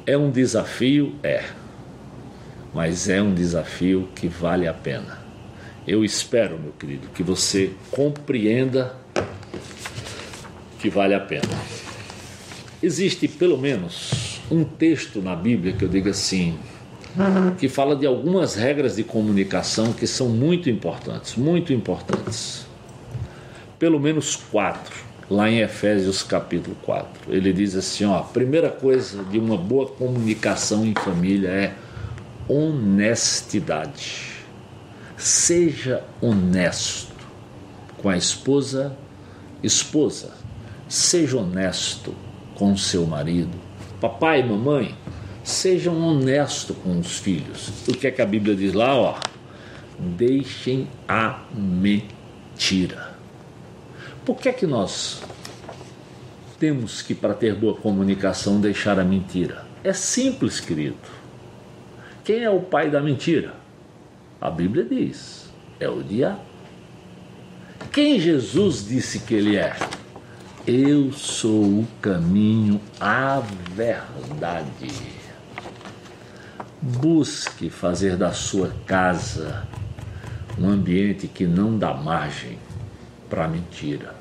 é 0.06 0.18
um 0.18 0.30
desafio? 0.30 1.16
É 1.24 1.43
mas 2.74 3.08
é 3.08 3.22
um 3.22 3.34
desafio 3.34 4.10
que 4.16 4.28
vale 4.28 4.68
a 4.68 4.74
pena. 4.74 5.20
Eu 5.88 6.04
espero, 6.04 6.58
meu 6.58 6.72
querido, 6.72 7.08
que 7.10 7.22
você 7.22 7.72
compreenda 7.91 8.95
que 10.84 10.90
vale 10.90 11.14
a 11.14 11.20
pena. 11.22 11.48
Existe 12.82 13.26
pelo 13.26 13.58
menos 13.58 14.42
um 14.52 14.66
texto 14.66 15.22
na 15.22 15.34
Bíblia 15.34 15.72
que 15.72 15.86
eu 15.86 15.88
diga 15.88 16.12
assim, 16.12 16.60
que 17.58 17.70
fala 17.70 17.96
de 17.96 18.06
algumas 18.06 18.56
regras 18.56 18.98
de 18.98 19.04
comunicação 19.06 19.94
que 19.94 20.06
são 20.06 20.28
muito 20.28 20.70
importantes, 20.70 21.38
muito 21.38 21.72
importantes. 21.72 22.66
Pelo 23.80 23.98
menos 23.98 24.36
quatro, 24.36 24.94
lá 25.30 25.50
em 25.50 25.60
Efésios 25.60 26.22
capítulo 26.22 26.76
4. 26.84 27.34
Ele 27.34 27.54
diz 27.54 27.76
assim: 27.76 28.04
ó, 28.04 28.18
a 28.18 28.24
primeira 28.24 28.70
coisa 28.70 29.24
de 29.24 29.40
uma 29.40 29.56
boa 29.56 29.88
comunicação 29.88 30.86
em 30.86 30.94
família 30.94 31.48
é 31.48 31.74
honestidade. 32.46 34.34
Seja 35.16 36.04
honesto 36.20 37.14
com 37.98 38.10
a 38.10 38.18
esposa, 38.18 38.98
esposa. 39.64 40.43
Seja 40.94 41.39
honesto 41.39 42.14
com 42.54 42.78
seu 42.78 43.04
marido. 43.08 43.60
Papai 44.00 44.41
e 44.41 44.44
mamãe, 44.44 44.96
sejam 45.44 46.00
honestos 46.00 46.78
com 46.84 47.00
os 47.00 47.18
filhos. 47.18 47.88
O 47.88 47.94
que 47.94 48.06
é 48.06 48.12
que 48.12 48.22
a 48.22 48.26
Bíblia 48.28 48.56
diz 48.56 48.74
lá, 48.74 48.96
ó? 48.96 49.18
Deixem 49.98 50.88
a 51.08 51.46
mentira. 51.52 53.16
Por 54.24 54.38
que 54.38 54.48
é 54.48 54.54
que 54.54 54.68
nós 54.68 55.24
temos 56.60 57.02
que, 57.02 57.16
para 57.16 57.34
ter 57.34 57.56
boa 57.56 57.74
comunicação, 57.74 58.62
deixar 58.62 59.00
a 59.00 59.04
mentira? 59.04 59.66
É 59.84 59.94
simples, 59.94 60.60
querido. 60.60 60.96
Quem 62.24 62.44
é 62.44 62.52
o 62.52 62.60
pai 62.60 62.91
da 62.91 63.02
mentira? 63.02 63.56
A 64.39 64.52
Bíblia 64.52 64.86
diz: 64.86 65.50
é 65.80 65.89
o 65.89 66.04
diabo. 66.04 66.41
Quem 67.91 68.20
Jesus 68.20 68.88
disse 68.88 69.22
que 69.22 69.34
ele 69.34 69.56
é? 69.56 69.76
Eu 70.66 71.11
sou 71.11 71.82
o 71.82 71.88
caminho, 72.01 72.80
a 72.97 73.41
verdade. 73.76 74.88
Busque 76.82 77.70
fazer 77.70 78.16
da 78.16 78.32
sua 78.32 78.74
casa 78.86 79.68
um 80.57 80.70
ambiente 80.70 81.28
que 81.28 81.45
não 81.45 81.78
dá 81.78 81.93
margem 81.93 82.57
para 83.30 83.45
mentira, 83.45 84.16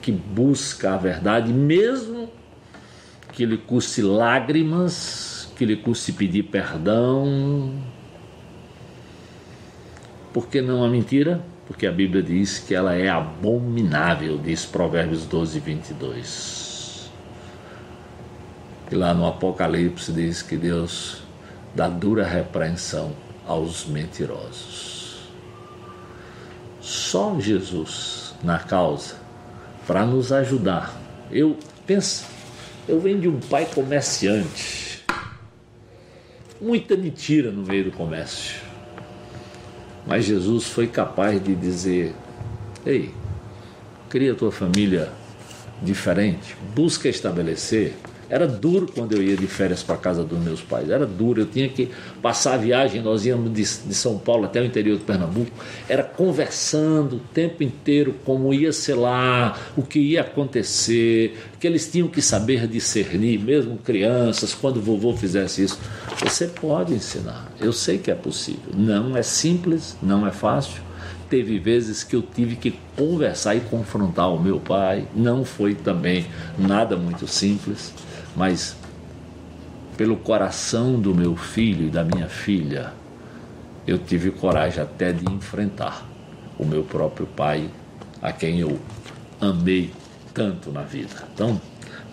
que 0.00 0.12
busca 0.12 0.94
a 0.94 0.96
verdade, 0.96 1.52
mesmo 1.52 2.30
que 3.32 3.44
lhe 3.44 3.56
custe 3.56 4.02
lágrimas 4.02 5.40
que 5.56 5.66
lhe 5.66 5.76
custe 5.76 6.12
pedir 6.12 6.44
perdão. 6.44 7.74
Por 10.32 10.48
que 10.48 10.62
não 10.62 10.84
a 10.84 10.88
mentira? 10.88 11.44
Porque 11.70 11.86
a 11.86 11.92
Bíblia 11.92 12.20
diz 12.20 12.58
que 12.58 12.74
ela 12.74 12.96
é 12.96 13.08
abominável, 13.08 14.36
diz 14.36 14.66
Provérbios 14.66 15.24
12, 15.24 15.60
22. 15.60 17.10
E 18.90 18.94
lá 18.96 19.14
no 19.14 19.24
Apocalipse 19.24 20.12
diz 20.12 20.42
que 20.42 20.56
Deus 20.56 21.22
dá 21.72 21.86
dura 21.88 22.26
repreensão 22.26 23.12
aos 23.46 23.86
mentirosos. 23.86 25.30
Só 26.80 27.38
Jesus 27.38 28.34
na 28.42 28.58
causa 28.58 29.14
para 29.86 30.04
nos 30.04 30.32
ajudar. 30.32 31.00
Eu 31.30 31.56
penso, 31.86 32.26
eu 32.88 32.98
venho 32.98 33.20
de 33.20 33.28
um 33.28 33.38
pai 33.38 33.64
comerciante 33.64 34.90
muita 36.60 36.96
mentira 36.96 37.52
no 37.52 37.62
meio 37.62 37.84
do 37.84 37.92
comércio. 37.92 38.69
Mas 40.10 40.24
Jesus 40.24 40.64
foi 40.64 40.88
capaz 40.88 41.40
de 41.40 41.54
dizer: 41.54 42.12
Ei, 42.84 43.14
cria 44.08 44.34
tua 44.34 44.50
família 44.50 45.08
diferente, 45.80 46.56
busca 46.74 47.08
estabelecer 47.08 47.94
era 48.30 48.46
duro 48.46 48.86
quando 48.86 49.12
eu 49.12 49.22
ia 49.22 49.36
de 49.36 49.48
férias 49.48 49.82
para 49.82 49.96
casa 49.96 50.22
dos 50.22 50.38
meus 50.38 50.60
pais. 50.60 50.88
Era 50.88 51.04
duro. 51.04 51.40
Eu 51.40 51.46
tinha 51.46 51.68
que 51.68 51.90
passar 52.22 52.54
a 52.54 52.56
viagem. 52.56 53.02
Nós 53.02 53.26
íamos 53.26 53.52
de, 53.52 53.62
de, 53.62 53.94
São 53.94 54.18
Paulo 54.18 54.44
até 54.44 54.60
o 54.60 54.64
interior 54.64 54.96
de 54.96 55.02
Pernambuco. 55.02 55.50
Era 55.88 56.04
conversando 56.04 57.16
o 57.16 57.18
tempo 57.18 57.64
inteiro 57.64 58.14
como 58.24 58.54
ia 58.54 58.72
ser 58.72 58.94
lá, 58.94 59.58
o 59.76 59.82
que 59.82 59.98
ia 59.98 60.20
acontecer, 60.20 61.36
que 61.58 61.66
eles 61.66 61.90
tinham 61.90 62.06
que 62.06 62.22
saber 62.22 62.68
discernir, 62.68 63.40
mesmo 63.40 63.76
crianças, 63.78 64.54
quando 64.54 64.76
o 64.76 64.80
vovô 64.80 65.12
fizesse 65.16 65.64
isso. 65.64 65.80
Você 66.22 66.46
pode 66.46 66.94
ensinar. 66.94 67.52
Eu 67.60 67.72
sei 67.72 67.98
que 67.98 68.12
é 68.12 68.14
possível. 68.14 68.72
Não 68.72 69.16
é 69.16 69.22
simples, 69.22 69.96
não 70.00 70.24
é 70.24 70.30
fácil. 70.30 70.80
Teve 71.28 71.58
vezes 71.58 72.04
que 72.04 72.14
eu 72.14 72.22
tive 72.22 72.54
que 72.54 72.78
conversar 72.96 73.56
e 73.56 73.60
confrontar 73.60 74.32
o 74.32 74.40
meu 74.40 74.60
pai. 74.60 75.06
Não 75.16 75.44
foi 75.44 75.74
também 75.74 76.26
nada 76.56 76.96
muito 76.96 77.26
simples 77.26 77.92
mas 78.36 78.76
pelo 79.96 80.16
coração 80.16 80.98
do 80.98 81.14
meu 81.14 81.36
filho 81.36 81.86
e 81.86 81.90
da 81.90 82.02
minha 82.02 82.28
filha, 82.28 82.92
eu 83.86 83.98
tive 83.98 84.30
coragem 84.30 84.82
até 84.82 85.12
de 85.12 85.30
enfrentar 85.30 86.06
o 86.58 86.64
meu 86.64 86.82
próprio 86.82 87.26
pai, 87.26 87.68
a 88.22 88.32
quem 88.32 88.60
eu 88.60 88.78
amei 89.40 89.92
tanto 90.32 90.70
na 90.70 90.82
vida. 90.82 91.14
Então, 91.34 91.60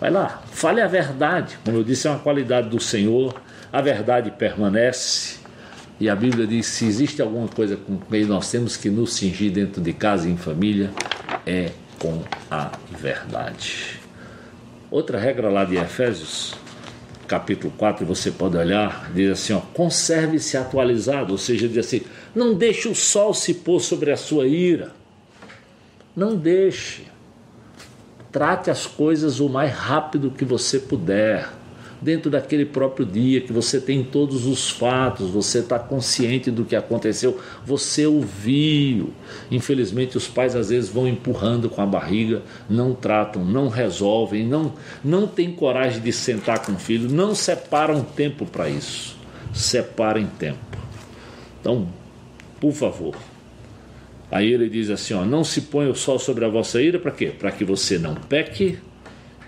vai 0.00 0.10
lá, 0.10 0.42
fale 0.50 0.80
a 0.80 0.86
verdade. 0.86 1.58
Como 1.64 1.76
eu 1.76 1.84
disse, 1.84 2.06
é 2.06 2.10
uma 2.10 2.18
qualidade 2.18 2.68
do 2.68 2.80
Senhor, 2.80 3.34
a 3.72 3.80
verdade 3.80 4.30
permanece. 4.30 5.38
E 6.00 6.08
a 6.08 6.16
Bíblia 6.16 6.46
diz: 6.46 6.66
se 6.66 6.84
existe 6.84 7.20
alguma 7.20 7.48
coisa 7.48 7.76
com 7.76 7.98
que 7.98 8.24
nós 8.24 8.50
temos 8.50 8.76
que 8.76 8.88
nos 8.88 9.14
cingir 9.14 9.52
dentro 9.52 9.80
de 9.80 9.92
casa 9.92 10.28
e 10.28 10.32
em 10.32 10.36
família, 10.36 10.90
é 11.46 11.70
com 11.98 12.22
a 12.50 12.70
verdade. 12.98 13.97
Outra 14.90 15.18
regra 15.18 15.50
lá 15.50 15.64
de 15.64 15.76
Efésios, 15.76 16.54
capítulo 17.26 17.72
4, 17.76 18.06
você 18.06 18.30
pode 18.30 18.56
olhar, 18.56 19.10
diz 19.12 19.30
assim: 19.30 19.52
ó, 19.52 19.60
conserve-se 19.60 20.56
atualizado, 20.56 21.32
ou 21.32 21.38
seja, 21.38 21.68
diz 21.68 21.78
assim: 21.78 22.02
não 22.34 22.54
deixe 22.54 22.88
o 22.88 22.94
sol 22.94 23.34
se 23.34 23.52
pôr 23.52 23.80
sobre 23.80 24.10
a 24.10 24.16
sua 24.16 24.46
ira. 24.46 24.92
Não 26.16 26.34
deixe. 26.34 27.06
Trate 28.32 28.70
as 28.70 28.86
coisas 28.86 29.40
o 29.40 29.48
mais 29.48 29.72
rápido 29.72 30.30
que 30.30 30.44
você 30.44 30.78
puder 30.78 31.57
dentro 32.00 32.30
daquele 32.30 32.64
próprio 32.64 33.04
dia, 33.04 33.40
que 33.40 33.52
você 33.52 33.80
tem 33.80 34.02
todos 34.02 34.46
os 34.46 34.70
fatos, 34.70 35.30
você 35.30 35.58
está 35.58 35.78
consciente 35.78 36.50
do 36.50 36.64
que 36.64 36.76
aconteceu, 36.76 37.38
você 37.64 38.06
ouviu. 38.06 39.12
Infelizmente, 39.50 40.16
os 40.16 40.28
pais 40.28 40.54
às 40.54 40.68
vezes 40.68 40.90
vão 40.90 41.08
empurrando 41.08 41.68
com 41.68 41.82
a 41.82 41.86
barriga, 41.86 42.42
não 42.68 42.94
tratam, 42.94 43.44
não 43.44 43.68
resolvem, 43.68 44.44
não, 44.46 44.72
não 45.04 45.26
têm 45.26 45.52
coragem 45.52 46.00
de 46.00 46.12
sentar 46.12 46.64
com 46.64 46.72
o 46.72 46.78
filho, 46.78 47.10
não 47.10 47.34
separam 47.34 48.02
tempo 48.02 48.46
para 48.46 48.68
isso. 48.68 49.16
Separem 49.52 50.26
tempo. 50.38 50.58
Então, 51.60 51.88
por 52.60 52.72
favor, 52.72 53.14
Aí 54.30 54.52
ele 54.52 54.68
diz 54.68 54.90
assim: 54.90 55.14
ó, 55.14 55.24
não 55.24 55.42
se 55.42 55.62
põe 55.62 55.88
o 55.88 55.94
sol 55.94 56.18
sobre 56.18 56.44
a 56.44 56.48
vossa 56.50 56.82
ira, 56.82 56.98
para 56.98 57.10
quê? 57.10 57.28
Para 57.28 57.50
que 57.50 57.64
você 57.64 57.98
não 57.98 58.14
peque 58.14 58.78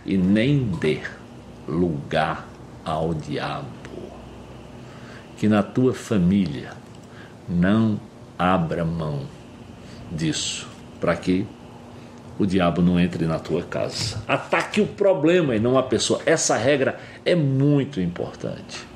e 0.06 0.16
nem 0.16 0.70
dê 0.80 1.00
lugar 1.70 2.48
ao 2.84 3.14
diabo. 3.14 3.68
Que 5.36 5.48
na 5.48 5.62
tua 5.62 5.94
família 5.94 6.72
não 7.48 7.98
abra 8.38 8.84
mão 8.84 9.22
disso, 10.10 10.68
para 11.00 11.16
que 11.16 11.46
o 12.38 12.46
diabo 12.46 12.82
não 12.82 12.98
entre 12.98 13.26
na 13.26 13.38
tua 13.38 13.62
casa. 13.62 14.22
Ataque 14.26 14.80
o 14.80 14.86
problema 14.86 15.54
e 15.54 15.60
não 15.60 15.78
a 15.78 15.82
pessoa. 15.82 16.20
Essa 16.24 16.56
regra 16.56 16.98
é 17.24 17.34
muito 17.34 18.00
importante. 18.00 18.86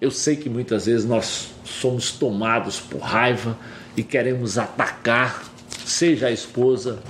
Eu 0.00 0.10
sei 0.10 0.36
que 0.36 0.48
muitas 0.48 0.86
vezes 0.86 1.04
nós 1.04 1.52
somos 1.64 2.12
tomados 2.12 2.80
por 2.80 3.00
raiva 3.00 3.56
e 3.96 4.02
queremos 4.02 4.58
atacar, 4.58 5.42
seja 5.84 6.26
a 6.26 6.30
esposa, 6.30 7.00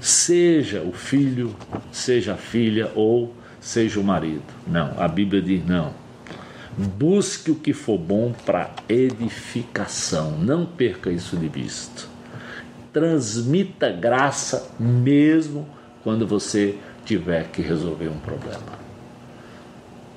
seja 0.00 0.82
o 0.82 0.92
filho, 0.92 1.54
seja 1.90 2.34
a 2.34 2.36
filha 2.36 2.90
ou 2.94 3.34
seja 3.62 3.98
o 3.98 4.04
marido. 4.04 4.42
Não, 4.66 4.92
a 4.98 5.08
Bíblia 5.08 5.40
diz 5.40 5.64
não. 5.64 5.94
Busque 6.76 7.50
o 7.50 7.54
que 7.54 7.72
for 7.72 7.98
bom 7.98 8.34
para 8.44 8.70
edificação, 8.88 10.32
não 10.32 10.66
perca 10.66 11.10
isso 11.10 11.36
de 11.36 11.48
vista. 11.48 12.02
Transmita 12.92 13.90
graça 13.90 14.70
mesmo 14.78 15.66
quando 16.02 16.26
você 16.26 16.78
tiver 17.04 17.48
que 17.48 17.62
resolver 17.62 18.08
um 18.08 18.18
problema. 18.18 18.82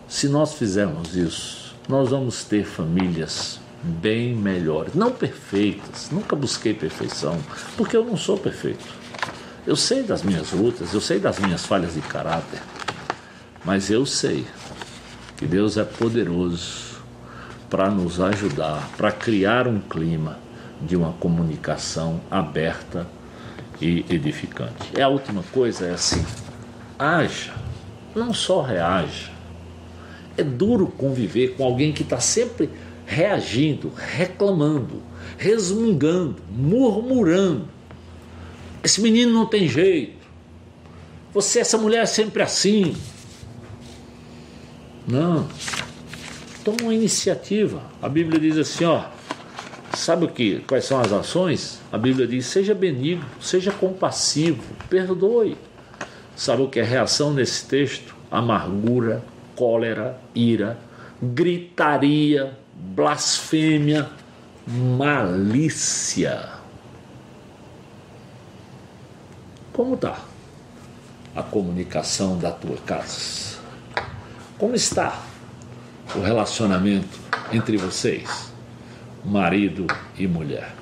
Se 0.07 0.27
nós 0.27 0.53
fizermos 0.53 1.15
isso, 1.15 1.75
nós 1.87 2.09
vamos 2.09 2.43
ter 2.43 2.65
famílias 2.65 3.59
bem 3.83 4.33
melhores, 4.35 4.95
não 4.95 5.11
perfeitas. 5.11 6.09
Nunca 6.09 6.35
busquei 6.35 6.73
perfeição, 6.73 7.37
porque 7.77 7.95
eu 7.95 8.03
não 8.03 8.17
sou 8.17 8.37
perfeito. 8.37 8.85
Eu 9.67 9.75
sei 9.75 10.03
das 10.03 10.23
minhas 10.23 10.51
lutas, 10.51 10.93
eu 10.93 11.01
sei 11.01 11.19
das 11.19 11.39
minhas 11.39 11.65
falhas 11.65 11.95
de 11.95 12.01
caráter, 12.01 12.61
mas 13.65 13.89
eu 13.89 14.05
sei 14.05 14.45
que 15.35 15.45
Deus 15.45 15.75
é 15.75 15.83
poderoso 15.83 17.01
para 17.69 17.89
nos 17.89 18.21
ajudar, 18.21 18.89
para 18.95 19.11
criar 19.11 19.67
um 19.67 19.79
clima 19.79 20.39
de 20.81 20.95
uma 20.95 21.13
comunicação 21.13 22.21
aberta 22.29 23.07
e 23.81 24.05
edificante. 24.09 24.91
E 24.95 25.01
a 25.01 25.09
última 25.09 25.43
coisa 25.51 25.87
é 25.87 25.93
assim: 25.93 26.23
haja, 26.97 27.53
não 28.15 28.33
só 28.33 28.61
reaja. 28.61 29.33
É 30.37 30.43
duro 30.43 30.87
conviver 30.87 31.55
com 31.55 31.63
alguém 31.63 31.93
que 31.93 32.03
está 32.03 32.19
sempre 32.19 32.69
reagindo, 33.05 33.91
reclamando, 33.95 35.01
resmungando, 35.37 36.37
murmurando. 36.51 37.67
Esse 38.83 39.01
menino 39.01 39.31
não 39.31 39.45
tem 39.45 39.67
jeito. 39.67 40.25
Você, 41.33 41.59
essa 41.59 41.77
mulher 41.77 42.03
é 42.03 42.05
sempre 42.05 42.43
assim. 42.43 42.95
Não. 45.07 45.47
Toma 46.63 46.77
uma 46.81 46.93
iniciativa. 46.93 47.81
A 48.01 48.09
Bíblia 48.09 48.39
diz 48.39 48.57
assim, 48.57 48.85
ó. 48.85 49.03
Sabe 49.95 50.25
o 50.25 50.27
que? 50.27 50.59
Quais 50.61 50.85
são 50.85 50.99
as 50.99 51.13
ações? 51.13 51.79
A 51.91 51.97
Bíblia 51.97 52.27
diz: 52.27 52.45
seja 52.47 52.75
benigno, 52.75 53.25
seja 53.39 53.71
compassivo, 53.71 54.61
perdoe. 54.89 55.57
Sabe 56.35 56.63
o 56.63 56.67
que 56.67 56.79
é 56.79 56.83
reação 56.83 57.33
nesse 57.33 57.65
texto? 57.65 58.13
Amargura, 58.29 59.23
cólera, 59.55 60.19
ira, 60.35 60.77
gritaria, 61.21 62.57
blasfêmia, 62.73 64.09
malícia. 64.67 66.49
Como 69.71 69.95
está 69.95 70.19
a 71.35 71.43
comunicação 71.43 72.37
da 72.37 72.51
tua 72.51 72.77
casa? 72.77 73.54
Como 74.65 74.75
está 74.75 75.23
o 76.15 76.21
relacionamento 76.21 77.19
entre 77.53 77.77
vocês, 77.77 78.51
marido 79.23 79.85
e 80.17 80.25
mulher? 80.25 80.73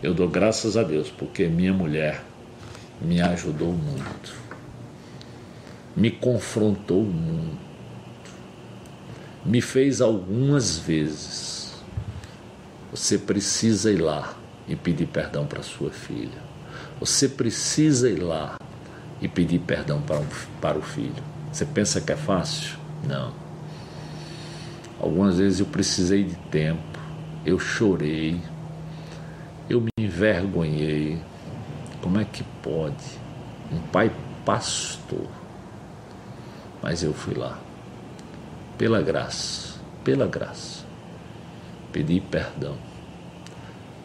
Eu 0.00 0.14
dou 0.14 0.28
graças 0.28 0.76
a 0.76 0.84
Deus 0.84 1.10
porque 1.10 1.48
minha 1.48 1.72
mulher 1.72 2.22
me 3.00 3.20
ajudou 3.20 3.72
muito, 3.72 4.32
me 5.96 6.08
confrontou 6.08 7.02
muito 7.02 7.58
me 9.44 9.60
fez 9.60 10.00
algumas 10.00 10.78
vezes. 10.78 11.74
Você 12.92 13.18
precisa 13.18 13.90
ir 13.90 14.00
lá 14.00 14.36
e 14.68 14.76
pedir 14.76 15.06
perdão 15.06 15.46
para 15.46 15.64
sua 15.64 15.90
filha. 15.90 16.40
Você 17.00 17.28
precisa 17.28 18.08
ir 18.08 18.22
lá 18.22 18.56
e 19.20 19.26
pedir 19.26 19.58
perdão 19.58 20.00
para, 20.00 20.20
um, 20.20 20.26
para 20.60 20.78
o 20.78 20.82
filho. 20.82 21.31
Você 21.52 21.66
pensa 21.66 22.00
que 22.00 22.10
é 22.10 22.16
fácil? 22.16 22.78
Não. 23.06 23.34
Algumas 24.98 25.38
vezes 25.38 25.60
eu 25.60 25.66
precisei 25.66 26.24
de 26.24 26.34
tempo, 26.50 26.98
eu 27.44 27.58
chorei, 27.58 28.40
eu 29.68 29.80
me 29.80 29.90
envergonhei. 29.98 31.20
Como 32.00 32.18
é 32.18 32.24
que 32.24 32.42
pode? 32.62 33.04
Um 33.70 33.80
pai 33.92 34.10
pastor. 34.44 35.28
Mas 36.82 37.02
eu 37.02 37.12
fui 37.12 37.34
lá 37.34 37.58
pela 38.82 39.00
graça, 39.00 39.78
pela 40.02 40.26
graça, 40.26 40.84
pedi 41.92 42.20
perdão. 42.20 42.76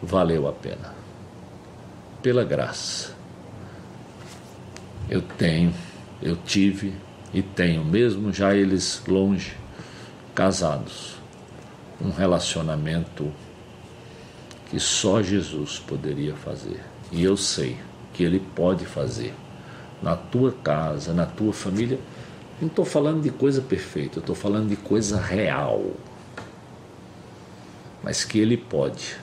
Valeu 0.00 0.46
a 0.46 0.52
pena. 0.52 0.94
Pela 2.22 2.44
graça. 2.44 3.12
Eu 5.10 5.20
tenho, 5.20 5.74
eu 6.22 6.36
tive 6.36 6.94
e 7.32 7.42
tenho, 7.42 7.84
mesmo 7.84 8.32
já 8.32 8.54
eles 8.54 9.02
longe, 9.06 9.56
casados, 10.34 11.16
um 12.00 12.10
relacionamento 12.10 13.30
que 14.70 14.78
só 14.78 15.22
Jesus 15.22 15.78
poderia 15.78 16.34
fazer. 16.34 16.80
E 17.10 17.22
eu 17.22 17.36
sei 17.36 17.76
que 18.12 18.22
Ele 18.22 18.40
pode 18.54 18.84
fazer 18.84 19.34
na 20.02 20.14
tua 20.14 20.52
casa, 20.52 21.12
na 21.12 21.26
tua 21.26 21.52
família 21.52 21.98
não 22.60 22.66
estou 22.66 22.84
falando 22.84 23.22
de 23.22 23.30
coisa 23.30 23.62
perfeita, 23.62 24.18
estou 24.18 24.34
falando 24.34 24.68
de 24.68 24.76
coisa 24.76 25.20
real. 25.20 25.92
Mas 28.02 28.24
que 28.24 28.40
Ele 28.40 28.56
pode 28.56 29.16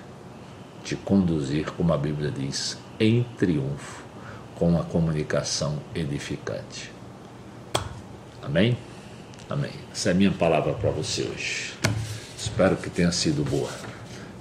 te 0.85 0.95
conduzir, 0.95 1.69
como 1.73 1.91
a 1.91 1.97
Bíblia 1.97 2.31
diz, 2.31 2.77
em 2.97 3.23
triunfo, 3.37 4.03
com 4.55 4.69
uma 4.69 4.85
comunicação 4.85 5.79
edificante. 5.93 6.94
Amém? 8.45 8.77
Amém. 9.49 9.71
Essa 9.91 10.09
é 10.09 10.11
a 10.11 10.15
minha 10.15 10.31
palavra 10.31 10.73
para 10.73 10.91
você 10.91 11.23
hoje. 11.23 11.73
Espero 12.37 12.77
que 12.77 12.89
tenha 12.89 13.11
sido 13.11 13.43
boa 13.43 13.71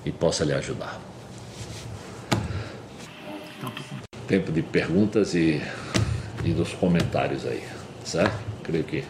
e 0.05 0.12
possa 0.12 0.44
lhe 0.44 0.52
ajudar. 0.52 1.00
Tempo 4.28 4.52
de 4.52 4.62
perguntas 4.62 5.34
e, 5.34 5.62
e 6.44 6.52
dos 6.52 6.72
comentários 6.72 7.46
aí, 7.46 7.62
certo? 8.05 8.55
creio 8.64 8.84
que 8.84 9.05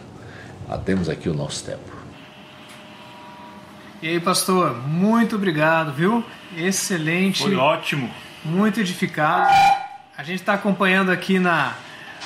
temos 0.83 1.09
aqui 1.09 1.29
o 1.29 1.33
nosso 1.33 1.63
tempo. 1.63 1.95
E 4.01 4.09
aí, 4.09 4.19
pastor, 4.19 4.75
muito 4.87 5.35
obrigado, 5.35 5.91
viu? 5.93 6.23
Excelente. 6.55 7.41
Foi 7.41 7.55
ótimo. 7.55 8.11
Muito 8.43 8.79
edificado. 8.79 9.51
A 10.17 10.23
gente 10.23 10.41
está 10.41 10.53
acompanhando 10.53 11.11
aqui 11.11 11.39
na 11.39 11.75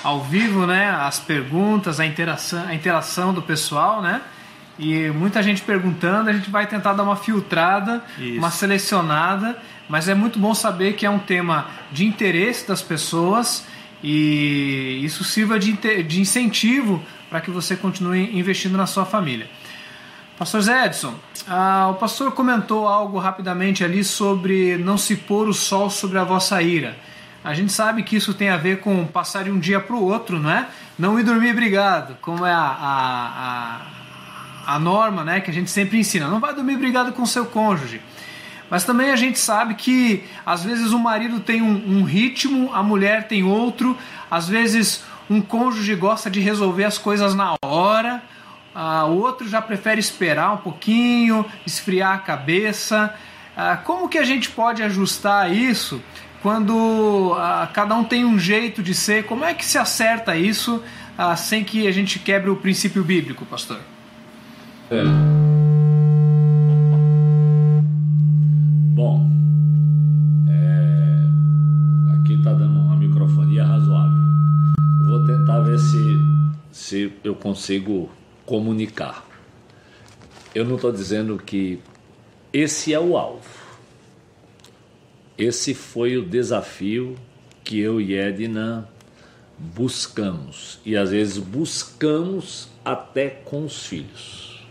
ao 0.04 0.24
vivo, 0.24 0.66
né? 0.66 0.90
As 0.90 1.20
perguntas, 1.20 2.00
a 2.00 2.06
interação, 2.06 2.66
a 2.68 2.74
interação 2.74 3.34
do 3.34 3.42
pessoal, 3.42 4.02
né? 4.02 4.22
E 4.78 5.10
muita 5.10 5.44
gente 5.44 5.62
perguntando, 5.62 6.30
a 6.30 6.34
gente 6.34 6.50
vai 6.50 6.66
tentar 6.66 6.94
dar 6.94 7.04
uma 7.04 7.18
filtrada, 7.18 8.02
Isso. 8.18 8.38
uma 8.38 8.50
selecionada, 8.50 9.58
mas 9.90 10.08
é 10.08 10.16
muito 10.16 10.40
bom 10.40 10.56
saber 10.56 10.94
que 10.94 11.06
é 11.06 11.10
um 11.10 11.20
tema 11.20 11.68
de 11.92 12.06
interesse 12.06 12.66
das 12.66 12.82
pessoas 12.82 13.66
e 14.02 15.02
isso 15.04 15.26
sirva 15.26 15.60
de, 15.60 15.74
de 16.04 16.22
incentivo 16.22 17.04
para 17.30 17.42
que 17.42 17.52
você 17.52 17.76
continue 17.76 18.38
investindo 18.38 18.78
na 18.78 18.88
sua 18.88 19.06
família. 19.06 19.50
Pastor 20.38 20.62
Zé 20.62 20.86
Edson, 20.86 21.14
ah, 21.46 21.90
o 21.92 21.96
pastor 21.96 22.32
comentou 22.32 22.88
algo 22.88 23.20
rapidamente 23.20 23.84
ali 23.84 24.06
sobre 24.06 24.78
não 24.78 24.98
se 24.98 25.18
pôr 25.18 25.50
o 25.50 25.54
sol 25.54 25.90
sobre 25.90 26.18
a 26.18 26.24
vossa 26.24 26.62
ira. 26.62 26.96
A 27.50 27.54
gente 27.56 27.74
sabe 27.74 28.04
que 28.04 28.16
isso 28.16 28.32
tem 28.32 28.50
a 28.50 28.58
ver 28.58 28.80
com 28.80 29.08
passar 29.08 29.44
de 29.44 29.50
um 29.50 29.58
dia 29.58 29.80
para 29.80 29.96
o 29.96 30.04
outro, 30.04 30.38
não 30.38 30.52
é? 30.52 30.68
Não 31.00 31.20
ir 31.20 31.24
dormir 31.24 31.52
brigado, 31.52 32.16
como 32.22 32.46
é 32.46 32.54
a, 32.54 32.60
a, 32.60 33.82
a, 34.68 34.76
a 34.76 34.80
norma 34.80 35.24
né, 35.24 35.40
que 35.40 35.50
a 35.50 35.54
gente 35.54 35.72
sempre 35.72 35.98
ensina. 35.98 36.28
Não 36.28 36.40
vai 36.40 36.54
dormir 36.54 36.78
brigado 36.78 37.12
com 37.12 37.26
seu 37.26 37.48
cônjuge. 37.48 38.02
Mas 38.70 38.84
também 38.84 39.10
a 39.10 39.16
gente 39.16 39.40
sabe 39.40 39.74
que 39.74 40.24
às 40.46 40.64
vezes 40.64 40.92
o 40.92 41.00
marido 41.00 41.40
tem 41.40 41.60
um, 41.60 41.98
um 41.98 42.04
ritmo, 42.04 42.70
a 42.72 42.84
mulher 42.84 43.28
tem 43.28 43.44
outro, 43.44 43.98
às 44.30 44.48
vezes 44.48 45.04
um 45.28 45.42
cônjuge 45.42 45.96
gosta 45.96 46.30
de 46.30 46.40
resolver 46.40 46.84
as 46.84 47.00
coisas 47.00 47.34
na 47.34 47.56
hora, 47.64 48.22
o 49.08 49.14
outro 49.14 49.50
já 49.50 49.60
prefere 49.60 50.00
esperar 50.00 50.54
um 50.54 50.58
pouquinho, 50.58 51.44
esfriar 51.66 52.14
a 52.14 52.20
cabeça. 52.20 53.12
Ah, 53.58 53.76
como 53.76 54.08
que 54.08 54.20
a 54.20 54.24
gente 54.24 54.52
pode 54.52 54.84
ajustar 54.84 55.52
isso 55.52 56.00
quando 56.42 57.34
ah, 57.38 57.70
cada 57.74 57.96
um 57.96 58.04
tem 58.04 58.26
um 58.26 58.40
jeito 58.40 58.82
de 58.82 58.94
ser? 58.94 59.26
Como 59.26 59.44
é 59.44 59.54
que 59.54 59.66
se 59.66 59.78
acerta 59.78 60.36
isso 60.36 60.82
ah, 61.18 61.36
sem 61.36 61.64
que 61.64 61.88
a 61.88 61.92
gente 61.92 62.20
quebre 62.20 62.50
o 62.50 62.56
princípio 62.56 63.04
bíblico, 63.04 63.46
pastor? 63.46 63.80
É. 64.90 65.04
Bom, 68.96 69.30
é, 70.50 72.20
aqui 72.20 72.34
está 72.34 72.54
dando 72.54 72.80
uma 72.80 72.96
microfonia 72.96 73.66
razoável. 73.66 74.18
Vou 75.08 75.26
tentar 75.26 75.60
ver 75.62 75.78
se, 75.78 76.18
se 76.72 77.14
eu 77.24 77.36
consigo 77.36 78.10
comunicar. 78.46 79.26
Eu 80.56 80.66
não 80.66 80.76
estou 80.76 80.92
dizendo 80.92 81.38
que 81.38 81.80
esse 82.52 82.94
é 82.94 83.00
o 83.00 83.18
alvo. 83.18 83.59
Esse 85.40 85.74
foi 85.74 86.18
o 86.18 86.22
desafio 86.22 87.16
que 87.64 87.80
eu 87.80 88.02
e 88.02 88.14
Edna 88.14 88.90
buscamos. 89.58 90.82
E 90.86 90.98
às 90.98 91.12
vezes 91.12 91.38
buscamos 91.38 92.68
até 92.84 93.30
com 93.30 93.64
os 93.64 93.86
filhos. 93.86 94.68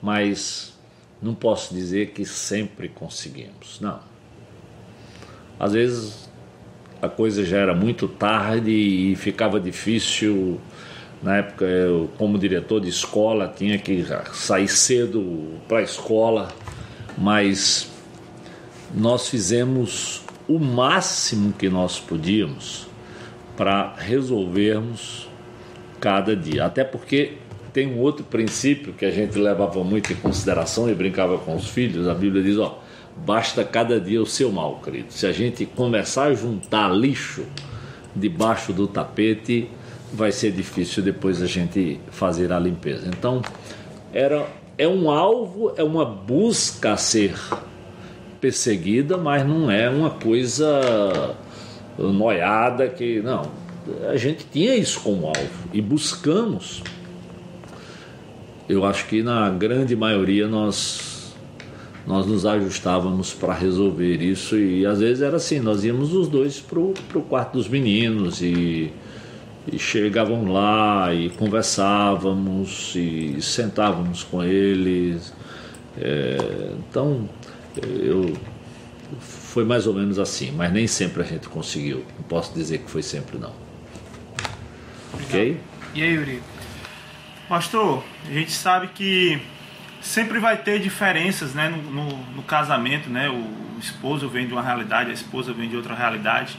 Mas 0.00 0.78
não 1.20 1.34
posso 1.34 1.74
dizer 1.74 2.10
que 2.10 2.24
sempre 2.24 2.88
conseguimos. 2.88 3.80
Não. 3.80 3.98
Às 5.58 5.72
vezes 5.72 6.30
a 7.02 7.08
coisa 7.08 7.44
já 7.44 7.58
era 7.58 7.74
muito 7.74 8.06
tarde 8.06 8.70
e 8.70 9.16
ficava 9.16 9.58
difícil. 9.58 10.60
Na 11.20 11.38
época, 11.38 11.64
eu, 11.64 12.08
como 12.16 12.38
diretor 12.38 12.80
de 12.80 12.88
escola, 12.88 13.52
tinha 13.56 13.76
que 13.76 14.04
sair 14.32 14.68
cedo 14.68 15.58
para 15.66 15.78
a 15.78 15.82
escola, 15.82 16.46
mas 17.16 17.97
nós 18.94 19.28
fizemos 19.28 20.22
o 20.48 20.58
máximo 20.58 21.52
que 21.52 21.68
nós 21.68 21.98
podíamos 21.98 22.86
para 23.56 23.94
resolvermos 23.96 25.28
cada 26.00 26.34
dia. 26.34 26.64
Até 26.64 26.84
porque 26.84 27.34
tem 27.72 27.86
um 27.86 27.98
outro 27.98 28.24
princípio 28.24 28.92
que 28.92 29.04
a 29.04 29.10
gente 29.10 29.38
levava 29.38 29.82
muito 29.84 30.12
em 30.12 30.16
consideração 30.16 30.88
e 30.88 30.94
brincava 30.94 31.38
com 31.38 31.54
os 31.54 31.68
filhos. 31.68 32.08
A 32.08 32.14
Bíblia 32.14 32.42
diz: 32.42 32.56
ó, 32.56 32.78
basta 33.16 33.64
cada 33.64 34.00
dia 34.00 34.22
o 34.22 34.26
seu 34.26 34.50
mal, 34.50 34.80
querido. 34.82 35.12
Se 35.12 35.26
a 35.26 35.32
gente 35.32 35.66
começar 35.66 36.24
a 36.24 36.34
juntar 36.34 36.88
lixo 36.88 37.44
debaixo 38.14 38.72
do 38.72 38.86
tapete, 38.86 39.68
vai 40.12 40.32
ser 40.32 40.50
difícil 40.52 41.02
depois 41.02 41.42
a 41.42 41.46
gente 41.46 42.00
fazer 42.10 42.52
a 42.52 42.58
limpeza. 42.58 43.06
Então, 43.06 43.42
era 44.12 44.46
é 44.78 44.86
um 44.86 45.10
alvo, 45.10 45.72
é 45.76 45.82
uma 45.82 46.04
busca 46.04 46.92
a 46.92 46.96
ser 46.96 47.34
perseguida, 48.40 49.16
mas 49.16 49.46
não 49.46 49.70
é 49.70 49.88
uma 49.88 50.10
coisa 50.10 51.36
noiada 51.98 52.88
que 52.88 53.20
não. 53.20 53.50
A 54.08 54.16
gente 54.16 54.44
tinha 54.50 54.74
isso 54.74 55.00
como 55.00 55.26
alvo 55.26 55.68
e 55.72 55.80
buscamos. 55.80 56.82
Eu 58.68 58.84
acho 58.84 59.06
que 59.06 59.22
na 59.22 59.48
grande 59.50 59.96
maioria 59.96 60.46
nós 60.46 61.08
nós 62.06 62.26
nos 62.26 62.46
ajustávamos 62.46 63.34
para 63.34 63.52
resolver 63.52 64.22
isso 64.22 64.56
e 64.56 64.86
às 64.86 64.98
vezes 64.98 65.22
era 65.22 65.36
assim, 65.36 65.60
nós 65.60 65.84
íamos 65.84 66.14
os 66.14 66.26
dois 66.26 66.58
para 66.58 66.78
o 66.78 67.22
quarto 67.28 67.52
dos 67.52 67.68
meninos 67.68 68.40
e, 68.40 68.90
e 69.70 69.78
chegavam 69.78 70.50
lá 70.50 71.12
e 71.12 71.28
conversávamos 71.28 72.94
e 72.96 73.36
sentávamos 73.42 74.24
com 74.24 74.42
eles. 74.42 75.34
É, 76.00 76.38
então 76.88 77.28
eu 77.84 78.34
foi 79.20 79.64
mais 79.64 79.86
ou 79.86 79.94
menos 79.94 80.18
assim, 80.18 80.52
mas 80.52 80.72
nem 80.72 80.86
sempre 80.86 81.22
a 81.22 81.24
gente 81.24 81.48
conseguiu. 81.48 82.04
Não 82.16 82.24
posso 82.24 82.52
dizer 82.54 82.78
que 82.78 82.90
foi 82.90 83.02
sempre 83.02 83.38
não. 83.38 83.52
Ok? 85.14 85.58
E 85.94 86.02
aí, 86.02 86.14
Yuri? 86.14 86.42
Pastor, 87.48 88.04
a 88.28 88.32
gente 88.32 88.52
sabe 88.52 88.88
que 88.88 89.40
sempre 90.02 90.38
vai 90.38 90.58
ter 90.58 90.78
diferenças 90.78 91.54
né, 91.54 91.68
no, 91.68 91.82
no, 91.90 92.16
no, 92.36 92.42
casamento, 92.42 93.08
né? 93.08 93.28
O 93.28 93.78
esposo 93.80 94.28
vem 94.28 94.46
de 94.46 94.52
uma 94.52 94.62
realidade, 94.62 95.10
a 95.10 95.14
esposa 95.14 95.52
vem 95.52 95.68
de 95.68 95.76
outra 95.76 95.94
realidade. 95.94 96.58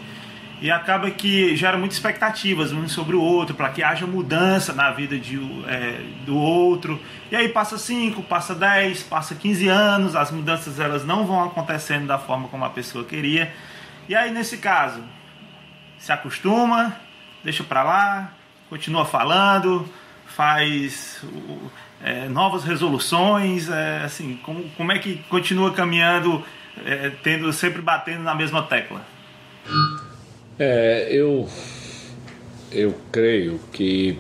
E 0.61 0.69
acaba 0.69 1.09
que 1.09 1.55
gera 1.55 1.77
muitas 1.77 1.97
expectativas 1.97 2.73
um 2.73 2.87
sobre 2.87 3.15
o 3.15 3.21
outro, 3.21 3.55
para 3.55 3.69
que 3.69 3.81
haja 3.81 4.05
mudança 4.05 4.73
na 4.73 4.91
vida 4.91 5.17
de, 5.17 5.37
é, 5.67 6.01
do 6.25 6.35
outro. 6.35 6.99
E 7.31 7.35
aí 7.35 7.47
passa 7.47 7.77
5, 7.77 8.21
passa 8.23 8.53
10, 8.53 9.03
passa 9.03 9.35
15 9.35 9.67
anos, 9.69 10.15
as 10.17 10.31
mudanças 10.31 10.77
elas 10.79 11.05
não 11.05 11.25
vão 11.25 11.45
acontecendo 11.45 12.07
da 12.07 12.17
forma 12.17 12.49
como 12.49 12.65
a 12.65 12.69
pessoa 12.69 13.05
queria. 13.05 13.53
E 14.09 14.15
aí 14.15 14.31
nesse 14.31 14.57
caso, 14.57 15.01
se 15.97 16.11
acostuma, 16.11 16.93
deixa 17.41 17.63
para 17.63 17.83
lá, 17.83 18.33
continua 18.69 19.05
falando, 19.05 19.87
faz 20.27 21.23
é, 22.03 22.27
novas 22.27 22.65
resoluções, 22.65 23.69
é, 23.69 24.03
assim, 24.03 24.37
como, 24.43 24.69
como 24.71 24.91
é 24.91 24.99
que 24.99 25.23
continua 25.29 25.71
caminhando, 25.71 26.43
é, 26.85 27.11
tendo 27.23 27.51
sempre 27.53 27.81
batendo 27.81 28.23
na 28.23 28.35
mesma 28.35 28.63
tecla? 28.63 29.05
É, 30.61 31.07
eu, 31.09 31.47
eu 32.69 32.93
creio 33.13 33.61
que 33.71 34.19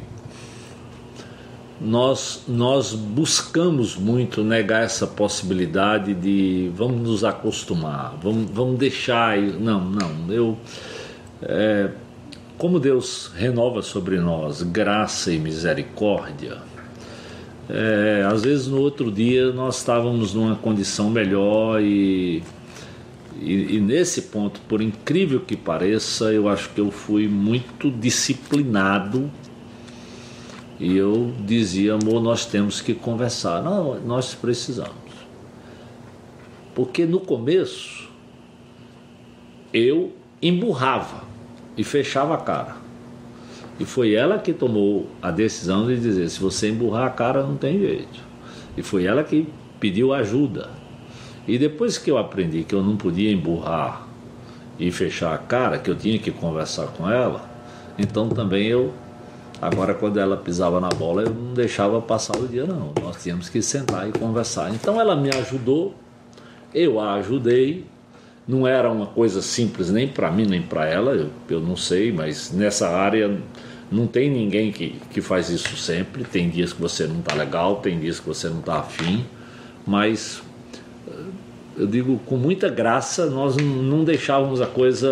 nós, 1.81 2.45
nós 2.47 2.93
buscamos 2.93 3.97
muito 3.97 4.41
negar 4.41 4.83
essa 4.83 5.05
possibilidade 5.05 6.13
de 6.13 6.71
vamos 6.73 7.01
nos 7.01 7.23
acostumar, 7.25 8.17
vamos, 8.23 8.49
vamos 8.51 8.79
deixar. 8.79 9.37
Não, 9.37 9.83
não, 9.83 10.33
eu. 10.33 10.57
É, 11.41 11.89
como 12.57 12.79
Deus 12.79 13.31
renova 13.35 13.81
sobre 13.81 14.17
nós 14.17 14.61
graça 14.61 15.33
e 15.33 15.37
misericórdia, 15.37 16.59
é, 17.69 18.25
às 18.31 18.43
vezes 18.43 18.67
no 18.67 18.79
outro 18.79 19.11
dia 19.11 19.51
nós 19.51 19.79
estávamos 19.79 20.33
numa 20.33 20.55
condição 20.55 21.09
melhor 21.09 21.81
e, 21.81 22.41
e, 23.37 23.75
e, 23.75 23.79
nesse 23.79 24.23
ponto, 24.23 24.59
por 24.61 24.81
incrível 24.81 25.39
que 25.39 25.55
pareça, 25.55 26.33
eu 26.33 26.49
acho 26.49 26.69
que 26.69 26.81
eu 26.81 26.91
fui 26.91 27.27
muito 27.27 27.91
disciplinado 27.91 29.29
e 30.79 30.95
eu 30.95 31.33
dizia, 31.45 31.95
amor, 31.95 32.21
nós 32.21 32.45
temos 32.45 32.79
que 32.81 32.93
conversar. 32.93 33.61
Não, 33.61 33.99
nós 33.99 34.33
precisamos. 34.33 34.93
Porque 36.73 37.05
no 37.05 37.19
começo 37.19 38.09
eu 39.73 40.13
emburrava 40.41 41.23
e 41.77 41.83
fechava 41.83 42.33
a 42.33 42.37
cara. 42.37 42.77
E 43.79 43.85
foi 43.85 44.13
ela 44.13 44.37
que 44.39 44.53
tomou 44.53 45.07
a 45.21 45.31
decisão 45.31 45.87
de 45.87 45.97
dizer: 45.97 46.29
se 46.29 46.39
você 46.39 46.69
emburrar 46.69 47.07
a 47.07 47.09
cara, 47.09 47.43
não 47.43 47.55
tem 47.55 47.79
jeito. 47.79 48.19
E 48.77 48.81
foi 48.81 49.05
ela 49.05 49.23
que 49.23 49.47
pediu 49.79 50.13
ajuda. 50.13 50.69
E 51.47 51.57
depois 51.57 51.97
que 51.97 52.09
eu 52.11 52.17
aprendi 52.17 52.63
que 52.63 52.75
eu 52.75 52.81
não 52.81 52.95
podia 52.95 53.31
emburrar 53.31 54.07
e 54.79 54.91
fechar 54.91 55.33
a 55.33 55.37
cara, 55.37 55.77
que 55.77 55.89
eu 55.89 55.95
tinha 55.95 56.17
que 56.19 56.31
conversar 56.31 56.87
com 56.87 57.09
ela, 57.09 57.49
então 57.97 58.29
também 58.29 58.67
eu. 58.67 58.93
Agora, 59.61 59.93
quando 59.93 60.17
ela 60.17 60.37
pisava 60.37 60.79
na 60.79 60.87
bola, 60.87 61.23
eu 61.23 61.33
não 61.33 61.53
deixava 61.53 62.01
passar 62.01 62.37
o 62.37 62.47
dia, 62.47 62.65
não. 62.65 62.93
Nós 63.01 63.21
tínhamos 63.21 63.49
que 63.49 63.61
sentar 63.61 64.07
e 64.07 64.11
conversar. 64.13 64.73
Então 64.73 65.01
ela 65.01 65.17
me 65.17 65.29
ajudou, 65.29 65.93
eu 66.73 66.97
a 66.97 67.15
ajudei, 67.15 67.85
não 68.47 68.65
era 68.65 68.89
uma 68.89 69.05
coisa 69.05 69.41
simples 69.41 69.91
nem 69.91 70.07
para 70.07 70.31
mim 70.31 70.45
nem 70.45 70.61
para 70.61 70.85
ela, 70.85 71.11
eu, 71.11 71.29
eu 71.49 71.59
não 71.59 71.75
sei, 71.75 72.11
mas 72.11 72.51
nessa 72.51 72.89
área 72.89 73.37
não 73.91 74.07
tem 74.07 74.29
ninguém 74.29 74.71
que, 74.71 74.95
que 75.11 75.21
faz 75.21 75.49
isso 75.49 75.75
sempre. 75.75 76.23
Tem 76.23 76.49
dias 76.49 76.73
que 76.73 76.81
você 76.81 77.05
não 77.05 77.19
está 77.19 77.35
legal, 77.35 77.77
tem 77.77 77.99
dias 77.99 78.19
que 78.19 78.27
você 78.27 78.47
não 78.49 78.59
está 78.59 78.79
afim, 78.79 79.25
mas 79.85 80.41
eu 81.79 81.87
digo 81.87 82.19
com 82.25 82.35
muita 82.35 82.67
graça, 82.67 83.27
nós 83.27 83.55
não 83.55 84.03
deixávamos 84.03 84.59
a 84.59 84.65
coisa 84.67 85.09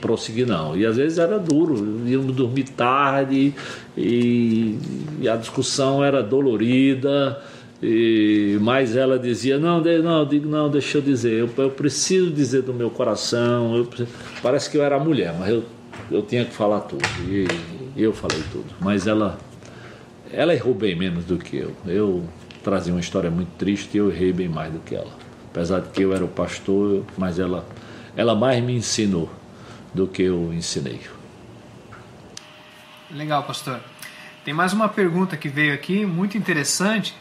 prosseguir, 0.00 0.46
não. 0.46 0.74
E 0.74 0.86
às 0.86 0.96
vezes 0.96 1.18
era 1.18 1.38
duro, 1.38 2.08
íamos 2.08 2.34
dormir 2.34 2.64
tarde 2.70 3.52
e, 3.94 4.78
e 5.20 5.28
a 5.28 5.36
discussão 5.36 6.02
era 6.02 6.22
dolorida. 6.22 7.38
E, 7.82 8.56
mas 8.62 8.96
ela 8.96 9.18
dizia: 9.18 9.58
Não, 9.58 9.82
não, 9.82 10.24
digo, 10.24 10.48
não 10.48 10.70
deixa 10.70 10.96
eu 10.96 11.02
dizer, 11.02 11.32
eu, 11.32 11.50
eu 11.58 11.68
preciso 11.68 12.30
dizer 12.30 12.62
do 12.62 12.72
meu 12.72 12.88
coração. 12.88 13.76
Eu, 13.76 13.86
parece 14.42 14.70
que 14.70 14.78
eu 14.78 14.82
era 14.82 14.98
mulher, 14.98 15.34
mas 15.38 15.50
eu, 15.50 15.62
eu 16.10 16.22
tinha 16.22 16.46
que 16.46 16.54
falar 16.54 16.80
tudo. 16.80 17.04
E, 17.28 17.46
e 17.94 18.02
eu 18.02 18.14
falei 18.14 18.42
tudo. 18.50 18.64
Mas 18.80 19.06
ela, 19.06 19.38
ela 20.32 20.54
errou 20.54 20.72
bem 20.72 20.96
menos 20.96 21.26
do 21.26 21.36
que 21.36 21.58
eu. 21.58 21.72
Eu 21.86 22.22
trazia 22.64 22.94
uma 22.94 23.00
história 23.00 23.30
muito 23.30 23.50
triste 23.58 23.94
e 23.94 23.98
eu 23.98 24.10
errei 24.10 24.32
bem 24.32 24.48
mais 24.48 24.72
do 24.72 24.78
que 24.78 24.94
ela. 24.94 25.20
Apesar 25.52 25.80
de 25.80 25.90
que 25.90 26.00
eu 26.00 26.14
era 26.14 26.24
o 26.24 26.28
pastor, 26.28 27.04
mas 27.16 27.38
ela, 27.38 27.68
ela 28.16 28.34
mais 28.34 28.64
me 28.64 28.74
ensinou 28.74 29.30
do 29.92 30.08
que 30.08 30.22
eu 30.22 30.50
ensinei. 30.50 31.02
Legal, 33.10 33.42
pastor. 33.42 33.78
Tem 34.46 34.54
mais 34.54 34.72
uma 34.72 34.88
pergunta 34.88 35.36
que 35.36 35.50
veio 35.50 35.74
aqui, 35.74 36.06
muito 36.06 36.38
interessante 36.38 37.14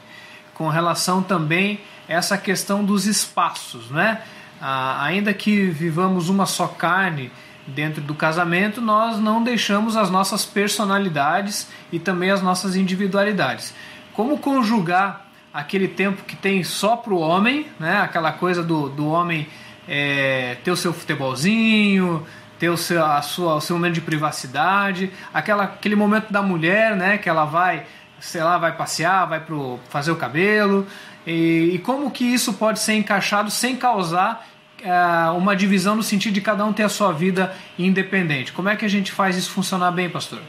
com 0.53 0.69
relação 0.69 1.21
também 1.21 1.81
essa 2.07 2.37
questão 2.37 2.85
dos 2.85 3.05
espaços, 3.05 3.89
né? 3.91 4.21
Ah, 4.61 5.03
ainda 5.03 5.33
que 5.33 5.65
vivamos 5.65 6.29
uma 6.29 6.45
só 6.45 6.67
carne 6.67 7.31
dentro 7.67 8.01
do 8.01 8.15
casamento, 8.15 8.79
nós 8.79 9.19
não 9.19 9.43
deixamos 9.43 9.97
as 9.97 10.09
nossas 10.09 10.45
personalidades 10.45 11.67
e 11.91 11.99
também 11.99 12.31
as 12.31 12.41
nossas 12.41 12.77
individualidades. 12.77 13.73
Como 14.13 14.37
conjugar 14.37 15.30
aquele 15.53 15.87
tempo 15.87 16.23
que 16.23 16.35
tem 16.35 16.63
só 16.63 16.95
para 16.95 17.13
o 17.13 17.19
homem, 17.19 17.67
né? 17.79 17.99
aquela 18.01 18.31
coisa 18.31 18.63
do, 18.63 18.89
do 18.89 19.07
homem 19.07 19.47
é, 19.87 20.57
ter 20.63 20.71
o 20.71 20.77
seu 20.77 20.93
futebolzinho, 20.93 22.25
ter 22.57 22.69
o 22.69 22.77
seu, 22.77 23.03
a 23.03 23.21
sua, 23.21 23.55
o 23.55 23.61
seu 23.61 23.75
momento 23.75 23.95
de 23.95 24.01
privacidade, 24.01 25.11
aquela, 25.33 25.63
aquele 25.63 25.95
momento 25.95 26.31
da 26.31 26.41
mulher, 26.41 26.95
né? 26.95 27.17
que 27.17 27.27
ela 27.27 27.45
vai, 27.45 27.85
sei 28.19 28.43
lá, 28.43 28.57
vai 28.57 28.75
passear, 28.75 29.25
vai 29.25 29.39
pro, 29.39 29.79
fazer 29.89 30.11
o 30.11 30.15
cabelo, 30.15 30.87
e, 31.25 31.71
e 31.73 31.79
como 31.79 32.09
que 32.11 32.23
isso 32.23 32.53
pode 32.53 32.79
ser 32.79 32.93
encaixado 32.93 33.51
sem 33.51 33.75
causar 33.75 34.47
é, 34.83 35.29
uma 35.31 35.55
divisão 35.55 35.95
no 35.95 36.03
sentido 36.03 36.33
de 36.33 36.41
cada 36.41 36.65
um 36.65 36.71
ter 36.71 36.83
a 36.83 36.89
sua 36.89 37.11
vida 37.11 37.53
independente. 37.77 38.51
Como 38.53 38.69
é 38.69 38.75
que 38.75 38.85
a 38.85 38.89
gente 38.89 39.11
faz 39.11 39.35
isso 39.35 39.51
funcionar 39.51 39.91
bem, 39.91 40.09
pastor? 40.09 40.39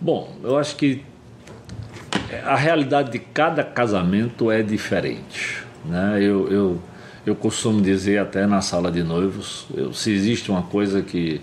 Bom, 0.00 0.36
eu 0.42 0.58
acho 0.58 0.76
que 0.76 1.04
a 2.44 2.56
realidade 2.56 3.10
de 3.10 3.18
cada 3.18 3.62
casamento 3.62 4.50
é 4.50 4.62
diferente. 4.62 5.62
Né? 5.84 6.18
Eu, 6.20 6.50
eu, 6.50 6.82
eu 7.26 7.34
costumo 7.34 7.80
dizer 7.80 8.18
até 8.18 8.46
na 8.46 8.60
sala 8.60 8.90
de 8.90 9.02
noivos, 9.02 9.66
eu, 9.74 9.92
se 9.92 10.12
existe 10.12 10.50
uma 10.50 10.62
coisa 10.62 11.02
que, 11.02 11.40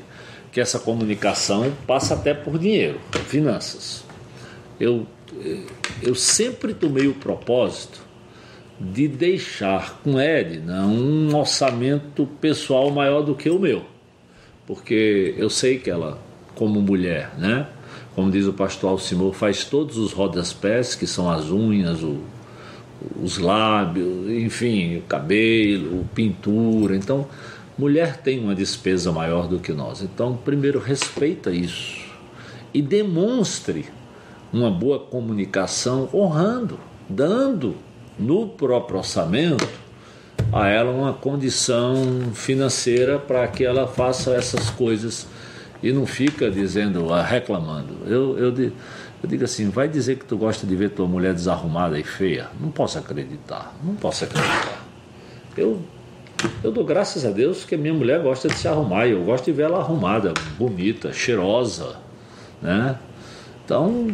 que 0.52 0.60
essa 0.60 0.80
comunicação 0.80 1.72
passa 1.86 2.14
até 2.14 2.34
por 2.34 2.58
dinheiro, 2.58 3.00
finanças. 3.28 4.04
Eu, 4.80 5.06
eu 6.02 6.16
sempre 6.16 6.74
tomei 6.74 7.08
o 7.08 7.14
propósito 7.14 8.00
de 8.80 9.08
deixar 9.08 10.00
com 10.02 10.20
Edna 10.20 10.86
um 10.86 11.36
orçamento 11.36 12.26
pessoal 12.40 12.90
maior 12.90 13.22
do 13.22 13.36
que 13.36 13.50
o 13.50 13.60
meu. 13.60 13.84
Porque 14.66 15.34
eu 15.38 15.50
sei 15.50 15.80
que 15.80 15.90
ela, 15.90 16.20
como 16.56 16.82
mulher, 16.82 17.32
né? 17.38 17.68
Como 18.16 18.32
diz 18.32 18.45
o 18.45 18.53
pastor 18.53 18.91
Alcimor, 18.91 19.34
faz 19.34 19.64
todos 19.64 19.97
os 19.97 20.12
rodas-pés, 20.12 20.95
que 20.95 21.07
são 21.07 21.30
as 21.30 21.49
unhas, 21.49 22.03
o, 22.03 22.20
os 23.22 23.38
lábios, 23.38 24.30
enfim, 24.30 24.97
o 24.97 25.01
cabelo, 25.01 26.07
pintura. 26.14 26.95
Então, 26.95 27.28
mulher 27.78 28.18
tem 28.18 28.39
uma 28.39 28.55
despesa 28.55 29.12
maior 29.12 29.47
do 29.47 29.60
que 29.60 29.72
nós. 29.72 30.01
Então, 30.01 30.36
primeiro, 30.36 30.80
respeita 30.80 31.51
isso 31.51 32.10
e 32.74 32.82
demonstre 32.82 33.86
uma 34.51 34.70
boa 34.70 34.99
comunicação, 34.99 36.10
honrando, 36.14 36.80
dando 37.07 37.76
no 38.18 38.47
próprio 38.47 38.97
orçamento 38.97 39.68
a 40.51 40.68
ela 40.68 40.91
uma 40.91 41.14
condição 41.14 41.95
financeira 42.34 43.20
para 43.20 43.47
que 43.47 43.64
ela 43.64 43.88
faça 43.88 44.32
essas 44.32 44.70
coisas 44.70 45.28
e 45.82 45.91
não 45.91 46.05
fica 46.05 46.49
dizendo, 46.49 47.13
ah, 47.13 47.23
reclamando. 47.23 47.95
Eu, 48.05 48.38
eu, 48.38 48.53
eu 49.23 49.30
digo 49.30 49.43
assim, 49.43 49.69
vai 49.69 49.88
dizer 49.88 50.17
que 50.17 50.25
tu 50.25 50.38
gosta 50.38 50.65
de 50.67 50.75
ver 50.75 50.91
tua 50.91 51.07
mulher 51.07 51.34
desarrumada 51.34 51.97
e 51.97 52.03
feia? 52.03 52.47
Não 52.59 52.69
posso 52.69 52.97
acreditar, 52.97 53.73
não 53.84 53.95
posso 53.95 54.25
acreditar. 54.25 54.86
Eu, 55.57 55.80
eu 56.63 56.71
dou 56.71 56.86
graças 56.86 57.25
a 57.25 57.32
Deus 57.32 57.63
que 57.63 57.75
a 57.75 57.77
minha 57.77 57.93
mulher 57.93 58.21
gosta 58.21 58.47
de 58.47 58.55
se 58.55 58.67
arrumar 58.67 59.07
e 59.07 59.11
eu 59.11 59.23
gosto 59.23 59.45
de 59.45 59.51
ver 59.51 59.63
ela 59.63 59.80
arrumada, 59.80 60.34
bonita, 60.57 61.11
cheirosa, 61.11 61.97
né? 62.61 62.97
Então, 63.65 64.07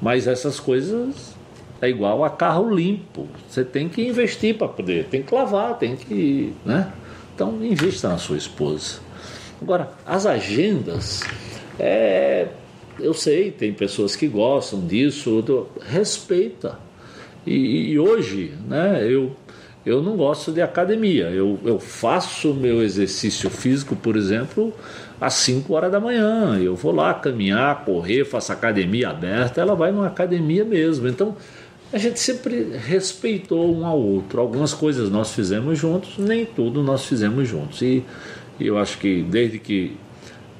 mas 0.00 0.26
essas 0.26 0.58
coisas 0.58 1.34
é 1.80 1.88
igual 1.88 2.24
a 2.24 2.30
carro 2.30 2.72
limpo. 2.74 3.26
Você 3.48 3.64
tem 3.64 3.88
que 3.88 4.06
investir 4.06 4.56
para 4.56 4.68
poder, 4.68 5.06
tem 5.06 5.22
que 5.22 5.34
lavar, 5.34 5.78
tem 5.78 5.96
que, 5.96 6.52
né? 6.64 6.92
Então, 7.34 7.64
invista 7.64 8.08
na 8.08 8.18
sua 8.18 8.36
esposa. 8.36 9.00
Agora, 9.62 9.90
as 10.04 10.26
agendas, 10.26 11.22
é, 11.78 12.48
eu 12.98 13.14
sei, 13.14 13.52
tem 13.52 13.72
pessoas 13.72 14.16
que 14.16 14.26
gostam 14.26 14.80
disso, 14.80 15.68
respeita. 15.80 16.78
E, 17.46 17.92
e, 17.92 17.98
hoje, 17.98 18.54
né, 18.68 19.06
eu, 19.08 19.36
eu 19.86 20.02
não 20.02 20.16
gosto 20.16 20.50
de 20.50 20.60
academia. 20.60 21.30
Eu, 21.30 21.60
eu 21.64 21.78
faço 21.78 22.52
meu 22.52 22.82
exercício 22.82 23.48
físico, 23.48 23.94
por 23.94 24.16
exemplo, 24.16 24.72
às 25.20 25.34
5 25.34 25.72
horas 25.72 25.92
da 25.92 26.00
manhã. 26.00 26.58
Eu 26.60 26.74
vou 26.74 26.92
lá 26.92 27.14
caminhar, 27.14 27.84
correr, 27.84 28.24
faço 28.24 28.52
academia 28.52 29.10
aberta, 29.10 29.60
ela 29.60 29.76
vai 29.76 29.92
numa 29.92 30.08
academia 30.08 30.64
mesmo. 30.64 31.06
Então, 31.06 31.36
a 31.92 31.98
gente 31.98 32.18
sempre 32.18 32.76
respeitou 32.76 33.72
um 33.72 33.86
ao 33.86 34.00
outro. 34.00 34.40
Algumas 34.40 34.74
coisas 34.74 35.08
nós 35.08 35.32
fizemos 35.32 35.78
juntos, 35.78 36.18
nem 36.18 36.44
tudo 36.44 36.82
nós 36.82 37.04
fizemos 37.04 37.46
juntos. 37.46 37.80
E 37.80 38.02
eu 38.66 38.78
acho 38.78 38.98
que 38.98 39.22
desde 39.22 39.58
que 39.58 39.96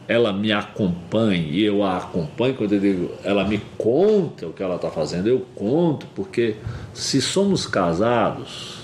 ela 0.09 0.33
me 0.33 0.53
acompanhe 0.53 1.51
e 1.51 1.65
eu 1.65 1.83
a 1.83 1.97
acompanho, 1.97 2.55
quando 2.55 2.73
eu 2.75 2.81
digo 2.81 3.11
ela 3.25 3.47
me 3.47 3.61
conta 3.79 4.47
o 4.47 4.53
que 4.53 4.63
ela 4.63 4.77
está 4.77 4.91
fazendo, 4.91 5.29
eu 5.29 5.47
conto, 5.55 6.07
porque 6.15 6.57
se 6.93 7.21
somos 7.21 7.67
casados, 7.67 8.83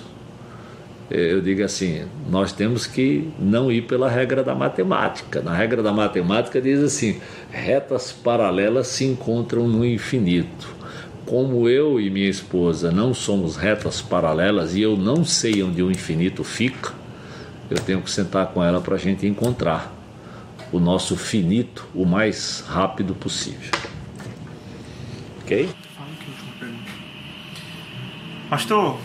eh, 1.11 1.33
eu 1.33 1.41
digo 1.41 1.63
assim, 1.63 2.05
nós 2.31 2.53
temos 2.53 2.87
que 2.87 3.29
não 3.39 3.71
ir 3.71 3.83
pela 3.83 4.09
regra 4.09 4.43
da 4.43 4.55
matemática. 4.55 5.41
Na 5.41 5.55
regra 5.55 5.83
da 5.83 5.93
matemática 5.93 6.61
diz 6.61 6.81
assim: 6.81 7.21
retas 7.51 8.13
paralelas 8.13 8.89
se 8.89 9.05
encontram 9.05 9.67
no 9.67 9.85
infinito. 9.85 10.77
Como 11.27 11.69
eu 11.69 12.01
e 12.01 12.09
minha 12.09 12.29
esposa 12.29 12.91
não 12.91 13.13
somos 13.13 13.57
retas 13.57 14.01
paralelas 14.01 14.75
e 14.75 14.81
eu 14.81 14.97
não 14.97 15.25
sei 15.25 15.63
onde 15.63 15.83
o 15.83 15.91
infinito 15.91 16.43
fica, 16.43 16.95
eu 17.71 17.79
tenho 17.79 18.01
que 18.01 18.11
sentar 18.11 18.47
com 18.49 18.63
ela 18.63 18.81
para 18.81 18.95
a 18.95 18.99
gente 18.99 19.27
encontrar 19.27 19.93
o 20.73 20.79
nosso 20.79 21.17
finito 21.17 21.87
o 21.95 22.05
mais 22.05 22.65
rápido 22.69 23.15
possível. 23.15 23.71
Ok? 25.43 25.69
Pastor, 28.51 28.99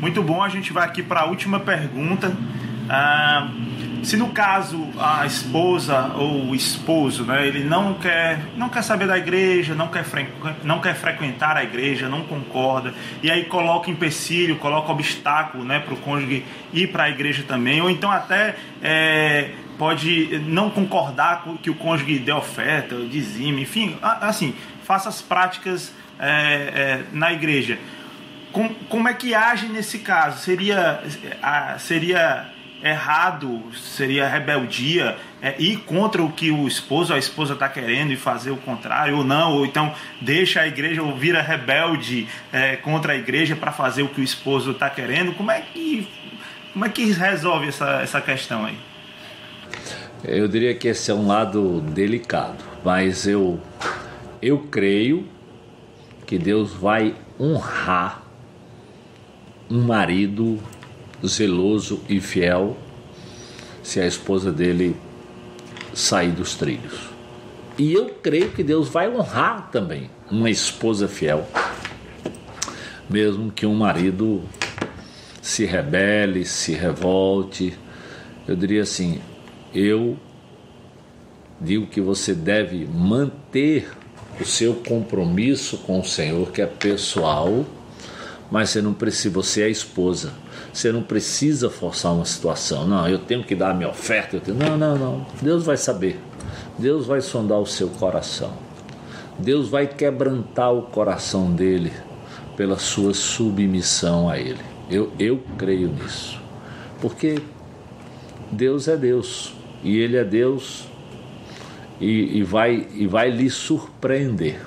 muito 0.00 0.22
bom. 0.22 0.42
A 0.42 0.48
gente 0.48 0.72
vai 0.72 0.84
aqui 0.84 1.02
para 1.02 1.20
a 1.20 1.26
última 1.26 1.60
pergunta. 1.60 2.32
Ah, 2.88 3.50
se 4.02 4.16
no 4.16 4.30
caso 4.30 4.88
a 4.98 5.24
esposa 5.24 6.12
ou 6.16 6.50
o 6.50 6.54
esposo, 6.54 7.24
né, 7.24 7.46
ele 7.46 7.64
não 7.64 7.94
quer, 7.94 8.40
não 8.56 8.68
quer 8.68 8.82
saber 8.82 9.06
da 9.06 9.16
igreja, 9.16 9.74
não 9.74 9.88
quer, 9.88 10.04
não 10.64 10.80
quer 10.80 10.94
frequentar 10.94 11.56
a 11.56 11.62
igreja, 11.62 12.08
não 12.08 12.22
concorda, 12.22 12.92
e 13.22 13.30
aí 13.30 13.44
coloca 13.44 13.90
empecilho, 13.90 14.56
coloca 14.56 14.90
obstáculo 14.90 15.64
né, 15.64 15.78
para 15.78 15.94
o 15.94 15.96
cônjuge 15.96 16.44
ir 16.72 16.88
para 16.88 17.04
a 17.04 17.10
igreja 17.10 17.44
também, 17.46 17.80
ou 17.80 17.88
então 17.88 18.10
até 18.10 18.56
é, 18.82 19.50
pode 19.78 20.40
não 20.46 20.70
concordar 20.70 21.42
com 21.42 21.56
que 21.56 21.70
o 21.70 21.74
cônjuge 21.74 22.18
dê 22.18 22.32
oferta, 22.32 22.96
dizime, 23.08 23.62
enfim, 23.62 23.96
assim, 24.02 24.54
faça 24.84 25.08
as 25.08 25.22
práticas 25.22 25.94
é, 26.18 26.28
é, 26.28 27.02
na 27.12 27.32
igreja. 27.32 27.78
Como, 28.88 29.08
é 29.08 29.14
que 29.14 29.34
age 29.34 29.66
nesse 29.66 30.00
caso? 30.00 30.38
Seria, 30.40 31.02
seria 31.78 32.52
errado, 32.82 33.62
seria 33.74 34.28
rebeldia, 34.28 35.16
é, 35.40 35.54
ir 35.58 35.78
contra 35.78 36.22
o 36.22 36.32
que 36.32 36.50
o 36.50 36.66
esposo 36.66 37.14
a 37.14 37.18
esposa 37.18 37.54
está 37.54 37.68
querendo 37.68 38.12
e 38.12 38.16
fazer 38.16 38.50
o 38.50 38.56
contrário, 38.56 39.16
ou 39.16 39.24
não, 39.24 39.52
ou 39.52 39.66
então 39.66 39.94
deixa 40.20 40.60
a 40.60 40.66
igreja 40.66 41.02
ou 41.02 41.16
vira 41.16 41.40
rebelde 41.40 42.28
é, 42.52 42.76
contra 42.76 43.12
a 43.12 43.16
igreja 43.16 43.54
para 43.54 43.72
fazer 43.72 44.02
o 44.02 44.08
que 44.08 44.20
o 44.20 44.24
esposo 44.24 44.72
está 44.72 44.90
querendo. 44.90 45.32
Como 45.34 45.50
é 45.50 45.60
que, 45.60 46.08
como 46.72 46.84
é 46.84 46.88
que 46.88 47.12
resolve 47.12 47.68
essa, 47.68 48.02
essa 48.02 48.20
questão 48.20 48.64
aí? 48.64 48.76
Eu 50.24 50.46
diria 50.46 50.74
que 50.74 50.88
esse 50.88 51.10
é 51.10 51.14
um 51.14 51.26
lado 51.26 51.80
delicado, 51.80 52.62
mas 52.84 53.26
eu, 53.26 53.60
eu 54.40 54.58
creio 54.58 55.26
que 56.26 56.38
Deus 56.38 56.72
vai 56.72 57.14
honrar 57.38 58.22
um 59.68 59.82
marido 59.82 60.60
zeloso 61.26 62.00
e 62.08 62.20
fiel 62.20 62.76
se 63.82 64.00
a 64.00 64.06
esposa 64.06 64.52
dele 64.52 64.96
sair 65.94 66.30
dos 66.30 66.54
trilhos. 66.54 67.10
E 67.78 67.92
eu 67.92 68.10
creio 68.22 68.50
que 68.50 68.62
Deus 68.62 68.88
vai 68.88 69.08
honrar 69.08 69.70
também 69.70 70.10
uma 70.30 70.50
esposa 70.50 71.08
fiel, 71.08 71.46
mesmo 73.08 73.50
que 73.50 73.66
um 73.66 73.74
marido 73.74 74.42
se 75.40 75.64
rebele, 75.64 76.44
se 76.44 76.72
revolte. 76.72 77.76
Eu 78.46 78.54
diria 78.54 78.82
assim: 78.82 79.20
eu 79.74 80.16
digo 81.60 81.86
que 81.86 82.00
você 82.00 82.34
deve 82.34 82.86
manter 82.86 83.90
o 84.40 84.44
seu 84.44 84.74
compromisso 84.74 85.78
com 85.78 86.00
o 86.00 86.04
Senhor, 86.04 86.50
que 86.50 86.60
é 86.60 86.66
pessoal, 86.66 87.64
mas 88.52 88.68
você 88.68 88.82
não 88.82 88.92
precisa, 88.92 89.30
você 89.32 89.62
é 89.62 89.70
esposa. 89.70 90.30
Você 90.74 90.92
não 90.92 91.02
precisa 91.02 91.70
forçar 91.70 92.12
uma 92.12 92.26
situação. 92.26 92.86
Não, 92.86 93.08
eu 93.08 93.18
tenho 93.18 93.42
que 93.42 93.54
dar 93.54 93.70
a 93.70 93.74
minha 93.74 93.88
oferta. 93.88 94.38
Tenho... 94.38 94.58
Não, 94.58 94.76
não, 94.76 94.94
não. 94.94 95.26
Deus 95.40 95.64
vai 95.64 95.78
saber. 95.78 96.20
Deus 96.78 97.06
vai 97.06 97.22
sondar 97.22 97.58
o 97.58 97.66
seu 97.66 97.88
coração. 97.88 98.52
Deus 99.38 99.70
vai 99.70 99.86
quebrantar 99.86 100.70
o 100.70 100.82
coração 100.82 101.50
dele 101.50 101.94
pela 102.54 102.78
sua 102.78 103.14
submissão 103.14 104.28
a 104.28 104.38
ele. 104.38 104.60
Eu, 104.90 105.10
eu 105.18 105.42
creio 105.56 105.88
nisso. 105.88 106.38
Porque 107.00 107.40
Deus 108.50 108.86
é 108.86 108.98
Deus. 108.98 109.54
E 109.82 109.96
Ele 109.96 110.18
é 110.18 110.24
Deus 110.24 110.84
e, 111.98 112.38
e, 112.38 112.42
vai, 112.42 112.86
e 112.94 113.06
vai 113.06 113.30
lhe 113.30 113.48
surpreender 113.48 114.60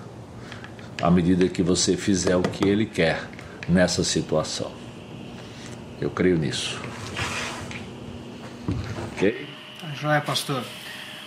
à 1.00 1.12
medida 1.12 1.48
que 1.48 1.62
você 1.62 1.96
fizer 1.96 2.36
o 2.36 2.42
que 2.42 2.68
Ele 2.68 2.88
quer 2.88 3.35
nessa 3.68 4.04
situação. 4.04 4.72
Eu 6.00 6.10
creio 6.10 6.38
nisso. 6.38 6.80
Ok? 9.14 9.48
Tá 9.80 9.88
joia, 9.96 10.22
pastor. 10.22 10.64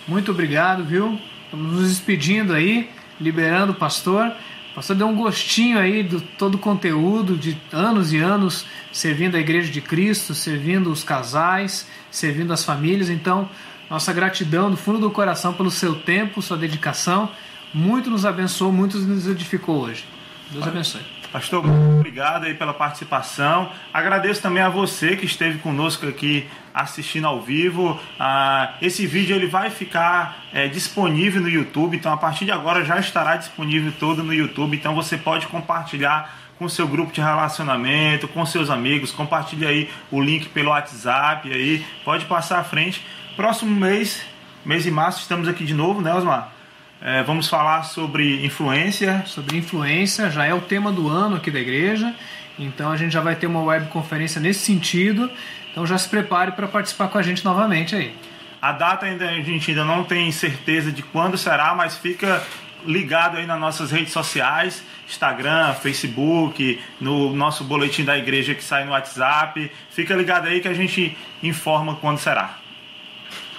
Muito 0.07 0.31
obrigado, 0.31 0.83
viu? 0.83 1.19
Estamos 1.45 1.73
nos 1.73 1.89
despedindo 1.89 2.53
aí, 2.53 2.89
liberando 3.19 3.73
o 3.73 3.75
pastor. 3.75 4.31
O 4.71 4.75
pastor 4.75 4.95
deu 4.95 5.07
um 5.07 5.15
gostinho 5.15 5.79
aí 5.79 6.03
do 6.03 6.21
todo 6.21 6.55
o 6.55 6.59
conteúdo 6.59 7.35
de 7.35 7.57
anos 7.71 8.13
e 8.13 8.17
anos 8.17 8.65
servindo 8.91 9.35
a 9.35 9.39
Igreja 9.39 9.71
de 9.71 9.81
Cristo, 9.81 10.35
servindo 10.35 10.91
os 10.91 11.03
casais, 11.03 11.87
servindo 12.11 12.53
as 12.53 12.63
famílias. 12.63 13.09
Então, 13.09 13.49
nossa 13.89 14.13
gratidão 14.13 14.69
do 14.69 14.77
fundo 14.77 14.99
do 14.99 15.11
coração 15.11 15.53
pelo 15.53 15.71
seu 15.71 15.95
tempo, 15.95 16.41
sua 16.41 16.57
dedicação. 16.57 17.31
Muito 17.73 18.09
nos 18.09 18.25
abençoou, 18.25 18.71
muito 18.71 18.97
nos 18.99 19.27
edificou 19.27 19.81
hoje. 19.81 20.05
Deus 20.51 20.67
abençoe. 20.67 21.18
Pastor, 21.31 21.63
obrigado 21.63 22.45
aí 22.45 22.55
pela 22.55 22.73
participação. 22.73 23.71
Agradeço 23.93 24.41
também 24.41 24.63
a 24.63 24.69
você 24.69 25.15
que 25.15 25.25
esteve 25.25 25.59
conosco 25.59 26.07
aqui 26.07 26.49
assistindo 26.73 27.27
ao 27.27 27.39
vivo. 27.39 27.99
Ah, 28.19 28.73
esse 28.81 29.05
vídeo 29.05 29.35
ele 29.35 29.45
vai 29.45 29.69
ficar 29.69 30.45
é, 30.51 30.67
disponível 30.67 31.39
no 31.39 31.47
YouTube, 31.47 31.95
então 31.95 32.11
a 32.11 32.17
partir 32.17 32.45
de 32.45 32.51
agora 32.51 32.83
já 32.83 32.99
estará 32.99 33.35
disponível 33.35 33.93
todo 33.99 34.23
no 34.23 34.33
YouTube. 34.33 34.75
Então 34.75 34.95
você 34.95 35.17
pode 35.17 35.45
compartilhar 35.47 36.35
com 36.57 36.67
seu 36.67 36.87
grupo 36.87 37.13
de 37.13 37.21
relacionamento, 37.21 38.27
com 38.27 38.43
seus 38.43 38.71
amigos, 38.71 39.11
compartilhe 39.11 39.67
aí 39.67 39.89
o 40.11 40.19
link 40.19 40.49
pelo 40.49 40.71
WhatsApp 40.71 41.51
aí, 41.51 41.85
pode 42.03 42.25
passar 42.25 42.59
à 42.59 42.63
frente. 42.63 43.05
Próximo 43.35 43.73
mês, 43.73 44.25
mês 44.65 44.83
de 44.83 44.89
março, 44.89 45.21
estamos 45.21 45.47
aqui 45.47 45.63
de 45.63 45.75
novo, 45.75 46.01
né, 46.01 46.11
Osmar? 46.13 46.58
É, 47.01 47.23
vamos 47.23 47.47
falar 47.47 47.83
sobre 47.83 48.45
influência. 48.45 49.23
Sobre 49.25 49.57
influência, 49.57 50.29
já 50.29 50.45
é 50.45 50.53
o 50.53 50.59
tema 50.59 50.91
do 50.91 51.07
ano 51.07 51.37
aqui 51.37 51.49
da 51.49 51.59
igreja. 51.59 52.13
Então 52.57 52.91
a 52.91 52.97
gente 52.97 53.13
já 53.13 53.21
vai 53.21 53.35
ter 53.35 53.47
uma 53.47 53.61
webconferência 53.63 54.41
nesse 54.41 54.59
sentido. 54.59 55.31
Então 55.71 55.85
já 55.87 55.97
se 55.97 56.09
prepare 56.09 56.51
para 56.51 56.67
participar 56.67 57.07
com 57.07 57.17
a 57.17 57.21
gente 57.21 57.43
novamente 57.45 57.95
aí. 57.95 58.13
A 58.61 58.73
data 58.73 59.05
ainda 59.05 59.29
a 59.29 59.41
gente 59.41 59.71
ainda 59.71 59.85
não 59.85 60.03
tem 60.03 60.29
certeza 60.31 60.91
de 60.91 61.01
quando 61.01 61.37
será, 61.37 61.73
mas 61.73 61.97
fica 61.97 62.43
ligado 62.85 63.37
aí 63.37 63.45
nas 63.45 63.59
nossas 63.59 63.91
redes 63.91 64.11
sociais, 64.11 64.83
Instagram, 65.07 65.73
Facebook, 65.75 66.81
no 66.99 67.33
nosso 67.33 67.63
boletim 67.63 68.03
da 68.03 68.17
igreja 68.17 68.53
que 68.53 68.63
sai 68.63 68.83
no 68.83 68.91
WhatsApp. 68.91 69.71
Fica 69.89 70.13
ligado 70.13 70.47
aí 70.47 70.59
que 70.59 70.67
a 70.67 70.73
gente 70.73 71.17
informa 71.41 71.95
quando 71.95 72.17
será. 72.17 72.57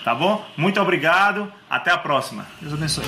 Tá 0.05 0.15
bom? 0.15 0.45
Muito 0.57 0.81
obrigado. 0.81 1.53
Até 1.69 1.91
a 1.91 1.99
próxima. 1.99 2.47
Deus 2.61 2.73
abençoe. 2.75 3.05